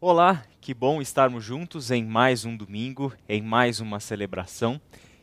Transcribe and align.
Olá, 0.00 0.44
que 0.60 0.72
bom 0.72 1.02
estarmos 1.02 1.42
juntos 1.42 1.90
em 1.90 2.04
mais 2.04 2.44
um 2.44 2.56
domingo, 2.56 3.12
em 3.28 3.42
mais 3.42 3.80
uma 3.80 3.98
celebração. 3.98 4.80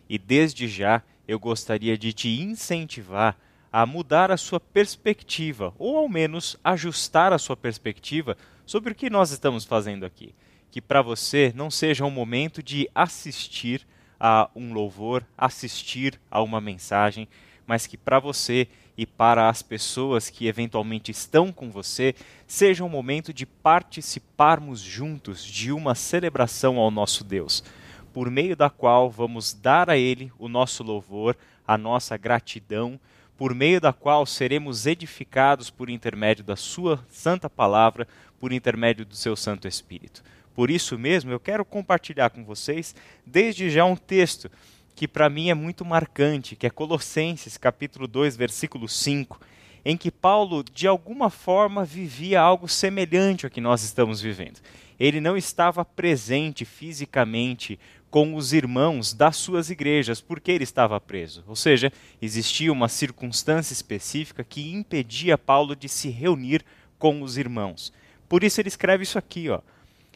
E 0.10 0.18
desde 0.18 0.68
já 0.68 1.02
eu 1.26 1.40
gostaria 1.40 1.98
de 1.98 2.12
te 2.12 2.42
incentivar 2.42 3.38
a 3.72 3.86
mudar 3.86 4.32
a 4.32 4.36
sua 4.36 4.60
perspectiva, 4.60 5.74
ou 5.80 5.98
ao 5.98 6.10
menos 6.10 6.58
ajustar 6.62 7.32
a 7.32 7.38
sua 7.38 7.56
perspectiva 7.56 8.36
sobre 8.66 8.92
o 8.92 8.96
que 8.96 9.10
nós 9.10 9.32
estamos 9.32 9.64
fazendo 9.64 10.06
aqui. 10.06 10.36
Que 10.70 10.82
para 10.82 11.02
você 11.02 11.54
não 11.56 11.72
seja 11.72 12.04
um 12.04 12.12
momento 12.12 12.62
de 12.62 12.90
assistir 12.94 13.88
a 14.20 14.50
um 14.54 14.74
louvor, 14.74 15.26
assistir 15.38 16.20
a 16.30 16.42
uma 16.42 16.60
mensagem, 16.60 17.30
mas 17.66 17.88
que 17.88 17.96
para 17.96 18.20
você 18.20 18.68
e 18.98 19.06
para 19.06 19.50
as 19.50 19.62
pessoas 19.62 20.30
que 20.30 20.48
eventualmente 20.48 21.12
estão 21.12 21.52
com 21.52 21.70
você, 21.70 22.16
seja 22.48 22.84
um 22.84 22.90
momento 22.90 23.34
de 23.34 23.46
participarmos 23.46 24.80
juntos 24.80 25.44
de 25.44 25.72
uma 25.72 25.96
celebração 25.96 26.78
ao 26.78 26.90
nosso 26.90 27.24
Deus, 27.24 27.64
por 28.14 28.30
meio 28.30 28.56
da 28.56 28.70
qual 28.70 29.10
vamos 29.10 29.54
dar 29.54 29.90
a 29.90 29.98
Ele 29.98 30.32
o 30.40 30.48
nosso 30.48 30.84
louvor, 30.84 31.36
a 31.68 31.78
nossa 31.78 32.16
gratidão, 32.16 33.00
por 33.38 33.54
meio 33.54 33.82
da 33.82 33.92
qual 33.92 34.26
seremos 34.26 34.86
edificados 34.86 35.70
por 35.70 35.90
intermédio 35.90 36.44
da 36.44 36.56
Sua 36.56 37.04
Santa 37.10 37.50
Palavra, 37.50 38.08
por 38.40 38.54
intermédio 38.54 39.06
do 39.06 39.16
Seu 39.16 39.36
Santo 39.36 39.68
Espírito. 39.68 40.24
Por 40.54 40.72
isso 40.72 40.98
mesmo, 40.98 41.32
eu 41.32 41.40
quero 41.40 41.66
compartilhar 41.66 42.30
com 42.30 42.46
vocês, 42.46 42.96
desde 43.26 43.70
já, 43.70 43.84
um 43.84 43.98
texto 43.98 44.50
que 44.96 45.08
para 45.08 45.30
mim 45.30 45.50
é 45.50 45.54
muito 45.54 45.84
marcante, 45.84 46.56
que 46.56 46.66
é 46.66 46.70
Colossenses, 46.70 47.58
capítulo 47.58 48.08
2, 48.08 48.38
versículo 48.38 48.88
5, 48.88 49.40
em 49.84 49.98
que 49.98 50.10
Paulo, 50.10 50.64
de 50.64 50.88
alguma 50.88 51.30
forma, 51.30 51.84
vivia 51.84 52.42
algo 52.42 52.68
semelhante 52.68 53.46
ao 53.46 53.52
que 53.52 53.60
nós 53.60 53.84
estamos 53.84 54.22
vivendo. 54.22 54.60
Ele 54.98 55.20
não 55.20 55.36
estava 55.36 55.84
presente 55.84 56.64
fisicamente 56.64 57.78
com 58.10 58.34
os 58.36 58.54
irmãos 58.54 59.14
das 59.14 59.36
suas 59.36 59.70
igrejas, 59.70 60.22
porque 60.22 60.50
ele 60.50 60.64
estava 60.64 61.00
preso. 61.02 61.44
Ou 61.46 61.56
seja, 61.56 61.92
existia 62.22 62.72
uma 62.72 62.88
circunstância 62.88 63.74
específica 63.74 64.42
que 64.42 64.74
impedia 64.74 65.38
Paulo 65.38 65.76
de 65.76 65.90
se 65.90 66.10
reunir 66.10 66.64
com 66.98 67.22
os 67.22 67.38
irmãos. 67.38 67.92
Por 68.30 68.46
isso 68.46 68.62
ele 68.62 68.70
escreve 68.70 69.04
isso 69.04 69.18
aqui, 69.18 69.50
ó. 69.50 69.60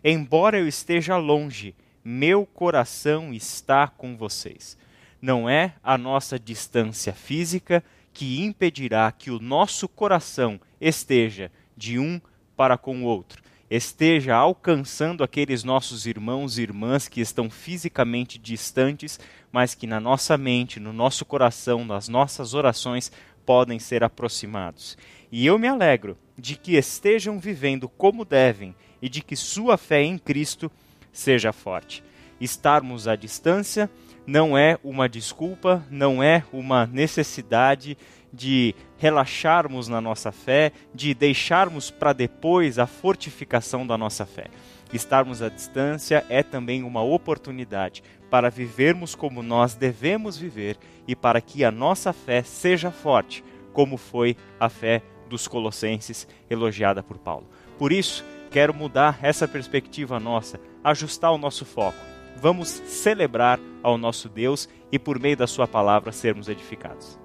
Embora 0.02 0.58
eu 0.58 0.66
esteja 0.66 1.18
longe, 1.18 1.76
meu 2.04 2.46
coração 2.46 3.34
está 3.34 3.88
com 3.88 4.16
vocês. 4.16 4.78
Não 5.22 5.50
é 5.50 5.74
a 5.84 5.98
nossa 5.98 6.40
distância 6.40 7.14
física 7.14 7.84
que 8.14 8.42
impedirá 8.42 9.12
que 9.12 9.32
o 9.32 9.40
nosso 9.40 9.88
coração 9.88 10.60
esteja 10.80 11.52
de 11.76 12.00
um 12.00 12.20
para 12.56 12.78
com 12.78 13.04
o 13.04 13.06
outro, 13.06 13.42
esteja 13.70 14.36
alcançando 14.36 15.24
aqueles 15.24 15.64
nossos 15.64 16.06
irmãos 16.06 16.58
e 16.58 16.64
irmãs 16.64 17.08
que 17.08 17.22
estão 17.22 17.50
fisicamente 17.50 18.38
distantes, 18.38 19.20
mas 19.52 19.76
que 19.76 19.88
na 19.88 20.00
nossa 20.00 20.38
mente, 20.38 20.80
no 20.80 20.92
nosso 20.92 21.24
coração, 21.24 21.86
nas 21.86 22.08
nossas 22.08 22.54
orações 22.54 23.12
podem 23.46 23.80
ser 23.80 24.04
aproximados. 24.04 24.98
E 25.32 25.46
eu 25.46 25.58
me 25.58 25.68
alegro 25.68 26.18
de 26.38 26.56
que 26.56 26.76
estejam 26.76 27.40
vivendo 27.40 27.88
como 27.88 28.26
devem 28.26 28.76
e 29.02 29.08
de 29.08 29.22
que 29.22 29.36
sua 29.36 29.78
fé 29.78 30.02
em 30.04 30.18
Cristo 30.18 30.72
seja 31.12 31.52
forte. 31.52 32.04
Estarmos 32.40 33.08
à 33.08 33.16
distância 33.16 33.90
não 34.26 34.58
é 34.58 34.78
uma 34.84 35.10
desculpa, 35.10 35.84
não 35.90 36.22
é 36.22 36.44
uma 36.54 36.86
necessidade 36.86 37.98
de 38.32 38.76
relaxarmos 38.98 39.88
na 39.88 40.00
nossa 40.00 40.32
fé, 40.32 40.72
de 40.94 41.14
deixarmos 41.14 41.90
para 41.90 42.14
depois 42.14 42.78
a 42.78 42.86
fortificação 42.86 43.86
da 43.86 43.98
nossa 43.98 44.26
fé. 44.26 44.46
Estarmos 44.94 45.42
à 45.42 45.50
distância 45.50 46.26
é 46.30 46.44
também 46.44 46.84
uma 46.84 47.02
oportunidade 47.02 48.04
para 48.30 48.50
vivermos 48.50 49.16
como 49.16 49.42
nós 49.42 49.74
devemos 49.74 50.38
viver 50.38 50.78
e 51.08 51.16
para 51.16 51.42
que 51.42 51.64
a 51.64 51.72
nossa 51.72 52.14
fé 52.14 52.44
seja 52.44 52.92
forte, 52.92 53.44
como 53.74 53.98
foi 53.98 54.36
a 54.60 54.70
fé 54.70 55.02
dos 55.28 55.48
Colossenses 55.48 56.28
elogiada 56.50 57.04
por 57.04 57.18
Paulo. 57.18 57.48
Por 57.78 57.92
isso, 57.92 58.26
quero 58.52 58.74
mudar 58.74 59.20
essa 59.22 59.48
perspectiva 59.48 60.20
nossa, 60.20 60.60
ajustar 60.84 61.32
o 61.32 61.38
nosso 61.38 61.66
foco. 61.66 61.98
Vamos 62.42 62.70
celebrar 62.70 63.60
ao 63.84 63.98
nosso 63.98 64.30
Deus 64.30 64.70
e, 64.92 64.98
por 64.98 65.20
meio 65.20 65.36
da 65.36 65.48
Sua 65.48 65.68
palavra, 65.68 66.12
sermos 66.12 66.48
edificados. 66.48 67.20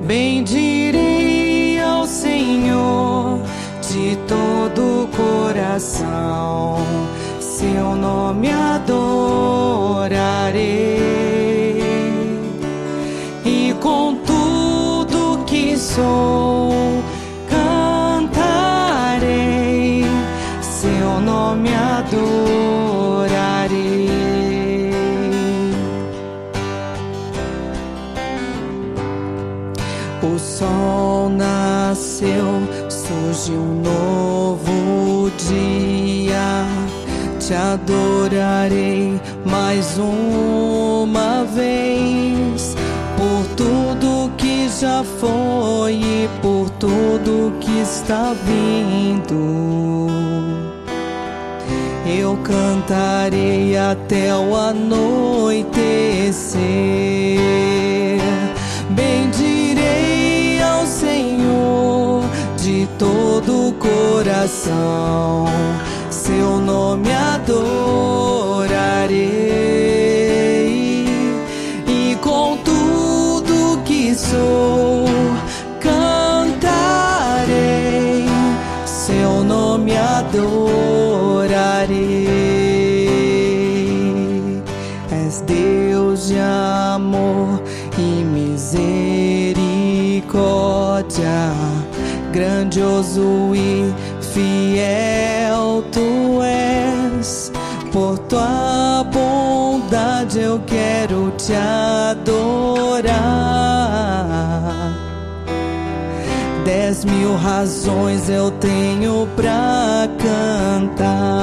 Bendirei 0.00 1.78
ao 1.80 2.06
Senhor 2.06 3.42
de 3.82 4.16
todo 4.26 5.04
o 5.04 5.08
coração, 5.08 6.78
seu 7.40 7.96
nome 7.96 8.50
adorarei 8.50 8.98
e 13.44 13.74
com 13.80 14.16
tudo 14.24 15.44
que 15.44 15.76
sou 15.76 16.68
nome 21.48 21.70
adorarei. 21.74 23.28
O 30.22 30.38
sol 30.38 31.30
nasceu, 31.30 32.62
surge 32.90 33.52
um 33.52 33.80
novo 33.82 35.30
dia. 35.48 36.66
Te 37.38 37.54
adorarei 37.54 39.18
mais 39.46 39.96
uma 39.96 41.44
vez 41.44 42.76
por 43.16 43.46
tudo 43.56 44.30
que 44.36 44.68
já 44.68 45.02
foi 45.02 45.94
e 45.94 46.28
por 46.42 46.68
tudo 46.70 47.54
que 47.58 47.80
está 47.80 48.34
vindo. 48.44 50.47
Eu 52.08 52.38
cantarei 52.38 53.76
até 53.76 54.34
o 54.34 54.56
anoitecer. 54.56 54.88
Bendirei 58.88 60.62
ao 60.62 60.86
Senhor 60.86 62.24
de 62.56 62.88
todo 62.98 63.68
o 63.68 63.72
coração, 63.74 65.44
seu 66.10 66.58
nome 66.58 67.12
adorarei 67.12 68.27
grandioso 92.98 93.54
e 93.54 93.94
fiel 94.20 95.84
tu 95.92 96.42
és. 96.42 97.52
Por 97.92 98.18
tua 98.18 99.04
bondade 99.12 100.40
eu 100.40 100.60
quero 100.66 101.32
te 101.36 101.52
adorar. 101.54 103.14
Dez 106.64 107.04
mil 107.04 107.36
razões 107.36 108.28
eu 108.28 108.50
tenho 108.52 109.28
pra 109.34 110.08
cantar. 110.18 111.38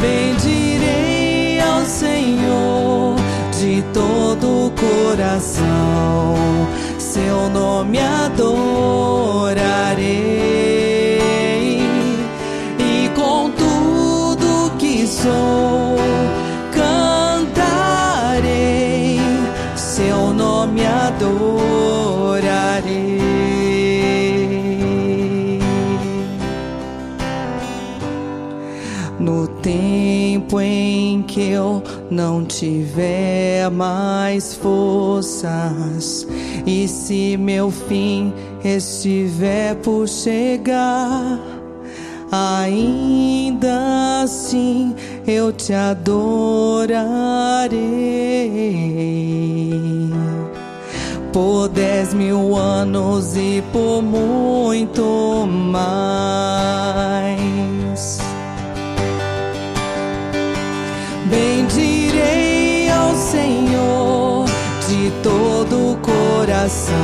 Bendirei 0.00 1.60
ao 1.60 1.84
Senhor 1.84 3.14
de 3.58 3.82
todo 3.92 4.66
o 4.66 4.72
coração, 4.72 6.34
seu 6.98 7.48
nome 7.50 7.98
adorarei 7.98 9.49
sou, 15.22 15.96
cantarei, 16.72 17.60
seu 19.76 20.32
nome 20.32 20.80
adorarei. 20.86 21.90
No 29.18 29.46
tempo 29.46 30.58
em 30.60 31.22
que 31.22 31.50
eu 31.50 31.82
não 32.10 32.44
tiver 32.44 33.70
mais 33.70 34.54
forças, 34.54 36.26
e 36.66 36.88
se 36.88 37.36
meu 37.36 37.70
fim 37.70 38.32
estiver 38.64 39.74
por 39.76 40.08
chegar, 40.08 41.38
ainda 42.32 44.22
assim 44.22 44.94
te 45.66 45.74
adorarei 45.74 47.02
por 51.32 51.68
dez 51.68 52.14
mil 52.14 52.56
anos 52.56 53.36
e 53.36 53.62
por 53.70 54.00
muito 54.02 55.46
mais. 55.46 55.80
Bendirei 61.26 62.88
ao 62.90 63.14
Senhor 63.14 64.46
de 64.88 65.12
todo 65.22 65.92
o 65.92 65.96
coração, 65.98 66.94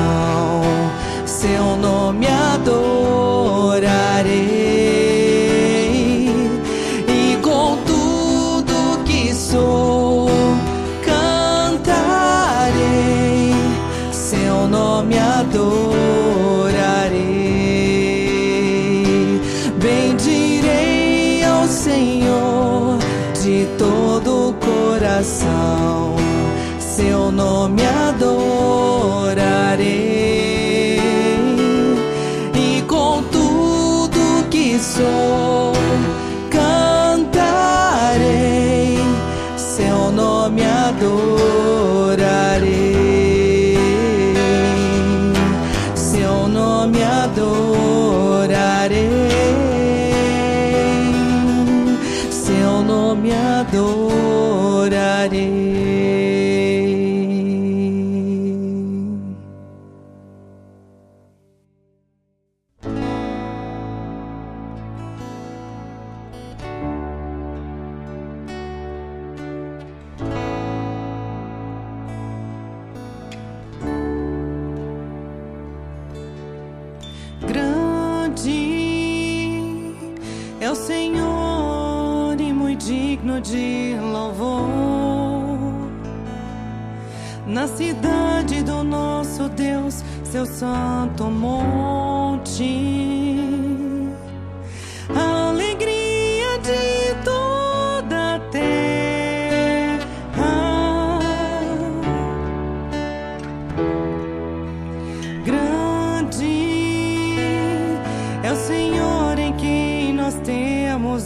seu 1.26 1.76
nome 1.76 2.26
é 2.26 2.32
adoro. 2.32 3.35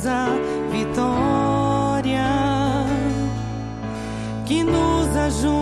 a 0.07 0.29
vitória 0.71 2.27
que 4.47 4.65
nos 4.65 5.17
ajuda. 5.17 5.60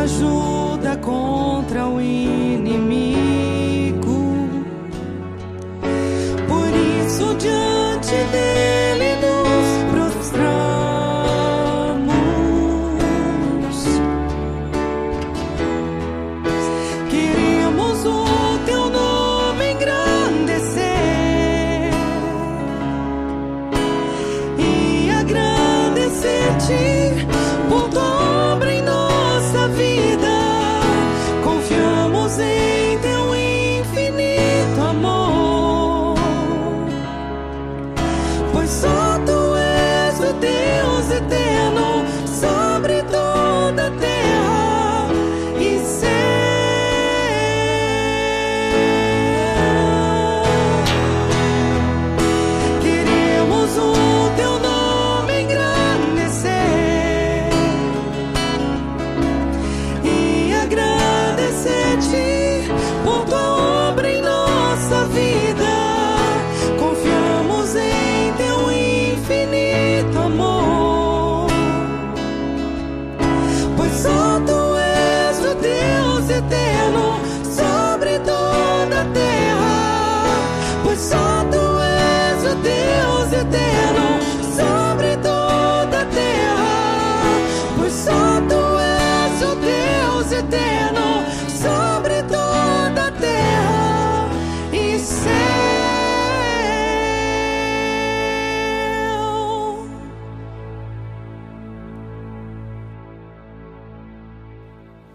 ajuda 0.00 0.96
contra 0.96 1.86
o 1.86 2.00
inimigo. 2.00 3.20
Por 6.48 6.68
isso, 7.04 7.34
diante 7.38 8.16
dele. 8.32 8.49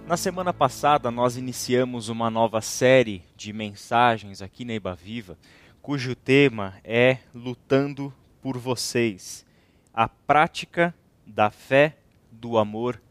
Na 0.07 0.15
semana 0.15 0.53
passada, 0.53 1.09
nós 1.09 1.35
iniciamos 1.35 2.09
uma 2.09 2.29
nova 2.29 2.61
série 2.61 3.23
de 3.35 3.51
mensagens 3.51 4.39
aqui 4.39 4.63
na 4.63 4.75
Ibaviva, 4.75 5.35
cujo 5.81 6.15
tema 6.15 6.75
é 6.83 7.17
Lutando 7.33 8.13
por 8.39 8.55
Vocês 8.55 9.43
a 9.91 10.07
prática 10.07 10.93
da 11.25 11.49
fé, 11.49 11.97
do 12.31 12.59
amor 12.59 13.01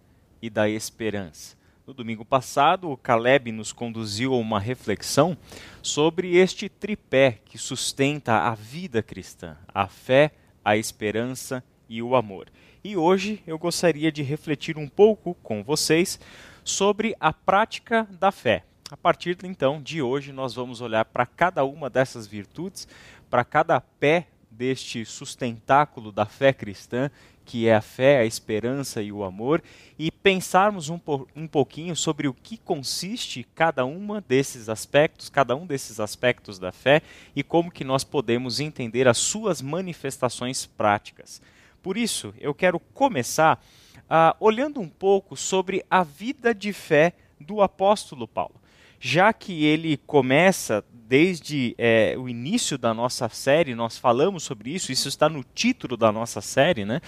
e 0.40 0.48
da 0.48 0.68
esperança. 0.68 1.56
No 1.84 1.92
domingo 1.92 2.24
passado, 2.24 2.88
o 2.88 2.96
Caleb 2.96 3.50
nos 3.50 3.72
conduziu 3.72 4.32
a 4.32 4.36
uma 4.36 4.60
reflexão 4.60 5.36
sobre 5.82 6.36
este 6.36 6.68
tripé 6.68 7.40
que 7.44 7.58
sustenta 7.58 8.46
a 8.48 8.54
vida 8.54 9.02
cristã: 9.02 9.56
a 9.66 9.88
fé, 9.88 10.30
a 10.64 10.76
esperança 10.76 11.64
e 11.88 12.00
o 12.00 12.14
amor. 12.14 12.46
E 12.84 12.96
hoje 12.96 13.42
eu 13.46 13.58
gostaria 13.58 14.12
de 14.12 14.22
refletir 14.22 14.78
um 14.78 14.86
pouco 14.88 15.34
com 15.42 15.64
vocês 15.64 16.20
sobre 16.64 17.14
a 17.20 17.32
prática 17.32 18.08
da 18.18 18.32
fé. 18.32 18.64
A 18.90 18.96
partir 18.96 19.36
então 19.44 19.80
de 19.80 20.02
hoje, 20.02 20.32
nós 20.32 20.54
vamos 20.54 20.80
olhar 20.80 21.04
para 21.04 21.26
cada 21.26 21.64
uma 21.64 21.90
dessas 21.90 22.26
virtudes, 22.26 22.88
para 23.28 23.44
cada 23.44 23.80
pé 23.80 24.28
deste 24.50 25.04
sustentáculo 25.04 26.12
da 26.12 26.24
fé 26.24 26.52
cristã, 26.52 27.10
que 27.44 27.68
é 27.68 27.74
a 27.74 27.80
fé, 27.80 28.20
a 28.20 28.24
esperança 28.24 29.02
e 29.02 29.12
o 29.12 29.24
amor, 29.24 29.62
e 29.98 30.10
pensarmos 30.10 30.88
um, 30.88 30.98
po 30.98 31.28
um 31.36 31.46
pouquinho 31.46 31.94
sobre 31.94 32.26
o 32.26 32.32
que 32.34 32.56
consiste 32.56 33.46
cada 33.54 33.84
uma 33.84 34.20
desses 34.20 34.68
aspectos, 34.68 35.28
cada 35.28 35.54
um 35.54 35.66
desses 35.66 36.00
aspectos 36.00 36.58
da 36.58 36.72
fé 36.72 37.02
e 37.36 37.42
como 37.42 37.70
que 37.70 37.84
nós 37.84 38.04
podemos 38.04 38.60
entender 38.60 39.06
as 39.06 39.18
suas 39.18 39.60
manifestações 39.60 40.64
práticas. 40.64 41.42
Por 41.82 41.98
isso, 41.98 42.32
eu 42.38 42.54
quero 42.54 42.80
começar 42.80 43.62
uh, 44.04 44.36
olhando 44.40 44.80
um 44.80 44.88
pouco 44.88 45.36
sobre 45.36 45.84
a 45.90 46.02
vida 46.02 46.54
de 46.54 46.72
fé 46.72 47.14
do 47.40 47.60
apóstolo 47.62 48.26
Paulo. 48.26 48.54
Já 48.98 49.32
que 49.32 49.64
ele 49.64 49.98
começa 49.98 50.82
desde 51.06 51.74
é, 51.76 52.14
o 52.16 52.28
início 52.28 52.78
da 52.78 52.94
nossa 52.94 53.28
série, 53.28 53.74
nós 53.74 53.98
falamos 53.98 54.42
sobre 54.42 54.70
isso, 54.70 54.90
isso 54.90 55.08
está 55.08 55.28
no 55.28 55.44
título 55.54 55.96
da 55.96 56.10
nossa 56.10 56.40
série, 56.40 56.84
né? 56.84 57.00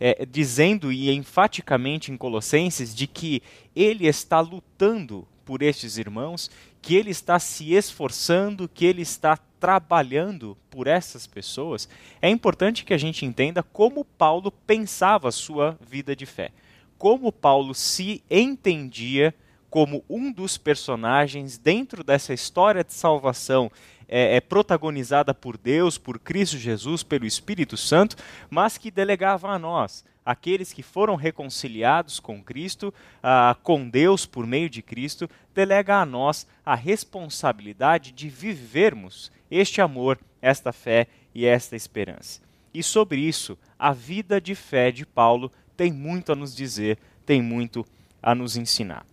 É, 0.00 0.26
dizendo 0.26 0.92
e 0.92 1.10
enfaticamente 1.10 2.10
em 2.10 2.16
Colossenses 2.16 2.94
de 2.94 3.06
que 3.06 3.40
ele 3.74 4.06
está 4.08 4.40
lutando 4.40 5.26
por 5.44 5.62
estes 5.62 5.96
irmãos, 5.98 6.50
que 6.84 6.94
ele 6.94 7.10
está 7.10 7.38
se 7.38 7.72
esforçando, 7.72 8.68
que 8.68 8.84
ele 8.84 9.00
está 9.00 9.38
trabalhando 9.58 10.54
por 10.68 10.86
essas 10.86 11.26
pessoas, 11.26 11.88
é 12.20 12.28
importante 12.28 12.84
que 12.84 12.92
a 12.92 12.98
gente 12.98 13.24
entenda 13.24 13.62
como 13.62 14.04
Paulo 14.04 14.52
pensava 14.52 15.30
a 15.30 15.32
sua 15.32 15.78
vida 15.80 16.14
de 16.14 16.26
fé. 16.26 16.50
Como 16.98 17.32
Paulo 17.32 17.74
se 17.74 18.22
entendia 18.30 19.34
como 19.70 20.04
um 20.10 20.30
dos 20.30 20.58
personagens 20.58 21.56
dentro 21.56 22.04
dessa 22.04 22.34
história 22.34 22.84
de 22.84 22.92
salvação 22.92 23.72
é, 24.08 24.36
é, 24.36 24.40
protagonizada 24.40 25.34
por 25.34 25.56
Deus, 25.56 25.98
por 25.98 26.18
Cristo 26.18 26.58
Jesus, 26.58 27.02
pelo 27.02 27.26
Espírito 27.26 27.76
Santo, 27.76 28.16
mas 28.50 28.78
que 28.78 28.90
delegava 28.90 29.48
a 29.48 29.58
nós, 29.58 30.04
aqueles 30.24 30.72
que 30.72 30.82
foram 30.82 31.14
reconciliados 31.14 32.18
com 32.18 32.42
Cristo, 32.42 32.92
ah, 33.22 33.56
com 33.62 33.88
Deus 33.88 34.26
por 34.26 34.46
meio 34.46 34.70
de 34.70 34.82
Cristo, 34.82 35.28
delega 35.54 35.96
a 35.96 36.06
nós 36.06 36.46
a 36.64 36.74
responsabilidade 36.74 38.12
de 38.12 38.28
vivermos 38.28 39.30
este 39.50 39.80
amor, 39.80 40.18
esta 40.40 40.72
fé 40.72 41.06
e 41.34 41.46
esta 41.46 41.76
esperança. 41.76 42.40
E 42.72 42.82
sobre 42.82 43.20
isso, 43.20 43.58
a 43.78 43.92
vida 43.92 44.40
de 44.40 44.54
fé 44.54 44.90
de 44.90 45.06
Paulo 45.06 45.50
tem 45.76 45.92
muito 45.92 46.32
a 46.32 46.34
nos 46.34 46.54
dizer, 46.54 46.98
tem 47.24 47.40
muito 47.40 47.86
a 48.22 48.34
nos 48.34 48.56
ensinar. 48.56 49.04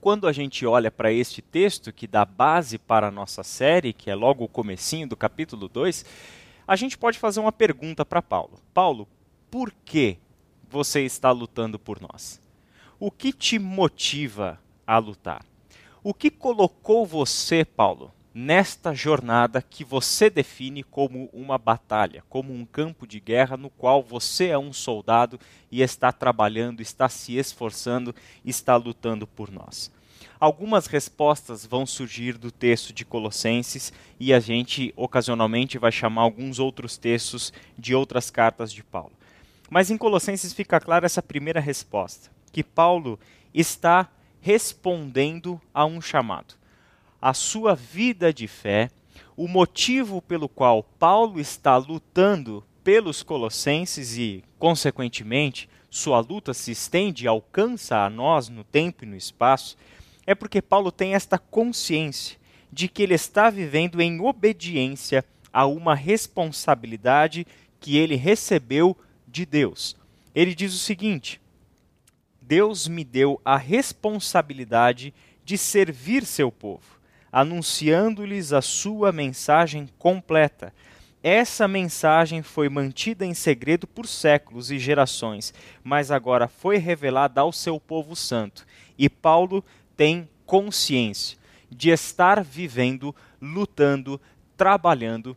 Quando 0.00 0.26
a 0.26 0.32
gente 0.32 0.64
olha 0.64 0.90
para 0.90 1.12
este 1.12 1.42
texto 1.42 1.92
que 1.92 2.06
dá 2.06 2.24
base 2.24 2.78
para 2.78 3.08
a 3.08 3.10
nossa 3.10 3.42
série, 3.42 3.92
que 3.92 4.10
é 4.10 4.14
logo 4.14 4.44
o 4.44 4.48
comecinho 4.48 5.06
do 5.06 5.14
capítulo 5.14 5.68
2, 5.68 6.06
a 6.66 6.74
gente 6.74 6.96
pode 6.96 7.18
fazer 7.18 7.38
uma 7.38 7.52
pergunta 7.52 8.02
para 8.04 8.22
Paulo. 8.22 8.58
Paulo, 8.72 9.06
por 9.50 9.70
que 9.84 10.16
você 10.70 11.02
está 11.02 11.30
lutando 11.32 11.78
por 11.78 12.00
nós? 12.00 12.40
O 12.98 13.10
que 13.10 13.30
te 13.30 13.58
motiva 13.58 14.58
a 14.86 14.96
lutar? 14.96 15.44
O 16.02 16.14
que 16.14 16.30
colocou 16.30 17.04
você, 17.04 17.62
Paulo, 17.62 18.10
nesta 18.32 18.94
jornada 18.94 19.60
que 19.60 19.84
você 19.84 20.30
define 20.30 20.82
como 20.82 21.28
uma 21.32 21.58
batalha, 21.58 22.22
como 22.28 22.52
um 22.52 22.64
campo 22.64 23.06
de 23.06 23.18
guerra 23.18 23.56
no 23.56 23.68
qual 23.70 24.02
você 24.02 24.48
é 24.48 24.58
um 24.58 24.72
soldado 24.72 25.38
e 25.70 25.82
está 25.82 26.12
trabalhando, 26.12 26.80
está 26.80 27.08
se 27.08 27.36
esforçando, 27.36 28.14
está 28.44 28.76
lutando 28.76 29.26
por 29.26 29.50
nós. 29.50 29.90
Algumas 30.38 30.86
respostas 30.86 31.66
vão 31.66 31.84
surgir 31.84 32.38
do 32.38 32.50
texto 32.50 32.92
de 32.92 33.04
Colossenses 33.04 33.92
e 34.18 34.32
a 34.32 34.40
gente 34.40 34.92
ocasionalmente 34.96 35.76
vai 35.76 35.92
chamar 35.92 36.22
alguns 36.22 36.58
outros 36.58 36.96
textos 36.96 37.52
de 37.76 37.94
outras 37.94 38.30
cartas 38.30 38.72
de 38.72 38.82
Paulo. 38.82 39.12
Mas 39.68 39.90
em 39.90 39.98
Colossenses 39.98 40.52
fica 40.52 40.80
clara 40.80 41.06
essa 41.06 41.22
primeira 41.22 41.60
resposta, 41.60 42.30
que 42.52 42.64
Paulo 42.64 43.18
está 43.52 44.08
respondendo 44.40 45.60
a 45.74 45.84
um 45.84 46.00
chamado 46.00 46.59
a 47.20 47.34
sua 47.34 47.74
vida 47.74 48.32
de 48.32 48.48
fé, 48.48 48.90
o 49.36 49.46
motivo 49.46 50.22
pelo 50.22 50.48
qual 50.48 50.82
Paulo 50.82 51.38
está 51.38 51.76
lutando 51.76 52.64
pelos 52.82 53.22
colossenses 53.22 54.16
e, 54.16 54.42
consequentemente, 54.58 55.68
sua 55.90 56.20
luta 56.20 56.54
se 56.54 56.70
estende 56.70 57.24
e 57.24 57.28
alcança 57.28 57.98
a 57.98 58.08
nós 58.08 58.48
no 58.48 58.64
tempo 58.64 59.04
e 59.04 59.06
no 59.06 59.16
espaço, 59.16 59.76
é 60.26 60.34
porque 60.34 60.62
Paulo 60.62 60.90
tem 60.90 61.14
esta 61.14 61.38
consciência 61.38 62.38
de 62.72 62.88
que 62.88 63.02
ele 63.02 63.14
está 63.14 63.50
vivendo 63.50 64.00
em 64.00 64.20
obediência 64.20 65.24
a 65.52 65.66
uma 65.66 65.94
responsabilidade 65.94 67.46
que 67.80 67.96
ele 67.96 68.14
recebeu 68.14 68.96
de 69.26 69.44
Deus. 69.44 69.96
Ele 70.34 70.54
diz 70.54 70.72
o 70.72 70.78
seguinte: 70.78 71.40
Deus 72.40 72.86
me 72.86 73.04
deu 73.04 73.40
a 73.44 73.56
responsabilidade 73.56 75.12
de 75.44 75.58
servir 75.58 76.24
seu 76.24 76.52
povo 76.52 76.99
anunciando-lhes 77.32 78.52
a 78.52 78.60
sua 78.60 79.12
mensagem 79.12 79.88
completa. 79.98 80.72
Essa 81.22 81.68
mensagem 81.68 82.42
foi 82.42 82.68
mantida 82.68 83.26
em 83.26 83.34
segredo 83.34 83.86
por 83.86 84.06
séculos 84.06 84.70
e 84.70 84.78
gerações, 84.78 85.52
mas 85.84 86.10
agora 86.10 86.48
foi 86.48 86.78
revelada 86.78 87.42
ao 87.42 87.52
seu 87.52 87.78
povo 87.78 88.16
santo. 88.16 88.66
E 88.98 89.08
Paulo 89.08 89.62
tem 89.96 90.28
consciência 90.46 91.38
de 91.70 91.90
estar 91.90 92.42
vivendo, 92.42 93.14
lutando, 93.40 94.20
trabalhando 94.56 95.36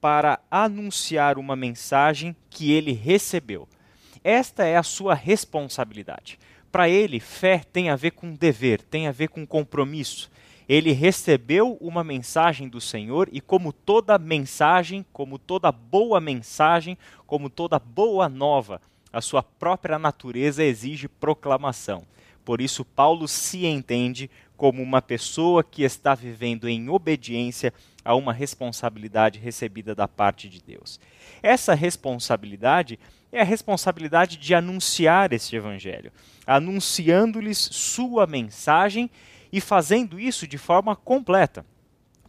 para 0.00 0.40
anunciar 0.50 1.38
uma 1.38 1.54
mensagem 1.54 2.34
que 2.48 2.72
ele 2.72 2.92
recebeu. 2.92 3.68
Esta 4.24 4.64
é 4.64 4.76
a 4.76 4.82
sua 4.82 5.14
responsabilidade. 5.14 6.38
Para 6.72 6.88
ele, 6.88 7.20
fé 7.20 7.62
tem 7.72 7.90
a 7.90 7.96
ver 7.96 8.12
com 8.12 8.34
dever, 8.34 8.82
tem 8.82 9.06
a 9.06 9.12
ver 9.12 9.28
com 9.28 9.46
compromisso 9.46 10.30
ele 10.68 10.92
recebeu 10.92 11.78
uma 11.80 12.04
mensagem 12.04 12.68
do 12.68 12.80
Senhor 12.80 13.28
e, 13.32 13.40
como 13.40 13.72
toda 13.72 14.18
mensagem, 14.18 15.04
como 15.12 15.38
toda 15.38 15.72
boa 15.72 16.20
mensagem, 16.20 16.98
como 17.26 17.48
toda 17.48 17.78
boa 17.78 18.28
nova, 18.28 18.80
a 19.10 19.22
sua 19.22 19.42
própria 19.42 19.98
natureza 19.98 20.62
exige 20.62 21.08
proclamação. 21.08 22.04
Por 22.44 22.60
isso, 22.60 22.84
Paulo 22.84 23.26
se 23.26 23.64
entende 23.64 24.30
como 24.56 24.82
uma 24.82 25.00
pessoa 25.00 25.64
que 25.64 25.82
está 25.84 26.14
vivendo 26.14 26.68
em 26.68 26.88
obediência 26.88 27.72
a 28.04 28.14
uma 28.14 28.32
responsabilidade 28.32 29.38
recebida 29.38 29.94
da 29.94 30.08
parte 30.08 30.48
de 30.48 30.60
Deus. 30.60 31.00
Essa 31.42 31.74
responsabilidade 31.74 32.98
é 33.30 33.40
a 33.40 33.44
responsabilidade 33.44 34.36
de 34.36 34.54
anunciar 34.54 35.32
este 35.32 35.56
evangelho, 35.56 36.10
anunciando-lhes 36.46 37.58
sua 37.58 38.26
mensagem 38.26 39.10
e 39.52 39.60
fazendo 39.60 40.18
isso 40.18 40.46
de 40.46 40.58
forma 40.58 40.94
completa. 40.94 41.64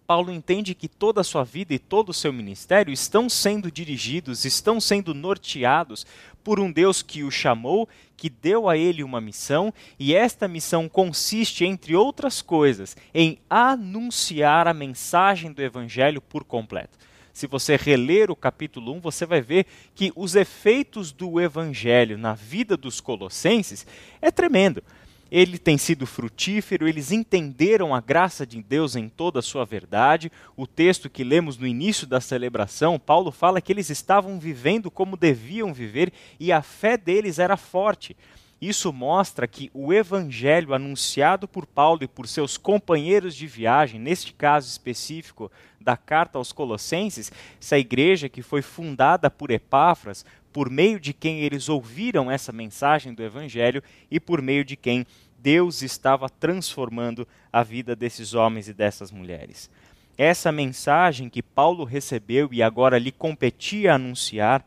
Paulo 0.09 0.31
entende 0.31 0.73
que 0.73 0.87
toda 0.87 1.21
a 1.21 1.23
sua 1.23 1.43
vida 1.43 1.71
e 1.71 1.77
todo 1.77 2.09
o 2.09 2.13
seu 2.15 2.33
ministério 2.33 2.91
estão 2.91 3.29
sendo 3.29 3.71
dirigidos, 3.71 4.43
estão 4.43 4.81
sendo 4.81 5.13
norteados 5.13 6.03
por 6.43 6.59
um 6.59 6.71
Deus 6.71 7.03
que 7.03 7.23
o 7.23 7.29
chamou, 7.29 7.87
que 8.17 8.27
deu 8.27 8.67
a 8.67 8.75
ele 8.75 9.03
uma 9.03 9.21
missão, 9.21 9.71
e 9.99 10.15
esta 10.15 10.47
missão 10.47 10.89
consiste, 10.89 11.63
entre 11.63 11.95
outras 11.95 12.41
coisas, 12.41 12.97
em 13.13 13.37
anunciar 13.47 14.67
a 14.67 14.73
mensagem 14.73 15.51
do 15.51 15.61
Evangelho 15.61 16.19
por 16.19 16.43
completo. 16.43 16.97
Se 17.31 17.45
você 17.45 17.75
reler 17.75 18.31
o 18.31 18.35
capítulo 18.35 18.93
1, 18.93 19.01
você 19.01 19.27
vai 19.27 19.41
ver 19.41 19.67
que 19.93 20.11
os 20.15 20.33
efeitos 20.33 21.11
do 21.11 21.39
Evangelho 21.39 22.17
na 22.17 22.33
vida 22.33 22.75
dos 22.75 22.99
colossenses 22.99 23.85
é 24.19 24.31
tremendo 24.31 24.83
ele 25.31 25.57
tem 25.57 25.77
sido 25.77 26.05
frutífero, 26.05 26.87
eles 26.87 27.11
entenderam 27.11 27.93
a 27.93 28.01
graça 28.01 28.45
de 28.45 28.61
Deus 28.61 28.95
em 28.95 29.07
toda 29.07 29.39
a 29.39 29.43
sua 29.43 29.65
verdade. 29.65 30.31
O 30.57 30.65
texto 30.65 31.09
que 31.09 31.23
lemos 31.23 31.57
no 31.57 31.67
início 31.67 32.07
da 32.07 32.19
celebração, 32.19 32.99
Paulo 32.99 33.31
fala 33.31 33.61
que 33.61 33.71
eles 33.71 33.89
estavam 33.89 34.39
vivendo 34.39 34.89
como 34.89 35.17
deviam 35.17 35.73
viver 35.73 36.11
e 36.39 36.51
a 36.51 36.61
fé 36.61 36.97
deles 36.97 37.39
era 37.39 37.57
forte. 37.57 38.15
Isso 38.61 38.91
mostra 38.91 39.47
que 39.47 39.71
o 39.73 39.93
evangelho 39.93 40.73
anunciado 40.73 41.47
por 41.47 41.65
Paulo 41.65 42.03
e 42.03 42.07
por 42.07 42.27
seus 42.27 42.57
companheiros 42.57 43.33
de 43.33 43.47
viagem, 43.47 44.01
neste 44.01 44.33
caso 44.33 44.67
específico 44.67 45.49
da 45.79 45.95
carta 45.95 46.37
aos 46.37 46.51
Colossenses, 46.51 47.31
essa 47.61 47.77
igreja 47.77 48.27
que 48.27 48.41
foi 48.41 48.61
fundada 48.61 49.31
por 49.31 49.49
Epáfras, 49.49 50.25
por 50.51 50.69
meio 50.69 50.99
de 50.99 51.13
quem 51.13 51.41
eles 51.41 51.69
ouviram 51.69 52.29
essa 52.29 52.51
mensagem 52.51 53.13
do 53.13 53.23
evangelho 53.23 53.83
e 54.09 54.19
por 54.19 54.41
meio 54.41 54.65
de 54.65 54.75
quem 54.75 55.05
Deus 55.37 55.81
estava 55.81 56.29
transformando 56.29 57.27
a 57.51 57.63
vida 57.63 57.95
desses 57.95 58.33
homens 58.33 58.67
e 58.67 58.73
dessas 58.73 59.11
mulheres. 59.11 59.69
Essa 60.17 60.51
mensagem 60.51 61.29
que 61.29 61.41
Paulo 61.41 61.85
recebeu 61.85 62.49
e 62.51 62.61
agora 62.61 62.99
lhe 62.99 63.11
competia 63.11 63.93
anunciar 63.93 64.65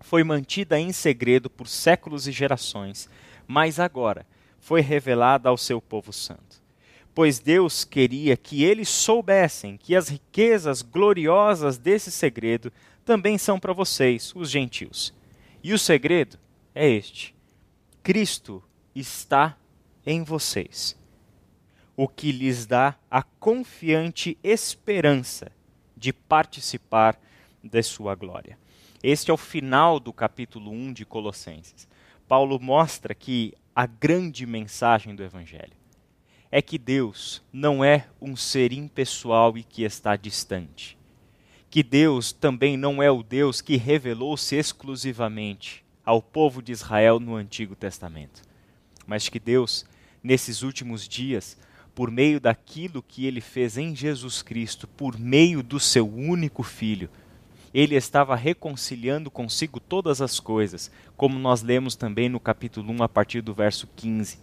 foi 0.00 0.22
mantida 0.22 0.78
em 0.78 0.92
segredo 0.92 1.48
por 1.48 1.66
séculos 1.66 2.28
e 2.28 2.32
gerações, 2.32 3.08
mas 3.46 3.80
agora 3.80 4.26
foi 4.58 4.82
revelada 4.82 5.48
ao 5.48 5.56
seu 5.56 5.80
povo 5.80 6.12
santo. 6.12 6.62
Pois 7.14 7.38
Deus 7.38 7.84
queria 7.84 8.36
que 8.36 8.64
eles 8.64 8.88
soubessem 8.88 9.78
que 9.78 9.94
as 9.94 10.08
riquezas 10.08 10.82
gloriosas 10.82 11.78
desse 11.78 12.10
segredo 12.10 12.70
também 13.04 13.38
são 13.38 13.60
para 13.60 13.72
vocês, 13.72 14.32
os 14.34 14.50
gentios. 14.50 15.12
E 15.62 15.72
o 15.72 15.78
segredo 15.78 16.38
é 16.74 16.88
este: 16.88 17.34
Cristo 18.02 18.62
está 18.94 19.56
em 20.04 20.22
vocês, 20.22 20.96
o 21.96 22.08
que 22.08 22.32
lhes 22.32 22.66
dá 22.66 22.96
a 23.10 23.22
confiante 23.22 24.38
esperança 24.42 25.52
de 25.96 26.12
participar 26.12 27.18
de 27.62 27.82
sua 27.82 28.14
glória. 28.14 28.58
Este 29.02 29.30
é 29.30 29.34
o 29.34 29.38
final 29.38 30.00
do 30.00 30.12
capítulo 30.12 30.70
1 30.70 30.92
de 30.92 31.04
Colossenses. 31.04 31.86
Paulo 32.26 32.58
mostra 32.58 33.14
que 33.14 33.54
a 33.74 33.86
grande 33.86 34.46
mensagem 34.46 35.14
do 35.14 35.22
Evangelho 35.22 35.76
é 36.50 36.62
que 36.62 36.78
Deus 36.78 37.42
não 37.52 37.84
é 37.84 38.06
um 38.20 38.36
ser 38.36 38.72
impessoal 38.72 39.58
e 39.58 39.64
que 39.64 39.82
está 39.82 40.14
distante. 40.16 40.96
Que 41.74 41.82
Deus 41.82 42.30
também 42.30 42.76
não 42.76 43.02
é 43.02 43.10
o 43.10 43.20
Deus 43.20 43.60
que 43.60 43.76
revelou-se 43.76 44.54
exclusivamente 44.54 45.84
ao 46.06 46.22
povo 46.22 46.62
de 46.62 46.70
Israel 46.70 47.18
no 47.18 47.34
Antigo 47.34 47.74
Testamento, 47.74 48.42
mas 49.04 49.28
que 49.28 49.40
Deus 49.40 49.84
nesses 50.22 50.62
últimos 50.62 51.08
dias, 51.08 51.58
por 51.92 52.12
meio 52.12 52.38
daquilo 52.38 53.02
que 53.02 53.26
ele 53.26 53.40
fez 53.40 53.76
em 53.76 53.92
Jesus 53.92 54.40
Cristo, 54.40 54.86
por 54.86 55.18
meio 55.18 55.64
do 55.64 55.80
seu 55.80 56.08
único 56.08 56.62
Filho, 56.62 57.10
ele 57.74 57.96
estava 57.96 58.36
reconciliando 58.36 59.28
consigo 59.28 59.80
todas 59.80 60.22
as 60.22 60.38
coisas, 60.38 60.92
como 61.16 61.40
nós 61.40 61.60
lemos 61.60 61.96
também 61.96 62.28
no 62.28 62.38
capítulo 62.38 62.92
1, 62.92 63.02
a 63.02 63.08
partir 63.08 63.40
do 63.40 63.52
verso 63.52 63.88
15. 63.96 64.38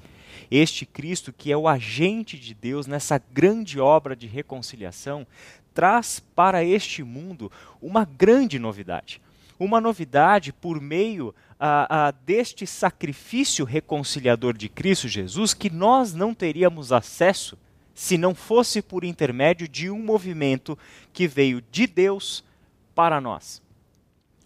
Este 0.50 0.86
Cristo, 0.86 1.32
que 1.32 1.50
é 1.50 1.56
o 1.56 1.68
agente 1.68 2.38
de 2.38 2.54
Deus 2.54 2.88
nessa 2.88 3.18
grande 3.18 3.80
obra 3.80 4.18
de 4.18 4.28
reconciliação, 4.28 5.26
traz 5.74 6.20
para 6.36 6.64
este 6.64 7.04
mundo 7.04 7.52
uma 7.82 8.06
grande 8.06 8.60
novidade. 8.60 9.22
Uma 9.60 9.80
novidade 9.80 10.52
por 10.52 10.82
meio 10.82 11.34
a, 11.60 12.08
a, 12.08 12.12
deste 12.12 12.66
sacrifício 12.66 13.64
reconciliador 13.64 14.58
de 14.58 14.68
Cristo 14.68 15.08
Jesus 15.08 15.54
que 15.54 15.70
nós 15.70 16.14
não 16.14 16.34
teríamos 16.34 16.92
acesso 16.92 17.58
se 17.94 18.18
não 18.18 18.34
fosse 18.34 18.82
por 18.82 19.04
intermédio 19.04 19.68
de 19.68 19.90
um 19.90 20.02
movimento 20.02 20.78
que 21.14 21.28
veio 21.28 21.62
de 21.72 21.86
Deus 21.86 22.44
para 22.96 23.22
nós. 23.22 23.62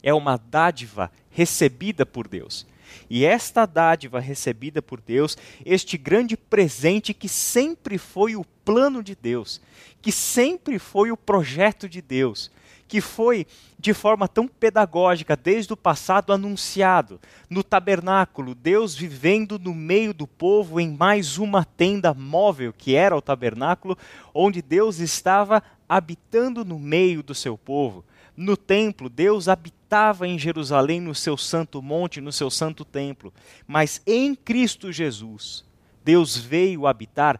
É 0.04 0.14
uma 0.14 0.38
dádiva 0.38 1.12
recebida 1.30 2.06
por 2.06 2.28
Deus. 2.28 2.66
E 3.10 3.26
esta 3.26 3.66
dádiva 3.66 4.20
recebida 4.20 4.82
por 4.82 5.02
Deus, 5.02 5.38
este 5.66 5.98
grande 5.98 6.36
presente 6.36 7.14
que 7.14 7.30
sempre 7.30 7.98
foi 7.98 8.36
o 8.36 8.46
plano 8.64 9.04
de 9.04 9.16
Deus, 9.16 9.62
que 10.02 10.12
sempre 10.12 10.80
foi 10.80 11.12
o 11.12 11.18
projeto 11.18 11.88
de 11.88 12.02
Deus, 12.02 12.52
que 12.88 13.02
foi 13.02 13.46
de 13.80 13.94
forma 13.94 14.28
tão 14.28 14.48
pedagógica 14.48 15.36
desde 15.36 15.74
o 15.74 15.78
passado 15.78 16.34
anunciado 16.34 17.20
no 17.50 17.64
tabernáculo, 17.64 18.56
Deus 18.56 18.96
vivendo 18.96 19.60
no 19.60 19.74
meio 19.74 20.14
do 20.14 20.28
povo 20.28 20.80
em 20.80 20.90
mais 20.92 21.38
uma 21.38 21.64
tenda 21.64 22.14
móvel 22.14 22.74
que 22.76 22.96
era 22.96 23.16
o 23.16 23.22
tabernáculo, 23.22 23.98
onde 24.34 24.62
Deus 24.62 25.00
estava 25.00 25.62
habitando 25.88 26.66
no 26.66 26.80
meio 26.80 27.22
do 27.22 27.36
seu 27.36 27.58
povo. 27.58 28.04
No 28.36 28.58
templo, 28.58 29.10
Deus 29.10 29.48
habitava 29.48 30.28
em 30.28 30.38
Jerusalém 30.38 31.00
no 31.00 31.16
seu 31.16 31.38
santo 31.38 31.82
monte, 31.82 32.20
no 32.20 32.32
seu 32.32 32.50
santo 32.50 32.84
templo, 32.84 33.34
mas 33.66 34.02
em 34.06 34.36
Cristo 34.36 34.92
Jesus, 34.92 35.64
Deus 36.04 36.36
veio 36.36 36.86
habitar 36.86 37.40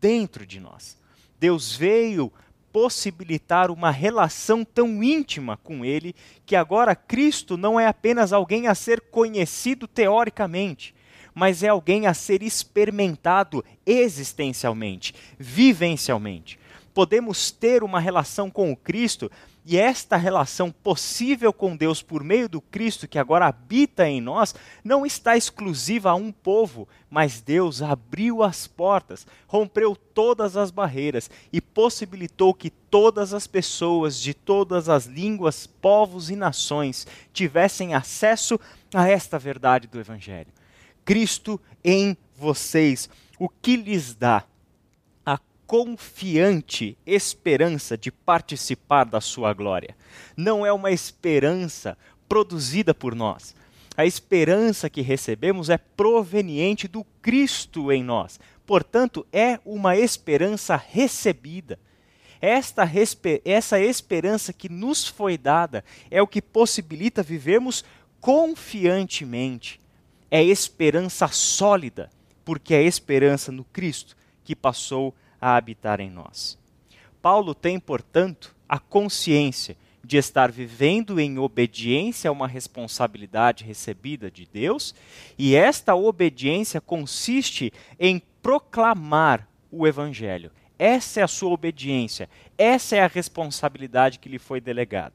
dentro 0.00 0.46
de 0.46 0.60
nós. 0.60 0.96
Deus 1.38 1.74
veio 1.76 2.32
possibilitar 2.72 3.70
uma 3.70 3.90
relação 3.90 4.64
tão 4.64 5.02
íntima 5.02 5.56
com 5.56 5.84
Ele 5.84 6.14
que 6.44 6.54
agora 6.54 6.94
Cristo 6.94 7.56
não 7.56 7.80
é 7.80 7.86
apenas 7.86 8.32
alguém 8.32 8.68
a 8.68 8.74
ser 8.74 9.00
conhecido 9.00 9.88
teoricamente, 9.88 10.94
mas 11.34 11.62
é 11.62 11.68
alguém 11.68 12.06
a 12.06 12.14
ser 12.14 12.42
experimentado 12.42 13.64
existencialmente, 13.84 15.14
vivencialmente. 15.38 16.58
Podemos 16.94 17.50
ter 17.50 17.82
uma 17.82 17.98
relação 17.98 18.50
com 18.50 18.70
o 18.70 18.76
Cristo 18.76 19.30
e 19.68 19.76
esta 19.76 20.16
relação 20.16 20.70
possível 20.70 21.52
com 21.52 21.76
Deus 21.76 22.00
por 22.00 22.22
meio 22.22 22.48
do 22.48 22.60
Cristo 22.60 23.08
que 23.08 23.18
agora 23.18 23.48
habita 23.48 24.08
em 24.08 24.20
nós 24.20 24.54
não 24.84 25.04
está 25.04 25.36
exclusiva 25.36 26.10
a 26.10 26.14
um 26.14 26.30
povo, 26.30 26.86
mas 27.10 27.40
Deus 27.40 27.82
abriu 27.82 28.44
as 28.44 28.68
portas, 28.68 29.26
rompeu 29.48 29.96
todas 29.96 30.56
as 30.56 30.70
barreiras 30.70 31.28
e 31.52 31.60
possibilitou 31.60 32.54
que 32.54 32.70
todas 32.70 33.34
as 33.34 33.48
pessoas 33.48 34.20
de 34.20 34.32
todas 34.32 34.88
as 34.88 35.06
línguas, 35.06 35.66
povos 35.66 36.30
e 36.30 36.36
nações 36.36 37.04
tivessem 37.32 37.92
acesso 37.92 38.60
a 38.94 39.08
esta 39.08 39.36
verdade 39.36 39.88
do 39.88 39.98
Evangelho. 39.98 40.52
Cristo 41.04 41.60
em 41.82 42.16
vocês, 42.36 43.10
o 43.36 43.48
que 43.48 43.76
lhes 43.76 44.14
dá 44.14 44.44
confiante 45.66 46.96
esperança 47.04 47.98
de 47.98 48.10
participar 48.10 49.04
da 49.04 49.20
sua 49.20 49.52
glória. 49.52 49.96
Não 50.36 50.64
é 50.64 50.72
uma 50.72 50.90
esperança 50.90 51.98
produzida 52.28 52.94
por 52.94 53.14
nós. 53.14 53.54
A 53.96 54.04
esperança 54.04 54.90
que 54.90 55.00
recebemos 55.00 55.70
é 55.70 55.78
proveniente 55.78 56.86
do 56.86 57.04
Cristo 57.20 57.90
em 57.90 58.04
nós. 58.04 58.38
Portanto, 58.66 59.26
é 59.32 59.58
uma 59.64 59.96
esperança 59.96 60.76
recebida. 60.76 61.78
Esta 62.40 62.88
essa 63.44 63.80
esperança 63.80 64.52
que 64.52 64.68
nos 64.68 65.08
foi 65.08 65.38
dada 65.38 65.82
é 66.10 66.20
o 66.20 66.26
que 66.26 66.42
possibilita 66.42 67.22
vivermos 67.22 67.84
confiantemente. 68.20 69.80
É 70.30 70.42
esperança 70.42 71.28
sólida, 71.28 72.10
porque 72.44 72.74
é 72.74 72.82
esperança 72.82 73.50
no 73.50 73.64
Cristo 73.64 74.16
que 74.44 74.54
passou 74.54 75.08
a 75.08 75.25
a 75.40 75.56
habitar 75.56 76.00
em 76.00 76.10
nós. 76.10 76.58
Paulo 77.20 77.54
tem, 77.54 77.78
portanto, 77.78 78.54
a 78.68 78.78
consciência 78.78 79.76
de 80.04 80.16
estar 80.16 80.52
vivendo 80.52 81.18
em 81.18 81.38
obediência 81.38 82.30
a 82.30 82.32
uma 82.32 82.46
responsabilidade 82.46 83.64
recebida 83.64 84.30
de 84.30 84.46
Deus, 84.46 84.94
e 85.36 85.56
esta 85.56 85.96
obediência 85.96 86.80
consiste 86.80 87.72
em 87.98 88.22
proclamar 88.40 89.48
o 89.70 89.86
Evangelho. 89.86 90.52
Essa 90.78 91.20
é 91.20 91.22
a 91.24 91.28
sua 91.28 91.50
obediência, 91.50 92.28
essa 92.56 92.94
é 92.94 93.00
a 93.00 93.08
responsabilidade 93.08 94.20
que 94.20 94.28
lhe 94.28 94.38
foi 94.38 94.60
delegada. 94.60 95.14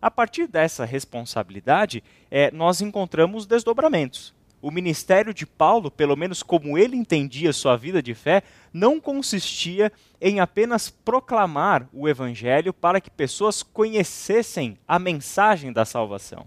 A 0.00 0.10
partir 0.10 0.46
dessa 0.46 0.84
responsabilidade, 0.84 2.02
é, 2.30 2.50
nós 2.50 2.80
encontramos 2.80 3.46
desdobramentos 3.46 4.34
o 4.62 4.70
ministério 4.70 5.34
de 5.34 5.44
Paulo, 5.44 5.90
pelo 5.90 6.16
menos 6.16 6.40
como 6.40 6.78
ele 6.78 6.96
entendia 6.96 7.52
sua 7.52 7.76
vida 7.76 8.00
de 8.00 8.14
fé, 8.14 8.44
não 8.72 9.00
consistia 9.00 9.92
em 10.20 10.38
apenas 10.38 10.88
proclamar 10.88 11.88
o 11.92 12.08
evangelho 12.08 12.72
para 12.72 13.00
que 13.00 13.10
pessoas 13.10 13.62
conhecessem 13.62 14.78
a 14.86 15.00
mensagem 15.00 15.72
da 15.72 15.84
salvação. 15.84 16.46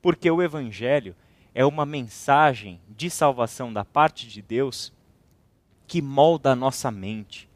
Porque 0.00 0.30
o 0.30 0.42
evangelho 0.42 1.14
é 1.54 1.64
uma 1.64 1.84
mensagem 1.84 2.80
de 2.88 3.10
salvação 3.10 3.70
da 3.70 3.84
parte 3.84 4.26
de 4.26 4.40
Deus 4.40 4.90
que 5.86 6.00
molda 6.00 6.52
a 6.52 6.56
nossa 6.56 6.90
mente, 6.90 7.50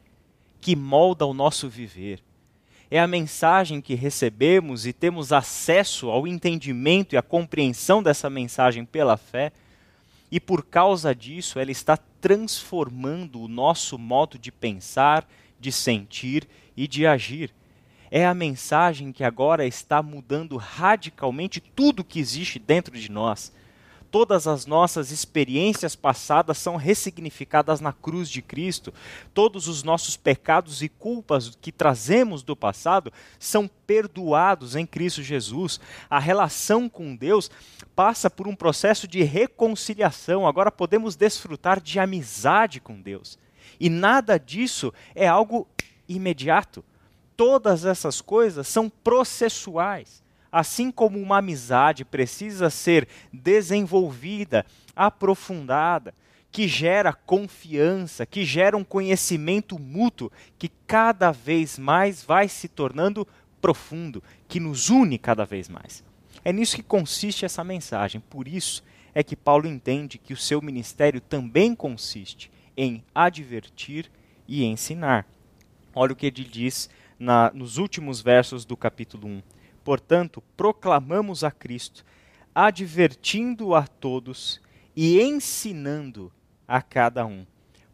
que 0.60 0.76
molda 0.76 1.24
o 1.24 1.32
nosso 1.32 1.68
viver 1.68 2.22
é 2.96 3.00
a 3.00 3.08
mensagem 3.08 3.80
que 3.80 3.96
recebemos 3.96 4.86
e 4.86 4.92
temos 4.92 5.32
acesso 5.32 6.10
ao 6.10 6.28
entendimento 6.28 7.12
e 7.12 7.18
à 7.18 7.22
compreensão 7.22 8.00
dessa 8.00 8.30
mensagem 8.30 8.84
pela 8.84 9.16
fé, 9.16 9.50
e 10.30 10.38
por 10.38 10.64
causa 10.64 11.12
disso 11.12 11.58
ela 11.58 11.72
está 11.72 11.96
transformando 11.96 13.40
o 13.40 13.48
nosso 13.48 13.98
modo 13.98 14.38
de 14.38 14.52
pensar, 14.52 15.28
de 15.58 15.72
sentir 15.72 16.46
e 16.76 16.86
de 16.86 17.04
agir. 17.04 17.52
É 18.12 18.24
a 18.24 18.32
mensagem 18.32 19.10
que 19.10 19.24
agora 19.24 19.66
está 19.66 20.00
mudando 20.00 20.56
radicalmente 20.56 21.60
tudo 21.60 22.04
que 22.04 22.20
existe 22.20 22.60
dentro 22.60 22.96
de 22.96 23.10
nós 23.10 23.52
Todas 24.14 24.46
as 24.46 24.64
nossas 24.64 25.10
experiências 25.10 25.96
passadas 25.96 26.58
são 26.58 26.76
ressignificadas 26.76 27.80
na 27.80 27.92
cruz 27.92 28.30
de 28.30 28.40
Cristo. 28.40 28.94
Todos 29.34 29.66
os 29.66 29.82
nossos 29.82 30.16
pecados 30.16 30.82
e 30.82 30.88
culpas 30.88 31.58
que 31.60 31.72
trazemos 31.72 32.40
do 32.40 32.54
passado 32.54 33.12
são 33.40 33.66
perdoados 33.66 34.76
em 34.76 34.86
Cristo 34.86 35.20
Jesus. 35.20 35.80
A 36.08 36.20
relação 36.20 36.88
com 36.88 37.16
Deus 37.16 37.50
passa 37.96 38.30
por 38.30 38.46
um 38.46 38.54
processo 38.54 39.08
de 39.08 39.24
reconciliação. 39.24 40.46
Agora 40.46 40.70
podemos 40.70 41.16
desfrutar 41.16 41.80
de 41.80 41.98
amizade 41.98 42.78
com 42.78 43.02
Deus. 43.02 43.36
E 43.80 43.90
nada 43.90 44.38
disso 44.38 44.94
é 45.12 45.26
algo 45.26 45.66
imediato. 46.08 46.84
Todas 47.36 47.84
essas 47.84 48.20
coisas 48.20 48.68
são 48.68 48.88
processuais. 48.88 50.23
Assim 50.54 50.92
como 50.92 51.20
uma 51.20 51.38
amizade 51.38 52.04
precisa 52.04 52.70
ser 52.70 53.08
desenvolvida, 53.32 54.64
aprofundada, 54.94 56.14
que 56.52 56.68
gera 56.68 57.12
confiança, 57.12 58.24
que 58.24 58.44
gera 58.44 58.76
um 58.76 58.84
conhecimento 58.84 59.80
mútuo 59.80 60.30
que 60.56 60.70
cada 60.86 61.32
vez 61.32 61.76
mais 61.76 62.22
vai 62.22 62.48
se 62.48 62.68
tornando 62.68 63.26
profundo, 63.60 64.22
que 64.46 64.60
nos 64.60 64.90
une 64.90 65.18
cada 65.18 65.44
vez 65.44 65.68
mais. 65.68 66.04
É 66.44 66.52
nisso 66.52 66.76
que 66.76 66.84
consiste 66.84 67.44
essa 67.44 67.64
mensagem. 67.64 68.20
Por 68.20 68.46
isso 68.46 68.84
é 69.12 69.24
que 69.24 69.34
Paulo 69.34 69.66
entende 69.66 70.18
que 70.18 70.32
o 70.32 70.36
seu 70.36 70.62
ministério 70.62 71.20
também 71.20 71.74
consiste 71.74 72.48
em 72.76 73.02
advertir 73.12 74.08
e 74.46 74.62
ensinar. 74.62 75.26
Olha 75.92 76.12
o 76.12 76.16
que 76.16 76.26
ele 76.26 76.44
diz 76.44 76.88
na, 77.18 77.50
nos 77.52 77.76
últimos 77.76 78.20
versos 78.20 78.64
do 78.64 78.76
capítulo 78.76 79.26
1. 79.26 79.42
Portanto, 79.84 80.42
proclamamos 80.56 81.44
a 81.44 81.50
Cristo, 81.50 82.04
advertindo 82.54 83.74
a 83.74 83.86
todos 83.86 84.60
e 84.96 85.20
ensinando 85.20 86.32
a 86.66 86.80
cada 86.80 87.26
um. 87.26 87.46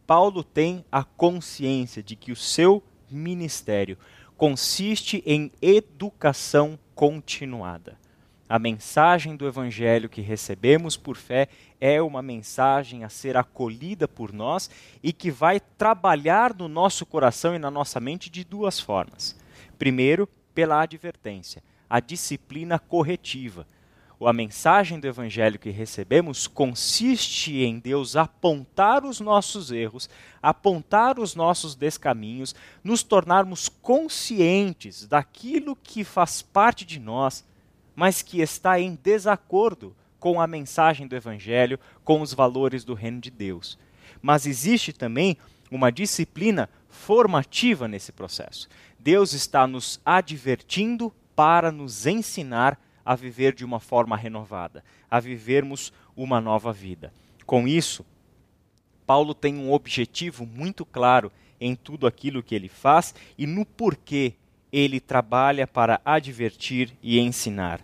Paulo 0.07 0.43
tem 0.43 0.85
a 0.91 1.03
consciência 1.03 2.01
de 2.01 2.15
que 2.15 2.31
o 2.31 2.35
seu 2.35 2.81
ministério 3.09 3.97
consiste 4.37 5.21
em 5.25 5.51
educação 5.61 6.79
continuada. 6.95 7.99
A 8.47 8.59
mensagem 8.59 9.35
do 9.35 9.47
Evangelho 9.47 10.09
que 10.09 10.19
recebemos 10.19 10.97
por 10.97 11.15
fé 11.15 11.47
é 11.79 12.01
uma 12.01 12.21
mensagem 12.21 13.03
a 13.03 13.09
ser 13.09 13.37
acolhida 13.37 14.07
por 14.07 14.33
nós 14.33 14.69
e 15.01 15.13
que 15.13 15.31
vai 15.31 15.59
trabalhar 15.59 16.53
no 16.53 16.67
nosso 16.67 17.05
coração 17.05 17.55
e 17.55 17.59
na 17.59 17.71
nossa 17.71 17.99
mente 17.99 18.29
de 18.29 18.43
duas 18.43 18.79
formas. 18.79 19.37
Primeiro, 19.79 20.27
pela 20.53 20.81
advertência, 20.81 21.63
a 21.91 21.99
disciplina 21.99 22.79
corretiva. 22.79 23.67
A 24.23 24.31
mensagem 24.31 24.99
do 24.99 25.07
Evangelho 25.07 25.57
que 25.57 25.71
recebemos 25.71 26.47
consiste 26.47 27.57
em 27.63 27.79
Deus 27.79 28.15
apontar 28.15 29.03
os 29.03 29.19
nossos 29.19 29.71
erros, 29.71 30.07
apontar 30.41 31.19
os 31.19 31.35
nossos 31.35 31.73
descaminhos, 31.73 32.53
nos 32.83 33.01
tornarmos 33.01 33.67
conscientes 33.67 35.07
daquilo 35.07 35.75
que 35.75 36.03
faz 36.03 36.41
parte 36.41 36.85
de 36.85 36.99
nós 36.99 37.43
mas 37.95 38.21
que 38.21 38.41
está 38.41 38.79
em 38.79 38.95
desacordo 38.95 39.95
com 40.19 40.39
a 40.39 40.47
mensagem 40.47 41.07
do 41.07 41.15
Evangelho, 41.15 41.79
com 42.03 42.21
os 42.21 42.33
valores 42.33 42.83
do 42.83 42.93
reino 42.93 43.19
de 43.19 43.29
Deus. 43.29 43.77
Mas 44.21 44.45
existe 44.45 44.93
também 44.93 45.37
uma 45.69 45.91
disciplina 45.91 46.69
formativa 46.89 47.87
nesse 47.87 48.11
processo. 48.11 48.67
Deus 48.99 49.33
está 49.33 49.65
nos 49.65 49.99
advertindo 50.05 51.13
para 51.35 51.71
nos 51.71 52.05
ensinar 52.05 52.79
a 53.05 53.15
viver 53.15 53.53
de 53.53 53.65
uma 53.65 53.79
forma 53.79 54.15
renovada, 54.15 54.83
a 55.09 55.19
vivermos 55.19 55.91
uma 56.15 56.39
nova 56.39 56.71
vida. 56.71 57.13
Com 57.45 57.67
isso, 57.67 58.05
Paulo 59.05 59.33
tem 59.33 59.57
um 59.57 59.73
objetivo 59.73 60.45
muito 60.45 60.85
claro 60.85 61.31
em 61.59 61.75
tudo 61.75 62.07
aquilo 62.07 62.41
que 62.41 62.55
ele 62.55 62.69
faz 62.69 63.13
e 63.37 63.45
no 63.45 63.65
porquê 63.65 64.33
ele 64.71 64.99
trabalha 64.99 65.67
para 65.67 65.99
advertir 66.05 66.97
e 67.03 67.19
ensinar, 67.19 67.81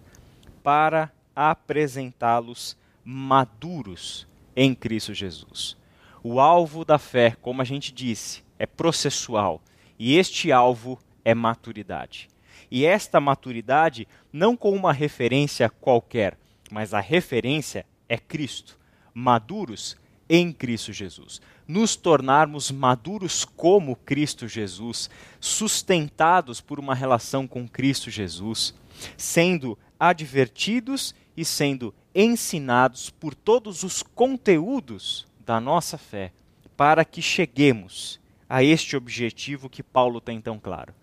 para 0.63 1.11
apresentá-los 1.35 2.77
maduros 3.03 4.27
em 4.55 4.73
Cristo 4.73 5.13
Jesus. 5.13 5.77
O 6.23 6.39
alvo 6.39 6.83
da 6.83 6.97
fé, 6.97 7.35
como 7.41 7.61
a 7.61 7.65
gente 7.65 7.93
disse, 7.93 8.43
é 8.57 8.65
processual, 8.65 9.61
e 9.99 10.17
este 10.17 10.51
alvo 10.51 10.99
é 11.23 11.35
maturidade. 11.35 12.27
E 12.69 12.85
esta 12.85 13.19
maturidade 13.19 14.07
não 14.31 14.55
com 14.55 14.71
uma 14.71 14.91
referência 14.91 15.69
qualquer, 15.69 16.37
mas 16.71 16.93
a 16.93 16.99
referência 16.99 17.85
é 18.09 18.17
Cristo. 18.17 18.77
Maduros 19.13 19.97
em 20.29 20.51
Cristo 20.51 20.91
Jesus. 20.91 21.41
Nos 21.67 21.95
tornarmos 21.95 22.71
maduros 22.71 23.43
como 23.45 23.95
Cristo 23.95 24.47
Jesus, 24.47 25.09
sustentados 25.39 26.61
por 26.61 26.79
uma 26.79 26.95
relação 26.95 27.47
com 27.47 27.67
Cristo 27.67 28.09
Jesus, 28.09 28.73
sendo 29.17 29.77
advertidos 29.99 31.13
e 31.35 31.43
sendo 31.43 31.93
ensinados 32.13 33.09
por 33.09 33.35
todos 33.35 33.83
os 33.83 34.01
conteúdos 34.01 35.27
da 35.45 35.59
nossa 35.59 35.97
fé, 35.97 36.31
para 36.75 37.05
que 37.05 37.21
cheguemos 37.21 38.19
a 38.49 38.63
este 38.63 38.95
objetivo 38.95 39.69
que 39.69 39.83
Paulo 39.83 40.21
tem 40.21 40.39
tão 40.41 40.59
claro: 40.59 40.93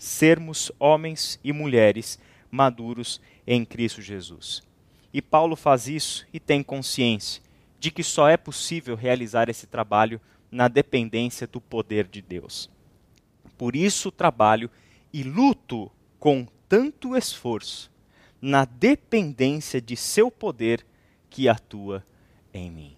sermos 0.00 0.72
homens 0.80 1.38
e 1.44 1.52
mulheres 1.52 2.18
maduros 2.50 3.20
em 3.46 3.66
Cristo 3.66 4.00
Jesus. 4.00 4.62
E 5.12 5.20
Paulo 5.20 5.54
faz 5.54 5.88
isso 5.88 6.26
e 6.32 6.40
tem 6.40 6.62
consciência 6.62 7.42
de 7.78 7.90
que 7.90 8.02
só 8.02 8.26
é 8.26 8.38
possível 8.38 8.96
realizar 8.96 9.50
esse 9.50 9.66
trabalho 9.66 10.18
na 10.50 10.68
dependência 10.68 11.46
do 11.46 11.60
poder 11.60 12.06
de 12.06 12.22
Deus. 12.22 12.70
Por 13.58 13.76
isso 13.76 14.10
trabalho 14.10 14.70
e 15.12 15.22
luto 15.22 15.92
com 16.18 16.46
tanto 16.66 17.14
esforço 17.14 17.90
na 18.40 18.64
dependência 18.64 19.82
de 19.82 19.96
seu 19.96 20.30
poder 20.30 20.84
que 21.28 21.46
atua 21.46 22.02
em 22.54 22.70
mim. 22.70 22.96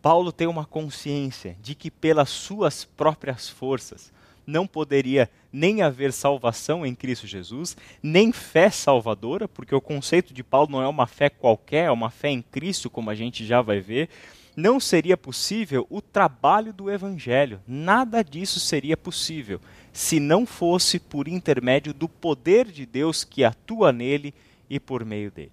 Paulo 0.00 0.32
tem 0.32 0.46
uma 0.46 0.64
consciência 0.64 1.54
de 1.60 1.74
que 1.74 1.90
pelas 1.90 2.30
suas 2.30 2.86
próprias 2.86 3.46
forças 3.46 4.10
não 4.50 4.66
poderia 4.66 5.30
nem 5.52 5.82
haver 5.82 6.12
salvação 6.12 6.84
em 6.84 6.94
Cristo 6.94 7.26
Jesus, 7.26 7.76
nem 8.02 8.32
fé 8.32 8.70
salvadora, 8.70 9.48
porque 9.48 9.74
o 9.74 9.80
conceito 9.80 10.34
de 10.34 10.42
Paulo 10.42 10.70
não 10.70 10.82
é 10.82 10.88
uma 10.88 11.06
fé 11.06 11.30
qualquer, 11.30 11.86
é 11.86 11.90
uma 11.90 12.10
fé 12.10 12.28
em 12.30 12.42
Cristo, 12.42 12.90
como 12.90 13.10
a 13.10 13.14
gente 13.14 13.46
já 13.46 13.62
vai 13.62 13.80
ver. 13.80 14.08
Não 14.56 14.80
seria 14.80 15.16
possível 15.16 15.86
o 15.88 16.02
trabalho 16.02 16.72
do 16.72 16.90
Evangelho. 16.90 17.60
Nada 17.66 18.22
disso 18.22 18.60
seria 18.60 18.96
possível 18.96 19.60
se 19.92 20.20
não 20.20 20.44
fosse 20.44 20.98
por 20.98 21.26
intermédio 21.28 21.94
do 21.94 22.08
poder 22.08 22.66
de 22.66 22.84
Deus 22.84 23.24
que 23.24 23.44
atua 23.44 23.92
nele 23.92 24.34
e 24.68 24.78
por 24.78 25.04
meio 25.04 25.30
dele. 25.30 25.52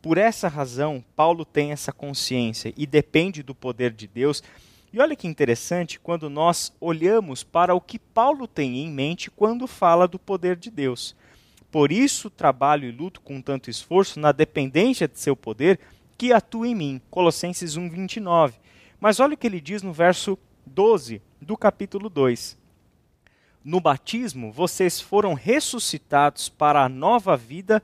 Por 0.00 0.16
essa 0.16 0.46
razão, 0.46 1.04
Paulo 1.16 1.44
tem 1.44 1.72
essa 1.72 1.92
consciência 1.92 2.72
e 2.76 2.86
depende 2.86 3.42
do 3.42 3.54
poder 3.54 3.92
de 3.92 4.06
Deus 4.06 4.42
e 4.92 5.00
olha 5.00 5.14
que 5.14 5.28
interessante 5.28 6.00
quando 6.00 6.30
nós 6.30 6.72
olhamos 6.80 7.44
para 7.44 7.74
o 7.74 7.80
que 7.80 7.98
Paulo 7.98 8.46
tem 8.46 8.78
em 8.78 8.90
mente 8.90 9.30
quando 9.30 9.66
fala 9.66 10.08
do 10.08 10.18
poder 10.18 10.56
de 10.56 10.70
Deus. 10.70 11.14
Por 11.70 11.92
isso 11.92 12.30
trabalho 12.30 12.88
e 12.88 12.92
luto 12.92 13.20
com 13.20 13.42
tanto 13.42 13.68
esforço 13.68 14.18
na 14.18 14.32
dependência 14.32 15.06
de 15.06 15.18
seu 15.18 15.36
poder 15.36 15.78
que 16.16 16.32
atua 16.32 16.66
em 16.66 16.74
mim. 16.74 17.00
Colossenses 17.10 17.76
1:29. 17.76 18.54
Mas 18.98 19.20
olha 19.20 19.34
o 19.34 19.36
que 19.36 19.46
ele 19.46 19.60
diz 19.60 19.82
no 19.82 19.92
verso 19.92 20.38
12 20.66 21.20
do 21.40 21.56
capítulo 21.56 22.08
2. 22.08 22.56
No 23.62 23.80
batismo 23.80 24.50
vocês 24.50 24.98
foram 24.98 25.34
ressuscitados 25.34 26.48
para 26.48 26.82
a 26.82 26.88
nova 26.88 27.36
vida 27.36 27.82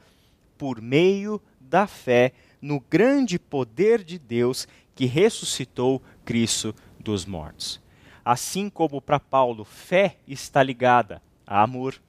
por 0.56 0.80
meio 0.80 1.40
da 1.60 1.86
fé 1.86 2.32
no 2.62 2.80
grande 2.80 3.38
poder 3.38 4.02
de 4.02 4.18
Deus 4.18 4.66
que 4.94 5.04
ressuscitou 5.04 6.00
Cristo 6.24 6.74
dos 7.04 7.24
mortos. 7.26 7.80
Assim 8.24 8.70
como 8.70 9.00
para 9.00 9.20
Paulo, 9.20 9.64
fé 9.64 10.16
está 10.26 10.62
ligada 10.62 11.22
a 11.46 11.62
amor, 11.62 12.00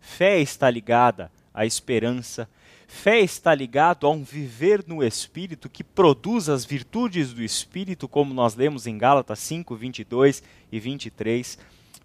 fé 0.00 0.40
está 0.40 0.68
ligada 0.68 1.30
à 1.54 1.64
esperança, 1.64 2.48
fé 2.88 3.20
está 3.20 3.54
ligado 3.54 4.06
a 4.06 4.10
um 4.10 4.24
viver 4.24 4.84
no 4.86 5.02
Espírito 5.02 5.70
que 5.70 5.84
produz 5.84 6.48
as 6.48 6.64
virtudes 6.64 7.32
do 7.32 7.42
Espírito, 7.42 8.08
como 8.08 8.34
nós 8.34 8.56
lemos 8.56 8.86
em 8.86 8.98
Gálatas 8.98 9.38
5, 9.38 9.76
22 9.76 10.42
e 10.72 10.80
23. 10.80 11.56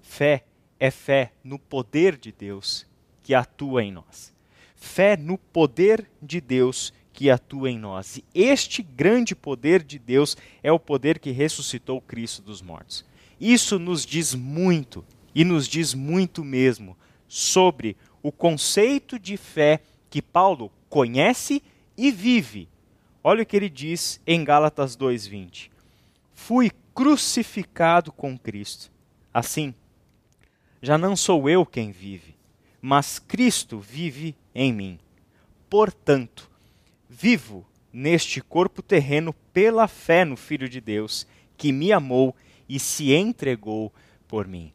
Fé 0.03 0.43
é 0.79 0.91
fé 0.91 1.31
no 1.43 1.57
poder 1.57 2.15
de 2.15 2.31
Deus 2.31 2.85
que 3.23 3.33
atua 3.33 3.83
em 3.83 3.91
nós. 3.91 4.31
Fé 4.75 5.17
no 5.17 5.39
poder 5.39 6.07
de 6.21 6.39
Deus 6.39 6.93
que 7.15 7.29
atua 7.29 7.71
em 7.71 7.79
nós. 7.79 8.17
E 8.17 8.23
este 8.35 8.83
grande 8.83 9.33
poder 9.33 9.81
de 9.81 9.97
Deus 9.97 10.37
é 10.61 10.71
o 10.71 10.79
poder 10.79 11.17
que 11.17 11.31
ressuscitou 11.31 12.01
Cristo 12.01 12.41
dos 12.41 12.61
mortos. 12.61 13.03
Isso 13.39 13.79
nos 13.79 14.05
diz 14.05 14.35
muito, 14.35 15.03
e 15.33 15.43
nos 15.43 15.67
diz 15.67 15.93
muito 15.93 16.43
mesmo, 16.43 16.95
sobre 17.27 17.97
o 18.21 18.31
conceito 18.31 19.17
de 19.17 19.37
fé 19.37 19.81
que 20.09 20.21
Paulo 20.21 20.71
conhece 20.89 21.63
e 21.97 22.11
vive, 22.11 22.67
Olha 23.27 23.41
o 23.41 23.45
que 23.45 23.57
ele 23.57 23.69
diz 23.69 24.21
em 24.27 24.43
Gálatas 24.43 24.95
2:20. 24.95 25.71
Fui 26.35 26.69
crucificado 26.93 28.11
com 28.11 28.37
Cristo. 28.37 28.91
Assim, 29.33 29.73
já 30.79 30.95
não 30.95 31.15
sou 31.15 31.49
eu 31.49 31.65
quem 31.65 31.91
vive, 31.91 32.35
mas 32.79 33.17
Cristo 33.17 33.79
vive 33.79 34.35
em 34.53 34.71
mim. 34.71 34.99
Portanto, 35.67 36.51
vivo 37.17 37.65
neste 37.93 38.41
corpo 38.41 38.81
terreno 38.81 39.33
pela 39.53 39.87
fé 39.87 40.25
no 40.25 40.35
Filho 40.35 40.67
de 40.67 40.81
Deus, 40.81 41.25
que 41.55 41.71
me 41.71 41.93
amou 41.93 42.35
e 42.67 42.77
se 42.77 43.13
entregou 43.13 43.93
por 44.27 44.45
mim. 44.45 44.73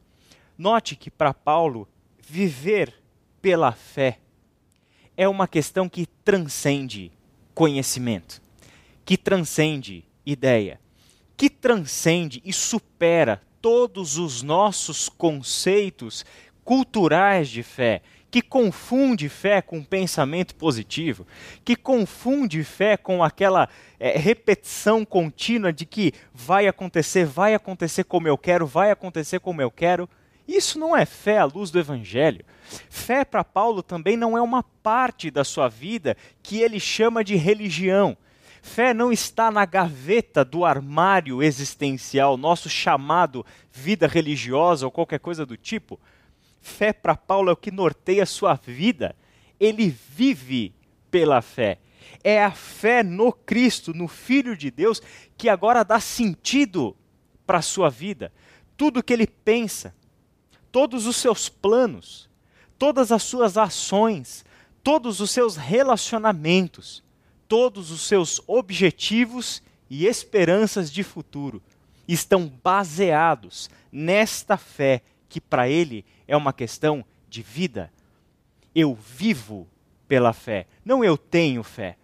Note 0.56 0.96
que 0.96 1.10
para 1.10 1.34
Paulo, 1.34 1.86
viver 2.26 2.94
pela 3.42 3.72
fé 3.72 4.18
é 5.16 5.28
uma 5.28 5.46
questão 5.46 5.86
que 5.86 6.06
transcende 6.24 7.12
conhecimento, 7.54 8.40
que 9.04 9.18
transcende 9.18 10.04
ideia, 10.24 10.80
que 11.36 11.50
transcende 11.50 12.40
e 12.42 12.54
supera 12.54 13.42
todos 13.60 14.16
os 14.16 14.40
nossos 14.40 15.10
conceitos 15.10 16.24
culturais 16.64 17.50
de 17.50 17.62
fé, 17.62 18.00
que 18.30 18.40
confunde 18.40 19.28
fé 19.28 19.60
com 19.60 19.82
pensamento 19.82 20.54
positivo, 20.54 21.26
que 21.64 21.74
confunde 21.74 22.62
fé 22.62 22.96
com 22.96 23.24
aquela 23.24 23.68
é, 23.98 24.16
repetição 24.16 25.04
contínua 25.04 25.72
de 25.72 25.84
que 25.84 26.12
vai 26.32 26.68
acontecer, 26.68 27.26
vai 27.26 27.54
acontecer 27.54 28.04
como 28.04 28.28
eu 28.28 28.38
quero, 28.38 28.66
vai 28.66 28.90
acontecer 28.90 29.40
como 29.40 29.60
eu 29.60 29.70
quero. 29.70 30.08
Isso 30.46 30.78
não 30.78 30.96
é 30.96 31.04
fé 31.04 31.38
à 31.38 31.44
luz 31.44 31.70
do 31.70 31.78
Evangelho. 31.78 32.44
Fé 32.88 33.24
para 33.24 33.42
Paulo 33.42 33.82
também 33.82 34.16
não 34.16 34.38
é 34.38 34.42
uma 34.42 34.62
parte 34.62 35.30
da 35.30 35.44
sua 35.44 35.68
vida 35.68 36.16
que 36.42 36.60
ele 36.60 36.78
chama 36.78 37.24
de 37.24 37.34
religião. 37.36 38.16
Fé 38.62 38.92
não 38.92 39.10
está 39.10 39.50
na 39.50 39.64
gaveta 39.64 40.44
do 40.44 40.64
armário 40.64 41.42
existencial, 41.42 42.36
nosso 42.36 42.68
chamado 42.68 43.44
vida 43.72 44.06
religiosa 44.06 44.84
ou 44.84 44.92
qualquer 44.92 45.18
coisa 45.18 45.46
do 45.46 45.56
tipo. 45.56 45.98
Fé 46.60 46.92
para 46.92 47.16
Paulo 47.16 47.50
é 47.50 47.52
o 47.52 47.56
que 47.56 47.70
norteia 47.70 48.22
a 48.22 48.26
sua 48.26 48.54
vida. 48.54 49.16
Ele 49.58 49.88
vive 49.88 50.74
pela 51.10 51.40
fé. 51.40 51.78
É 52.22 52.42
a 52.42 52.50
fé 52.50 53.02
no 53.02 53.32
Cristo, 53.32 53.94
no 53.94 54.08
Filho 54.08 54.56
de 54.56 54.70
Deus, 54.70 55.00
que 55.36 55.48
agora 55.48 55.84
dá 55.84 55.98
sentido 56.00 56.96
para 57.46 57.58
a 57.58 57.62
sua 57.62 57.88
vida. 57.88 58.32
Tudo 58.76 59.02
que 59.02 59.12
ele 59.12 59.26
pensa, 59.26 59.94
todos 60.70 61.06
os 61.06 61.16
seus 61.16 61.48
planos, 61.48 62.28
todas 62.78 63.10
as 63.12 63.22
suas 63.22 63.56
ações, 63.56 64.44
todos 64.82 65.20
os 65.20 65.30
seus 65.30 65.56
relacionamentos, 65.56 67.02
todos 67.48 67.90
os 67.90 68.02
seus 68.02 68.40
objetivos 68.46 69.62
e 69.88 70.06
esperanças 70.06 70.90
de 70.90 71.02
futuro 71.02 71.62
estão 72.06 72.48
baseados 72.62 73.68
nesta 73.90 74.56
fé 74.56 75.02
que 75.28 75.40
para 75.40 75.68
ele 75.68 76.04
é 76.30 76.36
uma 76.36 76.52
questão 76.52 77.04
de 77.28 77.42
vida. 77.42 77.92
Eu 78.72 78.94
vivo 78.94 79.66
pela 80.06 80.32
fé, 80.32 80.66
não 80.84 81.04
eu 81.04 81.18
tenho 81.18 81.62
fé. 81.64 81.96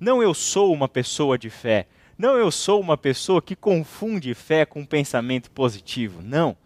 Não 0.00 0.20
eu 0.20 0.34
sou 0.34 0.72
uma 0.72 0.88
pessoa 0.88 1.38
de 1.38 1.48
fé. 1.48 1.86
Não 2.16 2.36
eu 2.36 2.50
sou 2.50 2.80
uma 2.80 2.96
pessoa 2.96 3.40
que 3.40 3.54
confunde 3.54 4.34
fé 4.34 4.66
com 4.66 4.84
pensamento 4.84 5.50
positivo. 5.52 6.22
Não. 6.22 6.56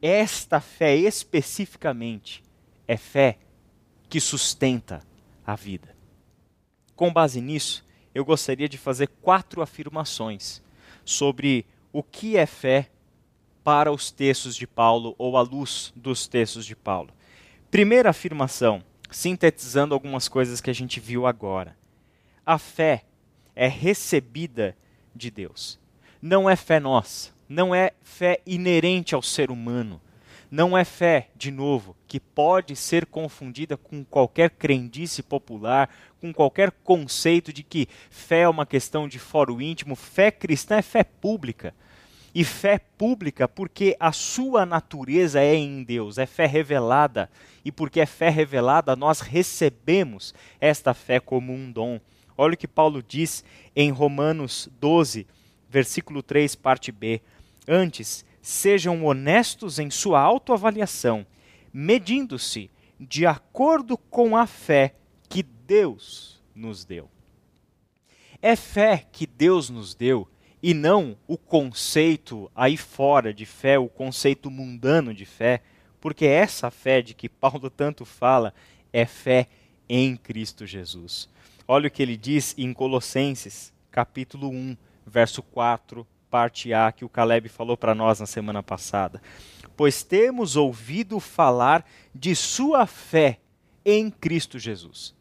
Esta 0.00 0.60
fé 0.60 0.96
especificamente 0.96 2.42
é 2.86 2.96
fé 2.96 3.38
que 4.08 4.20
sustenta 4.20 5.00
a 5.44 5.56
vida. 5.56 5.96
Com 6.94 7.12
base 7.12 7.40
nisso, 7.40 7.84
eu 8.14 8.24
gostaria 8.24 8.68
de 8.68 8.78
fazer 8.78 9.08
quatro 9.20 9.62
afirmações 9.62 10.62
sobre 11.04 11.66
o 11.92 12.02
que 12.02 12.36
é 12.36 12.46
fé 12.46 12.88
para 13.64 13.92
os 13.92 14.10
textos 14.10 14.56
de 14.56 14.66
Paulo 14.66 15.14
ou 15.18 15.36
à 15.36 15.42
luz 15.42 15.92
dos 15.94 16.26
textos 16.26 16.66
de 16.66 16.74
Paulo. 16.74 17.10
Primeira 17.70 18.10
afirmação, 18.10 18.82
sintetizando 19.10 19.94
algumas 19.94 20.28
coisas 20.28 20.60
que 20.60 20.70
a 20.70 20.74
gente 20.74 21.00
viu 21.00 21.26
agora. 21.26 21.76
A 22.44 22.58
fé 22.58 23.04
é 23.54 23.68
recebida 23.68 24.76
de 25.14 25.30
Deus. 25.30 25.78
Não 26.20 26.48
é 26.48 26.56
fé 26.56 26.80
nossa, 26.80 27.30
não 27.48 27.74
é 27.74 27.92
fé 28.02 28.40
inerente 28.46 29.14
ao 29.14 29.22
ser 29.22 29.50
humano. 29.50 30.00
Não 30.50 30.76
é 30.76 30.84
fé, 30.84 31.30
de 31.34 31.50
novo, 31.50 31.96
que 32.06 32.20
pode 32.20 32.76
ser 32.76 33.06
confundida 33.06 33.74
com 33.74 34.04
qualquer 34.04 34.50
crendice 34.50 35.22
popular, 35.22 35.88
com 36.20 36.30
qualquer 36.30 36.70
conceito 36.70 37.54
de 37.54 37.62
que 37.62 37.88
fé 38.10 38.40
é 38.40 38.48
uma 38.48 38.66
questão 38.66 39.08
de 39.08 39.18
foro 39.18 39.62
íntimo. 39.62 39.96
Fé 39.96 40.30
cristã 40.30 40.76
é 40.76 40.82
fé 40.82 41.02
pública. 41.02 41.74
E 42.34 42.44
fé 42.44 42.78
pública 42.78 43.46
porque 43.46 43.96
a 44.00 44.10
sua 44.10 44.64
natureza 44.64 45.40
é 45.40 45.54
em 45.54 45.82
Deus, 45.82 46.16
é 46.16 46.24
fé 46.24 46.46
revelada. 46.46 47.30
E 47.64 47.70
porque 47.70 48.00
é 48.00 48.06
fé 48.06 48.30
revelada, 48.30 48.96
nós 48.96 49.20
recebemos 49.20 50.34
esta 50.60 50.94
fé 50.94 51.20
como 51.20 51.52
um 51.52 51.70
dom. 51.70 52.00
Olha 52.36 52.54
o 52.54 52.56
que 52.56 52.66
Paulo 52.66 53.02
diz 53.02 53.44
em 53.76 53.90
Romanos 53.90 54.68
12, 54.80 55.26
versículo 55.68 56.22
3, 56.22 56.54
parte 56.54 56.90
B. 56.90 57.20
Antes, 57.68 58.24
sejam 58.40 59.04
honestos 59.04 59.78
em 59.78 59.90
sua 59.90 60.20
autoavaliação, 60.20 61.26
medindo-se 61.72 62.70
de 62.98 63.26
acordo 63.26 63.96
com 63.96 64.36
a 64.36 64.46
fé 64.46 64.94
que 65.28 65.42
Deus 65.42 66.42
nos 66.54 66.84
deu. 66.84 67.08
É 68.40 68.56
fé 68.56 69.06
que 69.12 69.26
Deus 69.26 69.70
nos 69.70 69.94
deu 69.94 70.28
e 70.62 70.72
não 70.72 71.16
o 71.26 71.36
conceito 71.36 72.50
aí 72.54 72.76
fora 72.76 73.34
de 73.34 73.44
fé, 73.44 73.78
o 73.78 73.88
conceito 73.88 74.50
mundano 74.50 75.12
de 75.12 75.24
fé, 75.24 75.62
porque 76.00 76.24
essa 76.24 76.70
fé 76.70 77.02
de 77.02 77.14
que 77.14 77.28
Paulo 77.28 77.68
tanto 77.68 78.04
fala 78.04 78.54
é 78.92 79.04
fé 79.04 79.48
em 79.88 80.16
Cristo 80.16 80.66
Jesus. 80.66 81.28
Olha 81.66 81.88
o 81.88 81.90
que 81.90 82.02
ele 82.02 82.16
diz 82.16 82.54
em 82.56 82.72
Colossenses, 82.72 83.72
capítulo 83.90 84.48
1, 84.48 84.76
verso 85.06 85.42
4, 85.42 86.06
parte 86.30 86.72
A, 86.72 86.92
que 86.92 87.04
o 87.04 87.08
Caleb 87.08 87.48
falou 87.48 87.76
para 87.76 87.94
nós 87.94 88.20
na 88.20 88.26
semana 88.26 88.62
passada. 88.62 89.20
Pois 89.76 90.02
temos 90.02 90.56
ouvido 90.56 91.18
falar 91.18 91.84
de 92.14 92.36
sua 92.36 92.86
fé 92.86 93.38
em 93.84 94.10
Cristo 94.10 94.58
Jesus. 94.58 95.14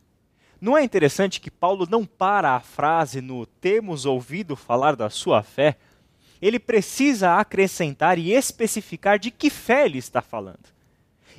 Não 0.61 0.77
é 0.77 0.83
interessante 0.83 1.41
que 1.41 1.51
Paulo 1.51 1.87
não 1.89 2.05
para 2.05 2.51
a 2.51 2.59
frase 2.59 3.19
no 3.19 3.45
temos 3.45 4.05
ouvido 4.05 4.55
falar 4.55 4.95
da 4.95 5.09
sua 5.09 5.43
fé? 5.43 5.75
Ele 6.39 6.59
precisa 6.59 7.37
acrescentar 7.37 8.17
e 8.17 8.31
especificar 8.31 9.19
de 9.19 9.31
que 9.31 9.49
fé 9.49 9.85
ele 9.85 9.97
está 9.97 10.21
falando. 10.21 10.69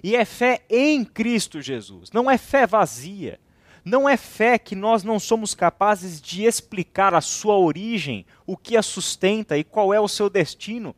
E 0.03 0.17
é 0.17 0.25
fé 0.25 0.63
em 0.69 1.05
Cristo 1.05 1.63
Jesus, 1.63 2.11
não 2.11 2.29
é 2.29 2.37
fé 2.37 2.67
vazia 2.67 3.39
não 3.85 4.09
é 4.09 4.17
fé 4.17 4.59
que 4.59 4.77
nós 4.77 5.03
não 5.03 5.19
somos 5.19 5.55
capazes 5.55 6.21
de 6.21 6.45
explicar 6.45 7.15
a 7.15 7.21
sua 7.21 7.59
origem, 7.59 8.25
o 8.47 8.57
que 8.57 8.77
a 8.77 8.83
sustenta 8.83 9.59
e 9.59 9.65
qual 9.65 9.93
é 9.93 10.01
o 10.01 10.09
seu 10.09 10.31
destino. 10.31 10.95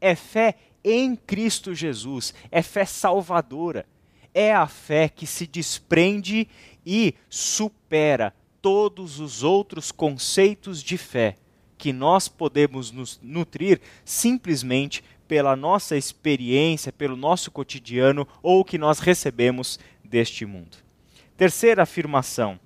É 0.00 0.14
fé 0.14 0.56
em 0.82 1.14
Cristo 1.14 1.74
Jesus, 1.74 2.34
é 2.50 2.62
fé 2.62 2.84
salvadora. 2.84 3.86
É 4.34 4.52
a 4.52 4.66
fé 4.66 5.08
que 5.08 5.26
se 5.26 5.46
desprende 5.46 6.48
e 6.84 7.14
supera 7.28 8.34
todos 8.60 9.20
os 9.20 9.42
outros 9.42 9.92
conceitos 9.92 10.82
de 10.82 10.98
fé 10.98 11.36
que 11.76 11.92
nós 11.92 12.28
podemos 12.28 12.90
nos 12.90 13.20
nutrir 13.22 13.80
simplesmente 14.04 15.02
pela 15.28 15.54
nossa 15.54 15.96
experiência, 15.96 16.92
pelo 16.92 17.16
nosso 17.16 17.50
cotidiano 17.50 18.26
ou 18.42 18.64
que 18.64 18.78
nós 18.78 18.98
recebemos 18.98 19.78
deste 20.02 20.44
mundo. 20.44 20.78
Terceira 21.36 21.82
afirmação: 21.82 22.58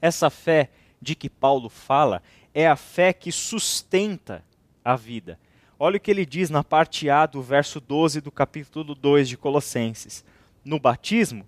essa 0.00 0.30
fé 0.30 0.70
de 1.00 1.14
que 1.14 1.28
Paulo 1.28 1.68
fala 1.68 2.22
é 2.52 2.68
a 2.68 2.76
fé 2.76 3.12
que 3.12 3.32
sustenta 3.32 4.44
a 4.84 4.94
vida. 4.94 5.38
Olha 5.78 5.96
o 5.96 6.00
que 6.00 6.10
ele 6.10 6.24
diz 6.24 6.50
na 6.50 6.62
parte 6.62 7.10
A 7.10 7.26
do 7.26 7.42
verso 7.42 7.80
12 7.80 8.20
do 8.20 8.30
capítulo 8.30 8.94
2 8.94 9.28
de 9.28 9.36
Colossenses. 9.36 10.24
No 10.64 10.78
batismo, 10.78 11.44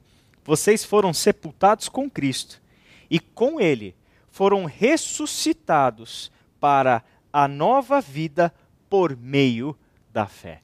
vocês 0.47 0.85
foram 0.85 1.13
sepultados 1.13 1.89
com 1.89 2.09
Cristo 2.09 2.63
e 3.11 3.19
com 3.19 3.61
ele 3.61 3.97
foram 4.31 4.65
ressuscitados 4.65 6.31
para 6.61 7.03
a 7.33 7.49
nova 7.49 8.01
vida 8.01 8.55
por 8.89 9.17
meio 9.17 9.77
da 10.13 10.27
fé. 10.27 10.61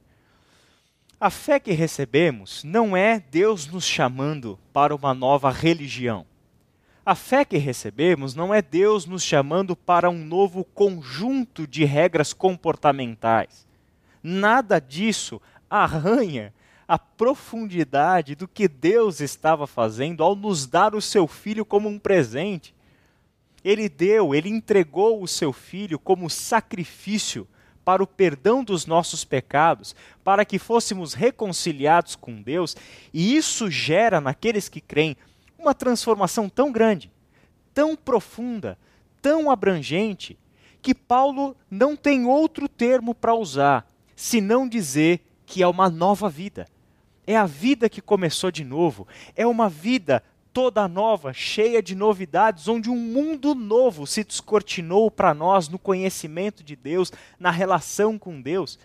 A 1.19 1.29
fé 1.29 1.59
que 1.59 1.73
recebemos 1.73 2.63
não 2.63 2.95
é 2.95 3.19
Deus 3.19 3.67
nos 3.67 3.85
chamando 3.85 4.57
para 4.71 4.95
uma 4.95 5.13
nova 5.13 5.51
religião. 5.51 6.25
A 7.05 7.13
fé 7.13 7.43
que 7.43 7.57
recebemos 7.57 8.33
não 8.33 8.53
é 8.53 8.61
Deus 8.61 9.05
nos 9.05 9.23
chamando 9.23 9.75
para 9.75 10.09
um 10.09 10.23
novo 10.23 10.63
conjunto 10.63 11.67
de 11.67 11.83
regras 11.83 12.31
comportamentais. 12.31 13.67
Nada 14.21 14.79
disso 14.79 15.41
arranha 15.69 16.53
a 16.87 16.97
profundidade 16.97 18.35
do 18.35 18.47
que 18.47 18.67
Deus 18.67 19.19
estava 19.19 19.65
fazendo 19.65 20.23
ao 20.23 20.35
nos 20.35 20.65
dar 20.65 20.95
o 20.95 21.01
seu 21.01 21.27
filho 21.27 21.65
como 21.65 21.89
um 21.89 21.97
presente. 21.97 22.75
Ele 23.63 23.87
deu, 23.87 24.35
ele 24.35 24.49
entregou 24.49 25.21
o 25.21 25.27
seu 25.27 25.53
filho 25.53 25.97
como 25.97 26.29
sacrifício 26.29 27.47
para 27.83 28.03
o 28.03 28.07
perdão 28.07 28.63
dos 28.63 28.85
nossos 28.85 29.25
pecados, 29.25 29.95
para 30.23 30.45
que 30.45 30.57
fôssemos 30.57 31.13
reconciliados 31.13 32.15
com 32.15 32.41
Deus, 32.41 32.75
e 33.13 33.35
isso 33.35 33.69
gera 33.69 34.21
naqueles 34.21 34.69
que 34.69 34.79
creem 34.79 35.17
uma 35.57 35.73
transformação 35.73 36.47
tão 36.47 36.71
grande, 36.71 37.11
tão 37.73 37.95
profunda, 37.95 38.77
tão 39.21 39.51
abrangente, 39.51 40.37
que 40.81 40.93
Paulo 40.93 41.55
não 41.71 41.95
tem 41.95 42.25
outro 42.25 42.67
termo 42.67 43.15
para 43.15 43.33
usar 43.33 43.87
senão 44.15 44.67
dizer 44.67 45.21
que 45.45 45.63
é 45.63 45.67
uma 45.67 45.89
nova 45.89 46.29
vida. 46.29 46.67
É 47.25 47.37
a 47.37 47.45
vida 47.45 47.89
que 47.89 48.01
começou 48.01 48.51
de 48.51 48.63
novo, 48.63 49.07
é 49.35 49.47
uma 49.47 49.69
vida 49.69 50.23
toda 50.53 50.87
nova, 50.87 51.33
cheia 51.33 51.81
de 51.81 51.95
novidades, 51.95 52.67
onde 52.67 52.89
um 52.89 52.95
mundo 52.95 53.55
novo 53.55 54.05
se 54.05 54.23
descortinou 54.23 55.09
para 55.09 55.33
nós 55.33 55.67
no 55.67 55.79
conhecimento 55.79 56.63
de 56.63 56.75
Deus, 56.75 57.11
na 57.39 57.49
relação 57.49 58.19
com 58.19 58.39
Deus. 58.39 58.77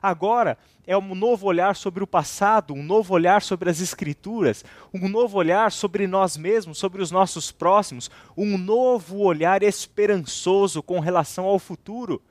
Agora 0.00 0.56
é 0.86 0.96
um 0.96 1.14
novo 1.16 1.48
olhar 1.48 1.74
sobre 1.74 2.04
o 2.04 2.06
passado, 2.06 2.72
um 2.72 2.82
novo 2.82 3.12
olhar 3.12 3.42
sobre 3.42 3.68
as 3.68 3.80
Escrituras, 3.80 4.64
um 4.94 5.08
novo 5.08 5.36
olhar 5.36 5.72
sobre 5.72 6.06
nós 6.06 6.36
mesmos, 6.36 6.78
sobre 6.78 7.02
os 7.02 7.10
nossos 7.10 7.50
próximos, 7.50 8.08
um 8.36 8.56
novo 8.56 9.18
olhar 9.18 9.64
esperançoso 9.64 10.80
com 10.80 11.00
relação 11.00 11.46
ao 11.46 11.58
futuro. 11.58 12.22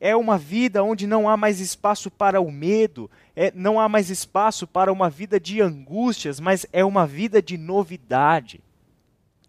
É 0.00 0.16
uma 0.16 0.38
vida 0.38 0.82
onde 0.82 1.06
não 1.06 1.28
há 1.28 1.36
mais 1.36 1.60
espaço 1.60 2.10
para 2.10 2.40
o 2.40 2.50
medo, 2.50 3.10
é, 3.36 3.52
não 3.54 3.78
há 3.78 3.88
mais 3.88 4.10
espaço 4.10 4.66
para 4.66 4.92
uma 4.92 5.08
vida 5.08 5.38
de 5.38 5.60
angústias, 5.60 6.40
mas 6.40 6.66
é 6.72 6.84
uma 6.84 7.06
vida 7.06 7.40
de 7.40 7.56
novidade. 7.56 8.60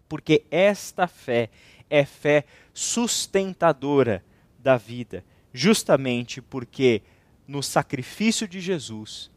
Porque 0.08 0.44
esta 0.52 1.08
fé 1.08 1.50
é 1.90 2.06
fé 2.06 2.46
sustentadora 2.74 4.24
da 4.60 4.78
vida, 4.78 5.24
justamente 5.54 6.42
porque 6.42 7.02
no 7.48 7.62
sacrifício 7.62 8.48
de 8.48 8.60
Jesus 8.60 9.32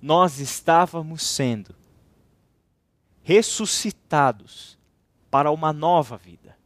nós 0.00 0.38
estávamos 0.38 1.22
sendo 1.22 1.74
ressuscitados 3.22 4.78
para 5.30 5.50
uma 5.50 5.72
nova 5.72 6.16
vida, 6.16 6.56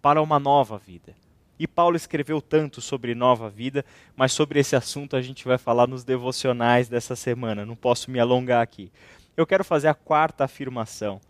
para 0.00 0.22
uma 0.22 0.38
nova 0.38 0.78
vida. 0.78 1.14
E 1.58 1.66
Paulo 1.66 1.96
escreveu 1.96 2.40
tanto 2.42 2.80
sobre 2.80 3.14
nova 3.14 3.48
vida, 3.48 3.84
mas 4.16 4.32
sobre 4.32 4.58
esse 4.58 4.74
assunto 4.74 5.16
a 5.16 5.22
gente 5.22 5.44
vai 5.44 5.56
falar 5.56 5.86
nos 5.86 6.02
devocionais 6.02 6.88
dessa 6.88 7.14
semana, 7.14 7.64
não 7.64 7.76
posso 7.76 8.10
me 8.10 8.18
alongar 8.18 8.62
aqui. 8.62 8.90
Eu 9.36 9.46
quero 9.46 9.64
fazer 9.64 9.88
a 9.88 9.94
quarta 9.94 10.44
afirmação. 10.44 11.20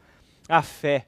A 0.48 0.62
fé 0.62 1.06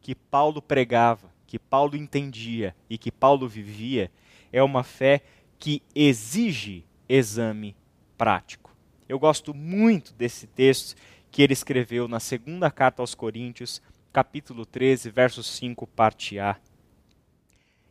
que 0.00 0.14
Paulo 0.14 0.60
pregava, 0.60 1.30
que 1.46 1.58
Paulo 1.58 1.96
entendia 1.96 2.74
e 2.88 2.96
que 2.98 3.10
Paulo 3.10 3.48
vivia 3.48 4.10
é 4.52 4.62
uma 4.62 4.82
fé 4.82 5.22
que 5.58 5.82
exige 5.94 6.84
exame 7.08 7.76
prático. 8.16 8.74
Eu 9.08 9.18
gosto 9.18 9.52
muito 9.52 10.12
desse 10.14 10.46
texto 10.46 10.94
que 11.30 11.42
ele 11.42 11.52
escreveu 11.52 12.08
na 12.08 12.20
segunda 12.20 12.70
carta 12.70 13.02
aos 13.02 13.14
Coríntios, 13.14 13.82
capítulo 14.12 14.64
13, 14.64 15.10
verso 15.10 15.42
5, 15.42 15.86
parte 15.86 16.38
A 16.38 16.56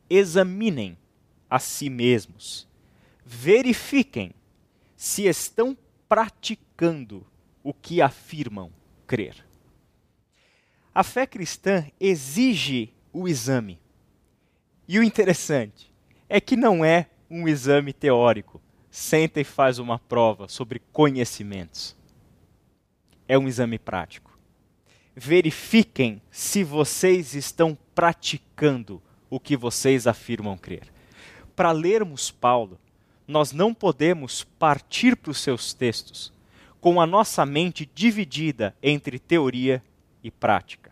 examinem 0.10 0.98
a 1.50 1.60
si 1.60 1.90
mesmos, 1.90 2.68
verifiquem 3.26 4.34
se 4.96 5.28
estão 5.28 5.78
praticando 6.08 7.26
o 7.64 7.74
que 7.74 8.02
afirmam 8.02 8.72
crer. 9.06 9.46
A 10.94 11.04
fé 11.04 11.26
cristã 11.26 11.86
exige 12.00 12.94
o 13.12 13.28
exame. 13.28 13.80
E 14.88 15.00
o 15.00 15.04
interessante 15.04 15.94
é 16.30 16.40
que 16.40 16.56
não 16.56 16.84
é 16.84 17.10
um 17.30 17.48
exame 17.48 17.94
teórico. 17.94 18.62
Senta 18.92 19.42
e 19.42 19.44
faz 19.44 19.80
uma 19.80 19.98
prova 19.98 20.48
sobre 20.48 20.80
conhecimentos. 20.92 21.96
É 23.28 23.38
um 23.38 23.48
exame 23.48 23.80
prático. 23.80 24.38
Verifiquem 25.16 26.22
se 26.30 26.64
vocês 26.64 27.34
estão 27.34 27.78
praticando 27.96 29.02
o 29.36 29.40
que 29.40 29.58
vocês 29.58 30.06
afirmam 30.06 30.56
crer. 30.56 30.84
Para 31.56 31.72
lermos 31.72 32.30
Paulo, 32.30 32.80
nós 33.28 33.52
não 33.52 33.74
podemos 33.74 34.44
partir 34.60 35.16
para 35.16 35.32
os 35.32 35.40
seus 35.40 35.74
textos 35.74 36.32
com 36.80 37.02
a 37.02 37.08
nossa 37.08 37.44
mente 37.44 37.90
dividida 37.96 38.76
entre 38.84 39.18
teoria 39.18 39.82
e 40.24 40.30
prática. 40.30 40.92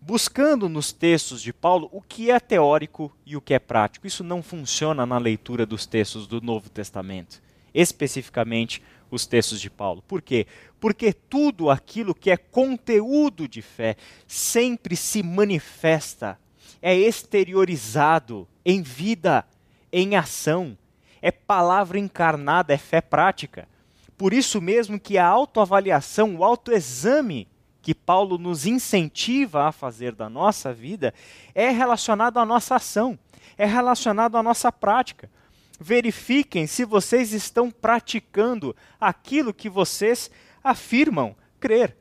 Buscando 0.00 0.70
nos 0.70 0.90
textos 0.90 1.42
de 1.42 1.52
Paulo 1.52 1.90
o 1.92 2.00
que 2.00 2.30
é 2.30 2.40
teórico 2.40 3.14
e 3.26 3.36
o 3.36 3.42
que 3.42 3.52
é 3.52 3.58
prático. 3.58 4.06
Isso 4.06 4.24
não 4.24 4.42
funciona 4.42 5.04
na 5.04 5.18
leitura 5.18 5.66
dos 5.66 5.84
textos 5.84 6.26
do 6.26 6.40
Novo 6.40 6.70
Testamento, 6.70 7.42
especificamente 7.74 8.82
os 9.10 9.26
textos 9.26 9.60
de 9.60 9.68
Paulo. 9.68 10.00
Por 10.00 10.22
quê? 10.22 10.46
Porque 10.80 11.12
tudo 11.12 11.68
aquilo 11.68 12.14
que 12.14 12.30
é 12.30 12.38
conteúdo 12.38 13.46
de 13.46 13.60
fé 13.60 13.96
sempre 14.26 14.96
se 14.96 15.22
manifesta 15.22 16.38
é 16.80 16.94
exteriorizado 16.94 18.46
em 18.64 18.82
vida, 18.82 19.44
em 19.92 20.16
ação. 20.16 20.76
É 21.20 21.30
palavra 21.30 21.98
encarnada, 21.98 22.72
é 22.72 22.78
fé 22.78 23.00
prática. 23.00 23.68
Por 24.16 24.32
isso 24.32 24.60
mesmo 24.60 24.98
que 24.98 25.18
a 25.18 25.26
autoavaliação, 25.26 26.36
o 26.36 26.44
autoexame 26.44 27.48
que 27.82 27.94
Paulo 27.94 28.38
nos 28.38 28.66
incentiva 28.66 29.68
a 29.68 29.72
fazer 29.72 30.12
da 30.12 30.28
nossa 30.28 30.72
vida 30.72 31.14
é 31.54 31.70
relacionado 31.70 32.38
à 32.38 32.44
nossa 32.44 32.76
ação, 32.76 33.18
é 33.56 33.64
relacionado 33.64 34.36
à 34.36 34.42
nossa 34.42 34.72
prática. 34.72 35.30
Verifiquem 35.78 36.66
se 36.66 36.84
vocês 36.84 37.32
estão 37.32 37.70
praticando 37.70 38.74
aquilo 39.00 39.54
que 39.54 39.68
vocês 39.68 40.30
afirmam 40.64 41.36
crer. 41.60 41.96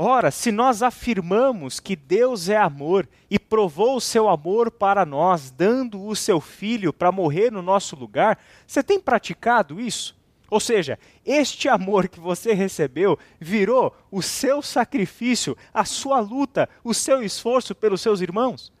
Ora, 0.00 0.30
se 0.30 0.52
nós 0.52 0.80
afirmamos 0.80 1.80
que 1.80 1.96
Deus 1.96 2.48
é 2.48 2.56
amor 2.56 3.08
e 3.28 3.36
provou 3.36 3.96
o 3.96 4.00
seu 4.00 4.28
amor 4.28 4.70
para 4.70 5.04
nós, 5.04 5.50
dando 5.50 6.06
o 6.06 6.14
seu 6.14 6.40
filho 6.40 6.92
para 6.92 7.10
morrer 7.10 7.50
no 7.50 7.60
nosso 7.60 7.96
lugar, 7.96 8.38
você 8.64 8.80
tem 8.80 9.00
praticado 9.00 9.80
isso? 9.80 10.16
Ou 10.48 10.60
seja, 10.60 11.00
este 11.26 11.68
amor 11.68 12.06
que 12.06 12.20
você 12.20 12.54
recebeu 12.54 13.18
virou 13.40 13.92
o 14.08 14.22
seu 14.22 14.62
sacrifício, 14.62 15.56
a 15.74 15.84
sua 15.84 16.20
luta, 16.20 16.68
o 16.84 16.94
seu 16.94 17.20
esforço 17.20 17.74
pelos 17.74 18.00
seus 18.00 18.20
irmãos? 18.20 18.72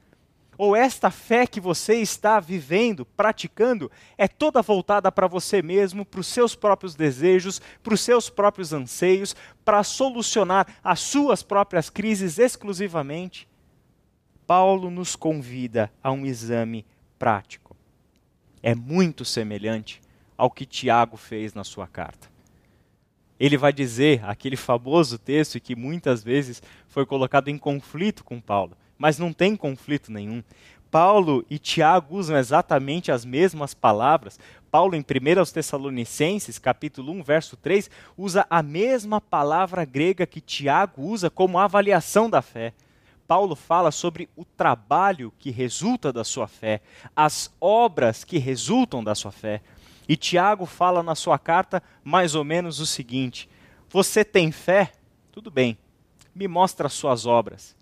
Ou 0.58 0.74
esta 0.74 1.08
fé 1.08 1.46
que 1.46 1.60
você 1.60 1.94
está 1.94 2.40
vivendo, 2.40 3.06
praticando, 3.06 3.88
é 4.18 4.26
toda 4.26 4.60
voltada 4.60 5.10
para 5.12 5.28
você 5.28 5.62
mesmo, 5.62 6.04
para 6.04 6.18
os 6.18 6.26
seus 6.26 6.56
próprios 6.56 6.96
desejos, 6.96 7.62
para 7.80 7.94
os 7.94 8.00
seus 8.00 8.28
próprios 8.28 8.72
anseios, 8.72 9.36
para 9.64 9.84
solucionar 9.84 10.66
as 10.82 10.98
suas 10.98 11.44
próprias 11.44 11.88
crises 11.88 12.40
exclusivamente? 12.40 13.48
Paulo 14.48 14.90
nos 14.90 15.14
convida 15.14 15.92
a 16.02 16.10
um 16.10 16.26
exame 16.26 16.84
prático. 17.20 17.76
É 18.60 18.74
muito 18.74 19.24
semelhante 19.24 20.00
ao 20.36 20.50
que 20.50 20.66
Tiago 20.66 21.16
fez 21.16 21.54
na 21.54 21.62
sua 21.62 21.86
carta. 21.86 22.28
Ele 23.38 23.56
vai 23.56 23.72
dizer 23.72 24.24
aquele 24.24 24.56
famoso 24.56 25.18
texto 25.18 25.60
que 25.60 25.76
muitas 25.76 26.24
vezes 26.24 26.60
foi 26.88 27.06
colocado 27.06 27.46
em 27.46 27.56
conflito 27.56 28.24
com 28.24 28.40
Paulo 28.40 28.76
mas 28.98 29.18
não 29.18 29.32
tem 29.32 29.56
conflito 29.56 30.10
nenhum. 30.10 30.42
Paulo 30.90 31.44
e 31.50 31.58
Tiago 31.58 32.16
usam 32.16 32.36
exatamente 32.36 33.12
as 33.12 33.24
mesmas 33.24 33.74
palavras. 33.74 34.38
Paulo, 34.70 34.94
em 34.96 35.00
1 35.00 35.38
aos 35.38 35.52
Tessalonicenses, 35.52 36.58
capítulo 36.58 37.12
1, 37.12 37.22
verso 37.22 37.56
3, 37.56 37.90
usa 38.16 38.46
a 38.48 38.62
mesma 38.62 39.20
palavra 39.20 39.84
grega 39.84 40.26
que 40.26 40.40
Tiago 40.40 41.02
usa 41.02 41.30
como 41.30 41.58
avaliação 41.58 42.28
da 42.28 42.42
fé. 42.42 42.72
Paulo 43.26 43.54
fala 43.54 43.90
sobre 43.90 44.30
o 44.34 44.44
trabalho 44.44 45.32
que 45.38 45.50
resulta 45.50 46.10
da 46.10 46.24
sua 46.24 46.48
fé, 46.48 46.80
as 47.14 47.54
obras 47.60 48.24
que 48.24 48.38
resultam 48.38 49.04
da 49.04 49.14
sua 49.14 49.30
fé. 49.30 49.60
E 50.08 50.16
Tiago 50.16 50.64
fala 50.64 51.02
na 51.02 51.14
sua 51.14 51.38
carta 51.38 51.82
mais 52.02 52.34
ou 52.34 52.42
menos 52.42 52.80
o 52.80 52.86
seguinte: 52.86 53.46
Você 53.90 54.24
tem 54.24 54.50
fé? 54.50 54.92
Tudo 55.30 55.50
bem, 55.50 55.76
me 56.34 56.48
mostra 56.48 56.86
as 56.86 56.94
suas 56.94 57.26
obras 57.26 57.77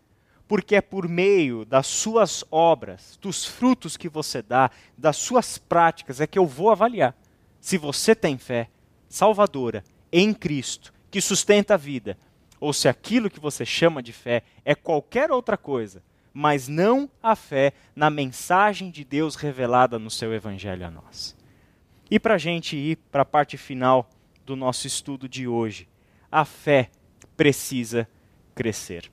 porque 0.49 0.77
é 0.77 0.81
por 0.81 1.09
meio 1.09 1.65
das 1.65 1.87
suas 1.87 2.45
obras, 2.51 3.19
dos 3.21 3.45
frutos 3.45 3.97
que 3.97 4.09
você 4.09 4.43
dá, 4.43 4.71
das 4.97 5.17
suas 5.17 5.59
práticas, 5.59 6.21
é 6.21 6.27
que 6.27 6.39
eu 6.39 6.47
vou 6.47 6.71
avaliar 6.71 7.17
se 7.61 7.77
você 7.77 8.15
tem 8.15 8.39
fé 8.39 8.69
salvadora 9.09 9.83
em 10.13 10.33
Cristo, 10.33 10.93
que 11.11 11.21
sustenta 11.21 11.75
a 11.75 11.77
vida, 11.77 12.17
ou 12.61 12.73
se 12.73 12.89
aquilo 12.89 13.29
que 13.29 13.41
você 13.41 13.65
chama 13.65 14.03
de 14.03 14.13
fé 14.13 14.43
é 14.65 14.75
qualquer 14.75 15.31
outra 15.31 15.57
coisa, 15.57 16.03
mas 16.33 16.69
não 16.69 17.11
a 17.23 17.35
fé 17.35 17.73
na 17.95 18.09
mensagem 18.09 18.91
de 18.91 19.05
Deus 19.05 19.35
revelada 19.35 19.99
no 19.99 20.11
seu 20.11 20.33
Evangelho 20.33 20.87
a 20.87 20.91
nós. 20.91 21.37
E 22.11 22.21
para 22.21 22.35
a 22.35 22.39
gente 22.39 22.77
ir 22.77 22.97
para 23.11 23.23
a 23.23 23.25
parte 23.27 23.57
final 23.57 24.09
do 24.45 24.55
nosso 24.55 24.87
estudo 24.87 25.29
de 25.29 25.49
hoje, 25.49 25.89
a 26.31 26.45
fé 26.45 26.91
precisa 27.37 28.09
crescer. 28.55 29.11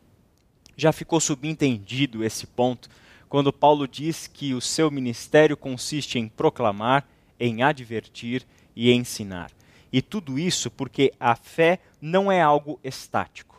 Já 0.76 0.92
ficou 0.92 1.20
subentendido 1.20 2.24
esse 2.24 2.48
ponto 2.48 2.90
quando 3.30 3.52
Paulo 3.52 3.88
diz 3.88 4.28
que 4.28 4.54
o 4.54 4.62
seu 4.62 4.92
ministério 4.92 5.58
consiste 5.58 6.20
em 6.20 6.28
proclamar, 6.28 7.08
em 7.40 7.64
advertir 7.64 8.46
e 8.76 8.92
ensinar. 8.92 9.52
E 9.92 10.02
tudo 10.02 10.38
isso 10.38 10.70
porque 10.72 11.14
a 11.20 11.36
fé 11.36 11.80
não 12.02 12.32
é 12.32 12.42
algo 12.42 12.80
estático. 12.84 13.53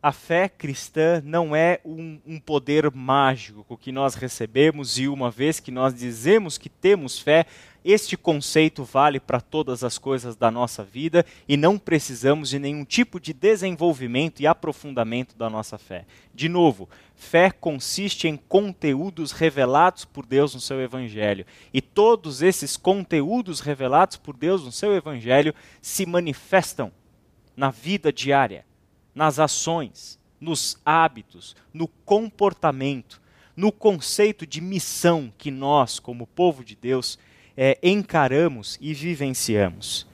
A 0.00 0.12
fé 0.12 0.48
cristã 0.48 1.20
não 1.24 1.56
é 1.56 1.80
um, 1.84 2.20
um, 2.24 2.38
poder 2.38 2.88
mágico 2.92 3.76
que 3.76 3.90
nós 3.90 4.14
recebemos 4.14 4.96
e 4.96 5.08
uma 5.08 5.28
vez 5.28 5.58
que 5.58 5.72
nós 5.72 5.92
dizemos 5.92 6.56
que 6.56 6.68
temos 6.68 7.18
fé, 7.18 7.46
este 7.84 8.16
conceito 8.16 8.84
vale 8.84 9.18
para 9.18 9.40
todas 9.40 9.82
as 9.82 9.98
coisas 9.98 10.36
da 10.36 10.52
nossa 10.52 10.84
vida 10.84 11.26
e 11.48 11.56
não 11.56 11.76
precisamos 11.76 12.48
de 12.48 12.60
nenhum 12.60 12.84
tipo 12.84 13.18
de 13.18 13.32
desenvolvimento 13.32 14.40
e 14.40 14.46
aprofundamento 14.46 15.36
da 15.36 15.50
nossa 15.50 15.76
fé. 15.76 16.04
De 16.32 16.48
novo, 16.48 16.88
fé 17.16 17.50
consiste 17.50 18.28
em 18.28 18.36
conteúdos 18.36 19.32
revelados 19.32 20.04
por 20.04 20.24
Deus 20.24 20.54
no 20.54 20.60
seu 20.60 20.80
Evangelho. 20.80 21.44
E 21.74 21.80
todos 21.80 22.40
esses 22.40 22.76
conteúdos 22.76 23.58
revelados 23.58 24.16
por 24.16 24.36
Deus 24.36 24.64
no 24.64 24.70
seu 24.70 24.94
Evangelho 24.94 25.52
se 25.82 26.06
manifestam 26.06 26.92
na 27.56 27.72
vida 27.72 28.12
diária, 28.12 28.64
nas 29.18 29.40
ações, 29.40 30.16
nos 30.40 30.80
hábitos, 30.86 31.56
no 31.74 31.88
comportamento, 31.88 33.20
no 33.56 33.72
conceito 33.72 34.46
de 34.46 34.60
missão 34.60 35.32
que 35.36 35.50
nós, 35.50 35.98
como 35.98 36.24
povo 36.24 36.64
de 36.64 36.76
Deus, 36.76 37.18
é, 37.56 37.76
encaramos 37.82 38.78
e 38.80 38.94
vivenciamos. 38.94 40.06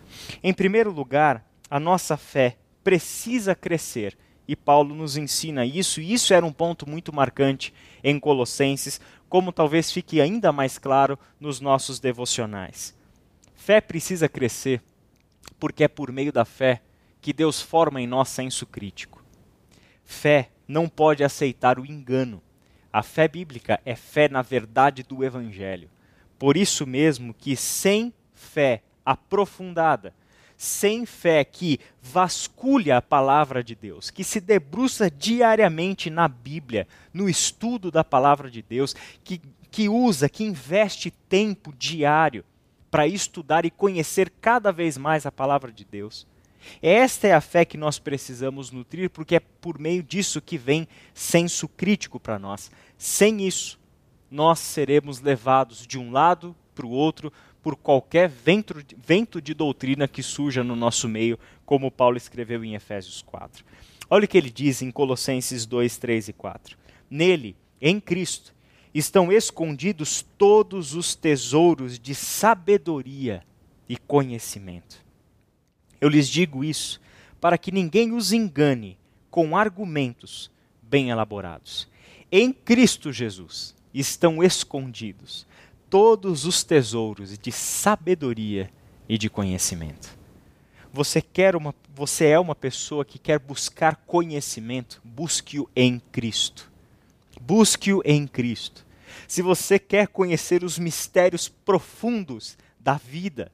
Em 0.42 0.54
primeiro 0.54 0.90
lugar, 0.90 1.46
a 1.68 1.78
nossa 1.78 2.16
fé 2.16 2.56
precisa 2.82 3.54
crescer. 3.54 4.16
E 4.48 4.56
Paulo 4.56 4.94
nos 4.94 5.18
ensina 5.18 5.66
isso, 5.66 6.00
e 6.00 6.14
isso 6.14 6.32
era 6.32 6.46
um 6.46 6.52
ponto 6.52 6.88
muito 6.88 7.14
marcante 7.14 7.74
em 8.02 8.18
Colossenses, 8.18 9.02
como 9.28 9.52
talvez 9.52 9.92
fique 9.92 10.18
ainda 10.18 10.50
mais 10.50 10.78
claro 10.78 11.18
nos 11.38 11.60
nossos 11.60 12.00
devocionais. 12.00 12.94
Fé 13.54 13.82
precisa 13.82 14.30
crescer, 14.30 14.82
porque 15.60 15.84
é 15.84 15.88
por 15.88 16.10
meio 16.10 16.32
da 16.32 16.46
fé 16.46 16.80
que 17.24 17.32
Deus 17.32 17.58
forma 17.58 18.02
em 18.02 18.06
nós 18.06 18.28
senso 18.28 18.66
crítico. 18.66 19.24
Fé 20.04 20.50
não 20.68 20.86
pode 20.86 21.24
aceitar 21.24 21.78
o 21.78 21.86
engano. 21.86 22.42
A 22.92 23.02
fé 23.02 23.26
bíblica 23.26 23.80
é 23.82 23.96
fé 23.96 24.28
na 24.28 24.42
verdade 24.42 25.02
do 25.02 25.24
Evangelho. 25.24 25.88
Por 26.38 26.54
isso 26.54 26.86
mesmo 26.86 27.32
que 27.32 27.56
sem 27.56 28.12
fé 28.34 28.82
aprofundada, 29.06 30.14
sem 30.54 31.06
fé 31.06 31.42
que 31.46 31.80
vasculha 32.02 32.98
a 32.98 33.02
palavra 33.02 33.64
de 33.64 33.74
Deus, 33.74 34.10
que 34.10 34.22
se 34.22 34.38
debruça 34.38 35.10
diariamente 35.10 36.10
na 36.10 36.28
Bíblia, 36.28 36.86
no 37.10 37.26
estudo 37.26 37.90
da 37.90 38.04
palavra 38.04 38.50
de 38.50 38.60
Deus, 38.60 38.94
que, 39.24 39.40
que 39.70 39.88
usa, 39.88 40.28
que 40.28 40.44
investe 40.44 41.10
tempo 41.10 41.72
diário 41.74 42.44
para 42.90 43.06
estudar 43.06 43.64
e 43.64 43.70
conhecer 43.70 44.30
cada 44.42 44.70
vez 44.70 44.98
mais 44.98 45.24
a 45.24 45.32
palavra 45.32 45.72
de 45.72 45.86
Deus. 45.86 46.26
Esta 46.82 47.28
é 47.28 47.32
a 47.32 47.40
fé 47.40 47.64
que 47.64 47.76
nós 47.76 47.98
precisamos 47.98 48.70
nutrir, 48.70 49.10
porque 49.10 49.36
é 49.36 49.40
por 49.40 49.78
meio 49.78 50.02
disso 50.02 50.40
que 50.40 50.58
vem 50.58 50.86
senso 51.12 51.68
crítico 51.68 52.20
para 52.20 52.38
nós. 52.38 52.70
Sem 52.96 53.46
isso, 53.46 53.78
nós 54.30 54.58
seremos 54.58 55.20
levados 55.20 55.86
de 55.86 55.98
um 55.98 56.10
lado 56.10 56.54
para 56.74 56.86
o 56.86 56.90
outro 56.90 57.32
por 57.62 57.76
qualquer 57.76 58.28
vento, 58.28 58.74
vento 58.96 59.40
de 59.40 59.54
doutrina 59.54 60.06
que 60.06 60.22
surja 60.22 60.62
no 60.62 60.76
nosso 60.76 61.08
meio, 61.08 61.38
como 61.64 61.90
Paulo 61.90 62.16
escreveu 62.16 62.64
em 62.64 62.74
Efésios 62.74 63.22
4. 63.22 63.64
Olha 64.10 64.24
o 64.24 64.28
que 64.28 64.36
ele 64.36 64.50
diz 64.50 64.82
em 64.82 64.90
Colossenses 64.90 65.64
2, 65.64 65.96
3 65.96 66.28
e 66.28 66.32
4. 66.32 66.76
Nele, 67.08 67.56
em 67.80 67.98
Cristo, 67.98 68.54
estão 68.92 69.32
escondidos 69.32 70.24
todos 70.38 70.94
os 70.94 71.14
tesouros 71.14 71.98
de 71.98 72.14
sabedoria 72.14 73.42
e 73.88 73.96
conhecimento. 73.96 75.03
Eu 76.04 76.10
lhes 76.10 76.28
digo 76.28 76.62
isso 76.62 77.00
para 77.40 77.56
que 77.56 77.72
ninguém 77.72 78.12
os 78.12 78.30
engane 78.30 78.98
com 79.30 79.56
argumentos 79.56 80.50
bem 80.82 81.08
elaborados. 81.08 81.88
Em 82.30 82.52
Cristo 82.52 83.10
Jesus 83.10 83.74
estão 83.94 84.42
escondidos 84.42 85.46
todos 85.88 86.44
os 86.44 86.62
tesouros 86.62 87.38
de 87.38 87.50
sabedoria 87.50 88.70
e 89.08 89.16
de 89.16 89.30
conhecimento. 89.30 90.14
Você 90.92 91.22
quer 91.22 91.56
uma 91.56 91.74
você 91.94 92.26
é 92.26 92.38
uma 92.38 92.54
pessoa 92.54 93.02
que 93.02 93.18
quer 93.18 93.38
buscar 93.38 93.96
conhecimento, 93.96 95.00
busque-o 95.02 95.70
em 95.74 95.98
Cristo. 96.12 96.70
Busque-o 97.40 98.02
em 98.04 98.26
Cristo. 98.26 98.84
Se 99.26 99.40
você 99.40 99.78
quer 99.78 100.08
conhecer 100.08 100.64
os 100.64 100.78
mistérios 100.78 101.48
profundos 101.48 102.58
da 102.78 102.98
vida, 102.98 103.50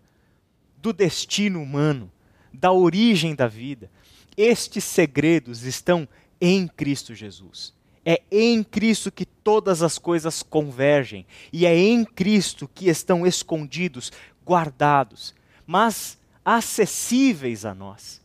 do 0.78 0.92
destino 0.92 1.62
humano, 1.62 2.10
da 2.52 2.72
origem 2.72 3.34
da 3.34 3.46
vida, 3.46 3.90
estes 4.36 4.84
segredos 4.84 5.64
estão 5.64 6.08
em 6.40 6.66
Cristo 6.66 7.14
Jesus. 7.14 7.74
É 8.04 8.22
em 8.30 8.62
Cristo 8.62 9.12
que 9.12 9.26
todas 9.26 9.82
as 9.82 9.98
coisas 9.98 10.42
convergem, 10.42 11.26
e 11.52 11.66
é 11.66 11.76
em 11.76 12.04
Cristo 12.04 12.68
que 12.74 12.88
estão 12.88 13.26
escondidos, 13.26 14.10
guardados, 14.44 15.34
mas 15.66 16.18
acessíveis 16.44 17.64
a 17.64 17.74
nós, 17.74 18.20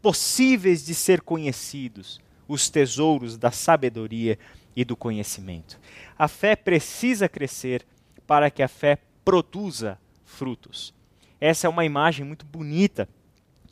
possíveis 0.00 0.84
de 0.84 0.94
ser 0.94 1.20
conhecidos, 1.20 2.20
os 2.46 2.70
tesouros 2.70 3.36
da 3.36 3.50
sabedoria 3.50 4.38
e 4.76 4.84
do 4.84 4.96
conhecimento. 4.96 5.80
A 6.16 6.28
fé 6.28 6.54
precisa 6.54 7.28
crescer 7.28 7.84
para 8.26 8.50
que 8.50 8.62
a 8.62 8.68
fé 8.68 8.98
produza 9.24 9.98
frutos. 10.24 10.94
Essa 11.40 11.66
é 11.66 11.70
uma 11.70 11.84
imagem 11.84 12.24
muito 12.24 12.46
bonita 12.46 13.08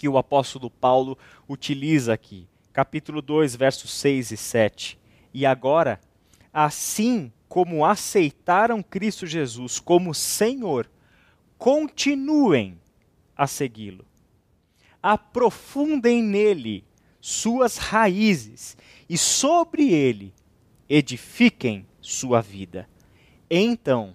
que 0.04 0.08
o 0.10 0.18
apóstolo 0.18 0.68
Paulo 0.68 1.16
utiliza 1.48 2.12
aqui. 2.12 2.46
Capítulo 2.74 3.22
2, 3.22 3.56
versos 3.56 3.90
6 3.90 4.32
e 4.32 4.36
7. 4.36 4.98
E 5.32 5.46
agora, 5.46 5.98
assim 6.52 7.32
como 7.48 7.86
aceitaram 7.86 8.82
Cristo 8.82 9.26
Jesus 9.26 9.80
como 9.80 10.12
Senhor, 10.12 10.90
continuem 11.56 12.78
a 13.34 13.46
segui-lo. 13.46 14.04
Aprofundem 15.02 16.22
nele 16.22 16.84
suas 17.18 17.78
raízes 17.78 18.76
e 19.08 19.16
sobre 19.16 19.90
ele 19.90 20.34
edifiquem 20.86 21.86
sua 21.98 22.42
vida. 22.42 22.86
Então, 23.50 24.14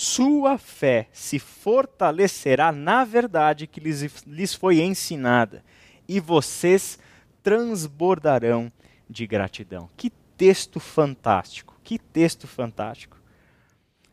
sua 0.00 0.58
fé 0.58 1.08
se 1.12 1.40
fortalecerá 1.40 2.70
na 2.70 3.04
verdade 3.04 3.66
que 3.66 3.80
lhes, 3.80 4.22
lhes 4.24 4.54
foi 4.54 4.80
ensinada, 4.80 5.64
e 6.06 6.20
vocês 6.20 7.00
transbordarão 7.42 8.70
de 9.10 9.26
gratidão. 9.26 9.90
Que 9.96 10.08
texto 10.36 10.78
fantástico. 10.78 11.76
Que 11.82 11.98
texto 11.98 12.46
fantástico. 12.46 13.20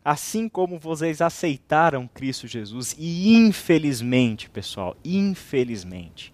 Assim 0.03 0.49
como 0.49 0.79
vocês 0.79 1.21
aceitaram 1.21 2.07
Cristo 2.07 2.47
Jesus, 2.47 2.95
e 2.97 3.35
infelizmente, 3.35 4.49
pessoal, 4.49 4.97
infelizmente, 5.05 6.33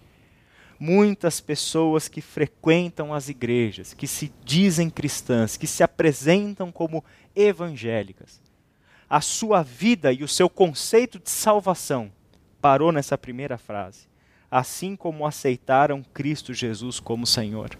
muitas 0.80 1.42
pessoas 1.42 2.08
que 2.08 2.22
frequentam 2.22 3.12
as 3.12 3.28
igrejas, 3.28 3.92
que 3.92 4.06
se 4.06 4.32
dizem 4.42 4.88
cristãs, 4.88 5.58
que 5.58 5.66
se 5.66 5.82
apresentam 5.82 6.72
como 6.72 7.04
evangélicas, 7.36 8.40
a 9.12 9.20
sua 9.20 9.62
vida 9.62 10.12
e 10.12 10.24
o 10.24 10.28
seu 10.28 10.48
conceito 10.48 11.18
de 11.18 11.28
salvação 11.28 12.10
parou 12.60 12.90
nessa 12.90 13.18
primeira 13.18 13.58
frase. 13.58 14.08
Assim 14.50 14.96
como 14.96 15.26
aceitaram 15.26 16.02
Cristo 16.02 16.54
Jesus 16.54 16.98
como 16.98 17.26
Senhor 17.26 17.76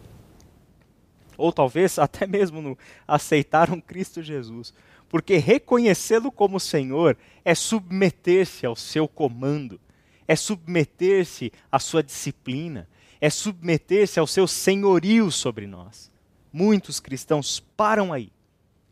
ou 1.43 1.53
talvez 1.53 1.99
até 1.99 2.27
mesmo 2.27 2.63
no 2.63 2.79
aceitaram 3.07 3.81
Cristo 3.81 4.23
Jesus. 4.23 4.73
Porque 5.09 5.37
reconhecê-lo 5.37 6.31
como 6.31 6.61
Senhor 6.61 7.17
é 7.45 7.55
submeter-se 7.55 8.65
ao 8.65 8.75
seu 8.75 9.07
comando, 9.07 9.81
é 10.27 10.35
submeter-se 10.37 11.53
à 11.71 11.79
sua 11.79 12.03
disciplina, 12.03 12.89
é 13.21 13.29
submeter-se 13.29 14.19
ao 14.19 14.27
seu 14.27 14.47
senhorio 14.47 15.31
sobre 15.31 15.67
nós. 15.67 16.11
Muitos 16.53 17.01
cristãos 17.01 17.61
param 17.77 18.13
aí, 18.13 18.33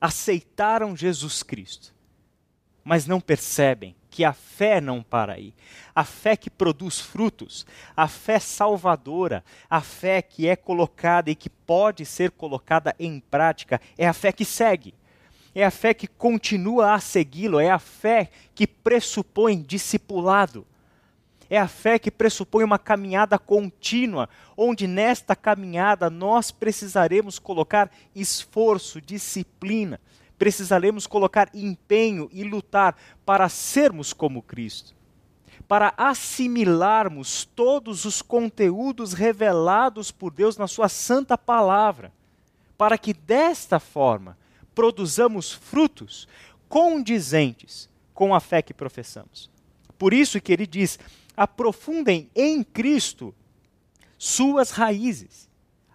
aceitaram 0.01 0.97
Jesus 0.97 1.43
Cristo, 1.43 1.95
mas 2.85 3.07
não 3.07 3.21
percebem 3.21 3.95
que 4.11 4.25
a 4.25 4.33
fé 4.33 4.81
não 4.81 5.03
para 5.03 5.35
aí. 5.35 5.55
A 5.95 6.05
fé 6.05 6.37
que 6.37 6.51
produz 6.51 6.99
frutos, 6.99 7.65
a 7.97 8.09
fé 8.09 8.39
salvadora, 8.39 9.45
a 9.69 9.81
fé 9.81 10.21
que 10.21 10.49
é 10.49 10.57
colocada 10.57 11.31
e 11.31 11.35
que 11.35 11.49
pode 11.49 12.05
ser 12.05 12.31
colocada 12.33 12.95
em 12.99 13.21
prática, 13.21 13.81
é 13.97 14.07
a 14.07 14.13
fé 14.13 14.33
que 14.33 14.45
segue. 14.45 14.95
É 15.55 15.65
a 15.65 15.71
fé 15.71 15.95
que 15.95 16.07
continua 16.07 16.95
a 16.95 17.01
segui-lo, 17.01 17.59
é 17.59 17.71
a 17.71 17.79
fé 17.79 18.31
que 18.55 18.67
pressupõe 18.67 19.61
discipulado. 19.63 20.67
É 21.49 21.59
a 21.59 21.67
fé 21.67 21.99
que 21.99 22.13
pressupõe 22.13 22.63
uma 22.63 22.79
caminhada 22.79 23.37
contínua, 23.37 24.29
onde 24.57 24.87
nesta 24.87 25.35
caminhada 25.35 26.09
nós 26.09 26.53
precisaremos 26.53 27.41
colocar 27.41 27.91
esforço, 28.15 29.01
disciplina, 29.01 30.01
precisaremos 30.41 31.07
colocar 31.07 31.51
empenho 31.53 32.27
e 32.33 32.43
lutar 32.45 32.97
para 33.27 33.47
sermos 33.51 34.15
como 34.15 34.41
Cristo, 34.41 34.95
para 35.69 35.93
assimilarmos 35.99 37.45
todos 37.45 38.07
os 38.07 38.23
conteúdos 38.23 39.13
revelados 39.13 40.11
por 40.11 40.33
Deus 40.33 40.57
na 40.57 40.67
Sua 40.67 40.89
santa 40.89 41.37
palavra, 41.37 42.11
para 42.79 42.97
que 42.97 43.13
desta 43.13 43.79
forma 43.79 44.39
produzamos 44.75 45.53
frutos 45.53 46.27
condizentes 46.71 47.91
com 48.15 48.35
a 48.35 48.41
fé 48.41 48.63
que 48.63 48.73
professamos. 48.73 49.51
Por 49.99 50.15
isso 50.15 50.41
que 50.41 50.55
ele 50.55 50.67
diz: 50.67 50.99
aprofundem 51.37 52.31
em 52.35 52.63
Cristo 52.65 53.35
suas 54.17 54.71
raízes. 54.71 55.51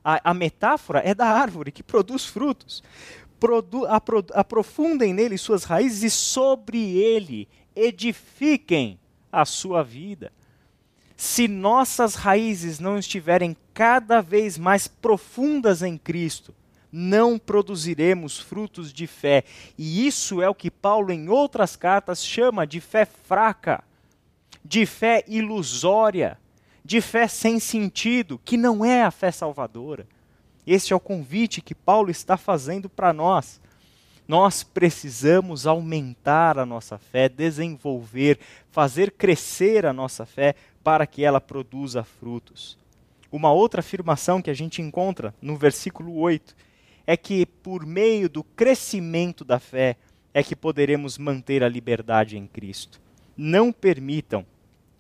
A, 0.08 0.30
a 0.30 0.34
metáfora 0.36 1.02
é 1.04 1.16
da 1.16 1.26
árvore 1.26 1.72
que 1.72 1.82
produz 1.82 2.28
frutos 2.28 2.84
aprofundem 4.34 5.14
nele 5.14 5.38
suas 5.38 5.64
raízes 5.64 6.04
e 6.04 6.10
sobre 6.10 6.98
ele 6.98 7.48
edifiquem 7.76 9.00
a 9.32 9.46
sua 9.46 9.84
vida. 9.84 10.32
Se 11.18 11.48
nossas 11.48 12.16
raízes 12.16 12.80
não 12.80 12.98
estiverem 12.98 13.56
cada 13.74 14.22
vez 14.22 14.58
mais 14.58 14.88
profundas 14.88 15.82
em 15.82 15.98
Cristo, 15.98 16.54
não 16.92 17.38
produziremos 17.38 18.40
frutos 18.40 18.94
de 18.94 19.06
fé. 19.06 19.44
E 19.78 20.08
isso 20.08 20.42
é 20.42 20.50
o 20.50 20.56
que 20.56 20.72
Paulo, 20.72 21.12
em 21.12 21.28
outras 21.28 21.76
cartas, 21.76 22.26
chama 22.26 22.66
de 22.66 22.80
fé 22.80 23.06
fraca, 23.06 23.84
de 24.64 24.86
fé 24.86 25.24
ilusória, 25.28 26.38
de 26.84 27.02
fé 27.02 27.28
sem 27.28 27.60
sentido, 27.60 28.40
que 28.44 28.56
não 28.56 28.86
é 28.86 29.04
a 29.04 29.12
fé 29.12 29.32
salvadora. 29.32 30.08
Este 30.66 30.94
é 30.94 30.96
o 30.96 31.00
convite 31.00 31.62
que 31.62 31.76
Paulo 31.76 32.10
está 32.10 32.38
fazendo 32.38 32.90
para 32.90 33.14
nós. 33.14 33.62
Nós 34.28 34.64
precisamos 34.64 35.68
aumentar 35.68 36.58
a 36.58 36.66
nossa 36.66 36.98
fé, 36.98 37.30
desenvolver, 37.30 38.40
fazer 38.72 39.12
crescer 39.12 39.86
a 39.86 39.94
nossa 39.94 40.26
fé 40.26 40.56
para 40.84 41.06
que 41.06 41.24
ela 41.24 41.40
produza 41.40 42.04
frutos. 42.04 42.78
Uma 43.32 43.52
outra 43.52 43.82
afirmação 43.82 44.42
que 44.42 44.50
a 44.50 44.54
gente 44.54 44.82
encontra 44.82 45.36
no 45.40 45.56
versículo 45.58 46.18
8 46.18 46.56
é 47.06 47.16
que 47.16 47.46
por 47.46 47.86
meio 47.86 48.28
do 48.28 48.44
crescimento 48.44 49.46
da 49.46 49.60
fé 49.60 49.98
é 50.34 50.42
que 50.42 50.56
poderemos 50.56 51.18
manter 51.18 51.64
a 51.64 51.70
liberdade 51.70 52.38
em 52.38 52.48
Cristo. 52.48 53.00
Não 53.38 53.72
permitam 53.72 54.46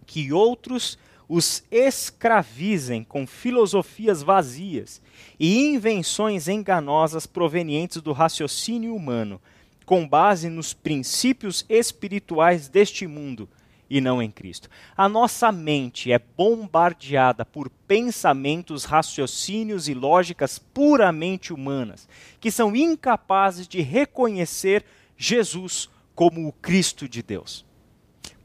que 0.05 0.31
outros 0.31 0.99
os 1.27 1.63
escravizem 1.71 3.03
com 3.03 3.25
filosofias 3.25 4.21
vazias 4.21 5.01
e 5.39 5.67
invenções 5.67 6.47
enganosas 6.47 7.25
provenientes 7.25 8.01
do 8.01 8.11
raciocínio 8.11 8.95
humano, 8.95 9.41
com 9.85 10.07
base 10.07 10.49
nos 10.49 10.73
princípios 10.73 11.65
espirituais 11.69 12.67
deste 12.67 13.05
mundo 13.07 13.49
e 13.89 14.01
não 14.01 14.21
em 14.21 14.31
Cristo. 14.31 14.69
A 14.95 15.07
nossa 15.07 15.51
mente 15.51 16.11
é 16.11 16.19
bombardeada 16.19 17.45
por 17.45 17.69
pensamentos, 17.87 18.83
raciocínios 18.83 19.87
e 19.87 19.93
lógicas 19.93 20.57
puramente 20.57 21.53
humanas, 21.53 22.07
que 22.39 22.51
são 22.51 22.75
incapazes 22.75 23.67
de 23.67 23.81
reconhecer 23.81 24.83
Jesus 25.17 25.89
como 26.13 26.47
o 26.47 26.53
Cristo 26.53 27.07
de 27.07 27.21
Deus. 27.21 27.64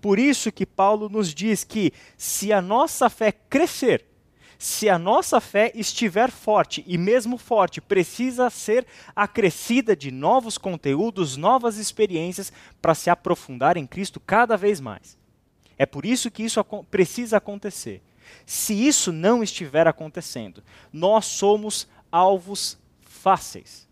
Por 0.01 0.19
isso 0.19 0.51
que 0.51 0.65
Paulo 0.65 1.09
nos 1.09 1.35
diz 1.35 1.65
que 1.65 1.93
se 2.17 2.53
a 2.53 2.63
nossa 2.63 3.11
fé 3.11 3.33
crescer, 3.33 4.05
se 4.59 4.89
a 4.89 4.99
nossa 4.99 5.41
fé 5.41 5.73
estiver 5.75 6.31
forte, 6.31 6.85
e 6.87 6.99
mesmo 6.99 7.39
forte, 7.39 7.81
precisa 7.81 8.51
ser 8.51 8.87
acrescida 9.17 9.97
de 9.97 10.11
novos 10.11 10.59
conteúdos, 10.59 11.37
novas 11.37 11.79
experiências 11.79 12.53
para 12.81 12.95
se 12.95 13.09
aprofundar 13.09 13.77
em 13.77 13.87
Cristo 13.87 14.21
cada 14.21 14.57
vez 14.57 14.81
mais. 14.81 15.19
É 15.79 15.87
por 15.87 16.05
isso 16.05 16.31
que 16.31 16.43
isso 16.43 16.63
precisa 16.91 17.39
acontecer. 17.39 18.03
Se 18.45 18.75
isso 18.75 19.13
não 19.13 19.43
estiver 19.43 19.89
acontecendo, 19.89 20.63
nós 20.93 21.25
somos 21.25 21.89
alvos 22.13 22.79
fáceis 23.01 23.89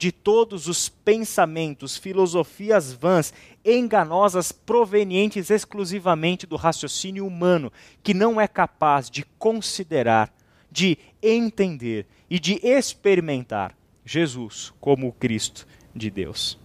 de 0.00 0.10
todos 0.10 0.66
os 0.66 0.88
pensamentos, 0.88 1.94
filosofias 1.94 2.90
vãs, 2.90 3.34
enganosas, 3.64 4.52
provenientes 4.52 5.50
exclusivamente 5.50 6.46
do 6.46 6.56
raciocínio 6.56 7.26
humano, 7.26 7.72
que 8.02 8.14
não 8.14 8.40
é 8.40 8.48
capaz 8.48 9.10
de 9.10 9.24
considerar, 9.38 10.32
de 10.70 10.96
entender 11.22 12.06
e 12.28 12.38
de 12.38 12.60
experimentar 12.62 13.76
Jesus 14.04 14.72
como 14.80 15.08
o 15.08 15.12
Cristo 15.12 15.66
de 15.94 16.10
Deus. 16.10 16.58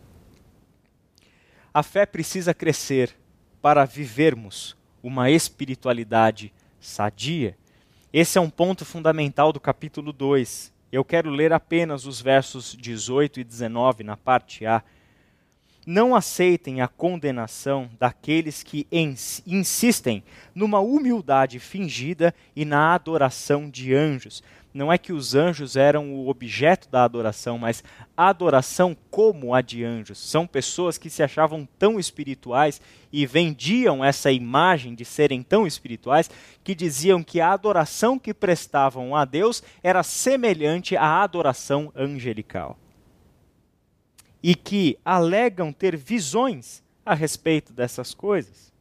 A 1.74 1.84
fé 1.84 2.06
precisa 2.06 2.54
crescer 2.54 3.16
para 3.62 3.84
vivermos 3.84 4.78
uma 5.04 5.30
espiritualidade 5.30 6.54
sadia. 6.80 7.58
Esse 8.14 8.38
é 8.38 8.41
um 8.41 8.50
ponto 8.50 8.86
fundamental 8.86 9.52
do 9.52 9.60
capítulo 9.60 10.14
2 10.14 10.74
eu 10.96 11.04
quero 11.04 11.30
ler 11.30 11.52
apenas 11.52 12.06
os 12.06 12.22
versos 12.22 12.74
18 12.74 13.41
e 13.41 13.43
19 13.43 14.02
na 14.02 14.16
parte 14.16 14.66
A. 14.66 14.82
Não 15.86 16.15
aceitem 16.15 16.81
a 16.81 16.88
condenação 16.88 17.89
daqueles 17.99 18.63
que 18.63 18.88
insistem 19.45 20.23
numa 20.53 20.79
humildade 20.79 21.59
fingida 21.59 22.33
e 22.55 22.65
na 22.65 22.93
adoração 22.93 23.69
de 23.69 23.93
anjos, 23.93 24.41
não 24.75 24.91
é 24.91 24.97
que 24.97 25.13
os 25.13 25.33
anjos 25.33 25.77
eram 25.77 26.13
o 26.13 26.27
objeto 26.27 26.89
da 26.89 27.05
adoração, 27.05 27.57
mas 27.57 27.81
a 28.15 28.27
adoração 28.27 28.95
como 29.09 29.53
a 29.53 29.61
de 29.61 29.86
anjos. 29.86 30.17
São 30.17 30.45
pessoas 30.45 30.97
que 30.97 31.09
se 31.09 31.23
achavam 31.23 31.65
tão 31.79 31.97
espirituais 31.97 32.81
e 33.09 33.25
vendiam 33.25 34.03
essa 34.03 34.33
imagem 34.33 34.93
de 34.93 35.05
serem 35.05 35.41
tão 35.41 35.65
espirituais 35.65 36.29
que 36.61 36.75
diziam 36.75 37.23
que 37.23 37.39
a 37.39 37.53
adoração 37.53 38.19
que 38.19 38.33
prestavam 38.33 39.15
a 39.15 39.23
Deus 39.23 39.63
era 39.81 40.03
semelhante 40.03 40.97
à 40.97 41.23
adoração 41.23 41.89
angelical. 41.95 42.77
E 44.48 44.54
que 44.54 44.96
alegam 45.04 45.74
ter 45.74 45.98
visões 45.98 46.84
a 47.04 47.16
respeito 47.16 47.74
dessas 47.74 48.14
coisas. 48.14 48.72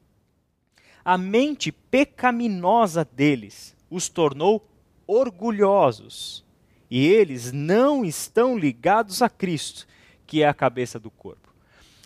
A 1.03 1.17
mente 1.17 1.73
pecaminosa 1.73 3.03
deles 3.03 3.75
os 3.91 4.11
tornou 4.11 4.69
orgulhosos 5.07 6.45
e 6.91 7.07
eles 7.07 7.51
não 7.51 8.05
estão 8.05 8.59
ligados 8.59 9.23
a 9.23 9.29
Cristo, 9.31 9.87
que 10.27 10.43
é 10.43 10.47
a 10.47 10.53
cabeça 10.53 10.99
do 10.99 11.11
corpo. 11.11 11.51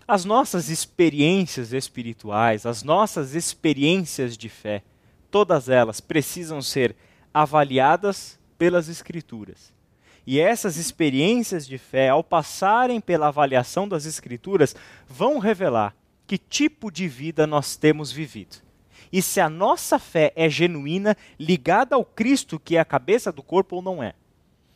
As 0.07 0.25
nossas 0.25 0.69
experiências 0.69 1.73
espirituais, 1.73 2.65
as 2.65 2.85
nossas 2.85 3.35
experiências 3.35 4.39
de 4.39 4.49
fé, 4.49 4.85
todas 5.33 5.69
elas 5.69 6.01
precisam 6.01 6.63
ser 6.63 6.95
avaliadas 7.35 8.39
pelas 8.57 8.89
Escrituras. 8.89 9.77
E 10.29 10.39
essas 10.39 10.77
experiências 10.77 11.67
de 11.67 11.79
fé, 11.79 12.11
ao 12.11 12.23
passarem 12.23 13.01
pela 13.01 13.29
avaliação 13.29 13.89
das 13.89 14.05
Escrituras, 14.05 14.77
vão 15.09 15.39
revelar 15.39 15.97
que 16.27 16.37
tipo 16.37 16.91
de 16.91 17.09
vida 17.09 17.47
nós 17.47 17.77
temos 17.77 18.13
vivido 18.13 18.69
e 19.13 19.23
se 19.23 19.41
a 19.41 19.49
nossa 19.49 19.99
fé 19.99 20.33
é 20.37 20.49
genuína, 20.49 21.17
ligada 21.39 21.97
ao 21.97 22.05
Cristo, 22.05 22.61
que 22.61 22.77
é 22.77 22.81
a 22.81 22.85
cabeça 22.85 23.33
do 23.33 23.43
corpo, 23.43 23.77
ou 23.77 23.83
não 23.83 24.03
é. 24.03 24.15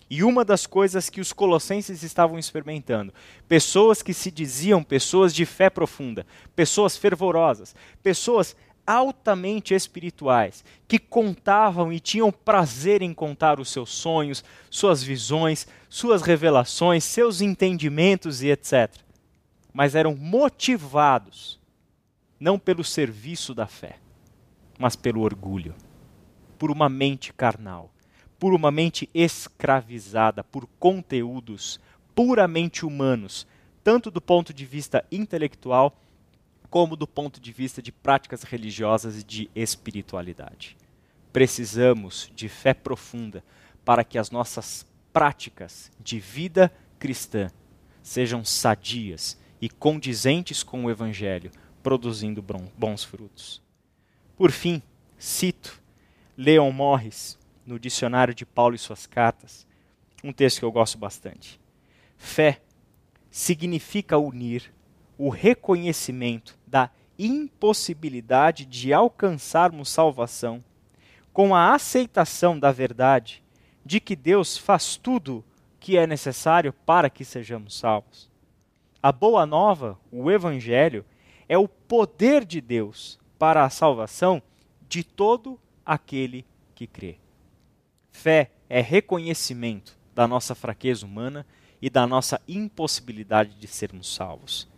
E 0.09 0.23
uma 0.23 0.45
das 0.45 0.67
coisas 0.67 1.09
que 1.09 1.21
os 1.21 1.33
colossenses 1.33 2.03
estavam 2.03 2.39
experimentando, 2.39 3.15
pessoas 3.49 4.03
que 4.03 4.13
se 4.13 4.31
diziam 4.31 4.83
pessoas 4.83 5.35
de 5.35 5.47
fé 5.47 5.71
profunda, 5.71 6.27
pessoas 6.55 6.97
fervorosas, 6.97 7.75
pessoas 8.03 8.55
altamente 8.87 9.75
espirituais, 9.75 10.65
que 10.89 10.99
contavam 10.99 11.93
e 11.93 12.01
tinham 12.01 12.33
prazer 12.33 13.03
em 13.03 13.15
contar 13.15 13.61
os 13.61 13.71
seus 13.71 13.91
sonhos, 13.91 14.45
suas 14.71 15.03
visões, 15.03 15.67
suas 15.89 16.23
revelações, 16.23 17.05
seus 17.05 17.41
entendimentos 17.41 18.43
e 18.43 18.51
etc. 18.51 18.91
Mas 19.73 19.95
eram 19.95 20.15
motivados 20.15 21.61
não 22.39 22.59
pelo 22.59 22.83
serviço 22.83 23.55
da 23.55 23.67
fé, 23.67 23.99
mas 24.79 24.97
pelo 24.97 25.21
orgulho, 25.21 25.75
por 26.59 26.71
uma 26.71 26.89
mente 26.89 27.33
carnal, 27.33 27.91
por 28.39 28.53
uma 28.53 28.71
mente 28.71 29.09
escravizada 29.15 30.43
por 30.43 30.67
conteúdos 30.79 31.79
puramente 32.15 32.85
humanos, 32.85 33.47
tanto 33.85 34.11
do 34.11 34.21
ponto 34.21 34.53
de 34.53 34.67
vista 34.67 35.05
intelectual 35.11 35.97
como 36.73 36.97
do 36.97 37.07
ponto 37.07 37.39
de 37.39 37.53
vista 37.53 37.83
de 37.83 37.93
práticas 37.93 38.45
religiosas 38.45 39.21
e 39.21 39.23
de 39.23 39.51
espiritualidade. 39.55 40.75
Precisamos 41.31 42.33
de 42.35 42.49
fé 42.49 42.73
profunda 42.73 43.45
para 43.85 44.03
que 44.03 44.17
as 44.17 44.31
nossas 44.31 44.87
práticas 45.13 45.93
de 46.01 46.19
vida 46.19 46.73
cristã 46.99 47.51
sejam 48.03 48.43
sadias 48.43 49.39
e 49.61 49.69
condizentes 49.69 50.63
com 50.63 50.87
o 50.87 50.91
Evangelho, 50.91 51.51
produzindo 51.83 52.43
bons 52.75 53.05
frutos. 53.05 53.61
Por 54.35 54.51
fim, 54.51 54.83
cito 55.19 55.79
Leon 56.39 56.73
Morris, 56.73 57.39
no 57.67 57.79
Dicionário 57.79 58.35
de 58.35 58.47
Paulo 58.47 58.75
e 58.75 58.79
Suas 58.79 59.07
Cartas, 59.07 59.67
um 60.25 60.33
texto 60.33 60.61
que 60.61 60.65
eu 60.65 60.73
gosto 60.73 60.97
bastante. 60.97 61.61
Fé 62.17 62.63
significa 63.31 64.17
unir 64.17 64.73
o 65.19 65.29
reconhecimento 65.29 66.62
da 66.73 66.89
impossibilidade 67.19 68.65
de 68.65 68.95
alcançarmos 68.95 69.91
salvação 69.91 70.65
com 71.31 71.55
a 71.55 71.75
aceitação 71.75 72.59
da 72.59 72.73
verdade 72.73 73.45
de 73.85 74.01
que 74.01 74.17
Deus 74.17 74.57
faz 74.57 74.97
tudo 74.97 75.45
que 75.79 75.99
é 75.99 76.07
necessário 76.07 76.73
para 76.73 77.11
que 77.11 77.27
sejamos 77.27 77.79
salvos. 77.79 78.31
A 79.03 79.13
boa 79.13 79.45
nova, 79.45 79.99
o 80.11 80.31
Evangelho, 80.31 81.05
é 81.47 81.59
o 81.59 81.69
poder 81.69 82.43
de 82.43 82.61
Deus 82.63 83.19
para 83.39 83.65
a 83.65 83.71
salvação 83.71 84.41
de 84.89 85.05
todo 85.05 85.61
aquele 85.85 86.47
que 86.75 86.87
crê. 86.87 87.19
Fé 88.11 88.51
é 88.67 88.81
reconhecimento 88.81 89.99
da 90.15 90.27
nossa 90.27 90.55
fraqueza 90.55 91.05
humana 91.05 91.47
e 91.83 91.91
da 91.91 92.07
nossa 92.07 92.41
impossibilidade 92.49 93.57
de 93.57 93.67
sermos 93.67 94.15
salvos. 94.15 94.72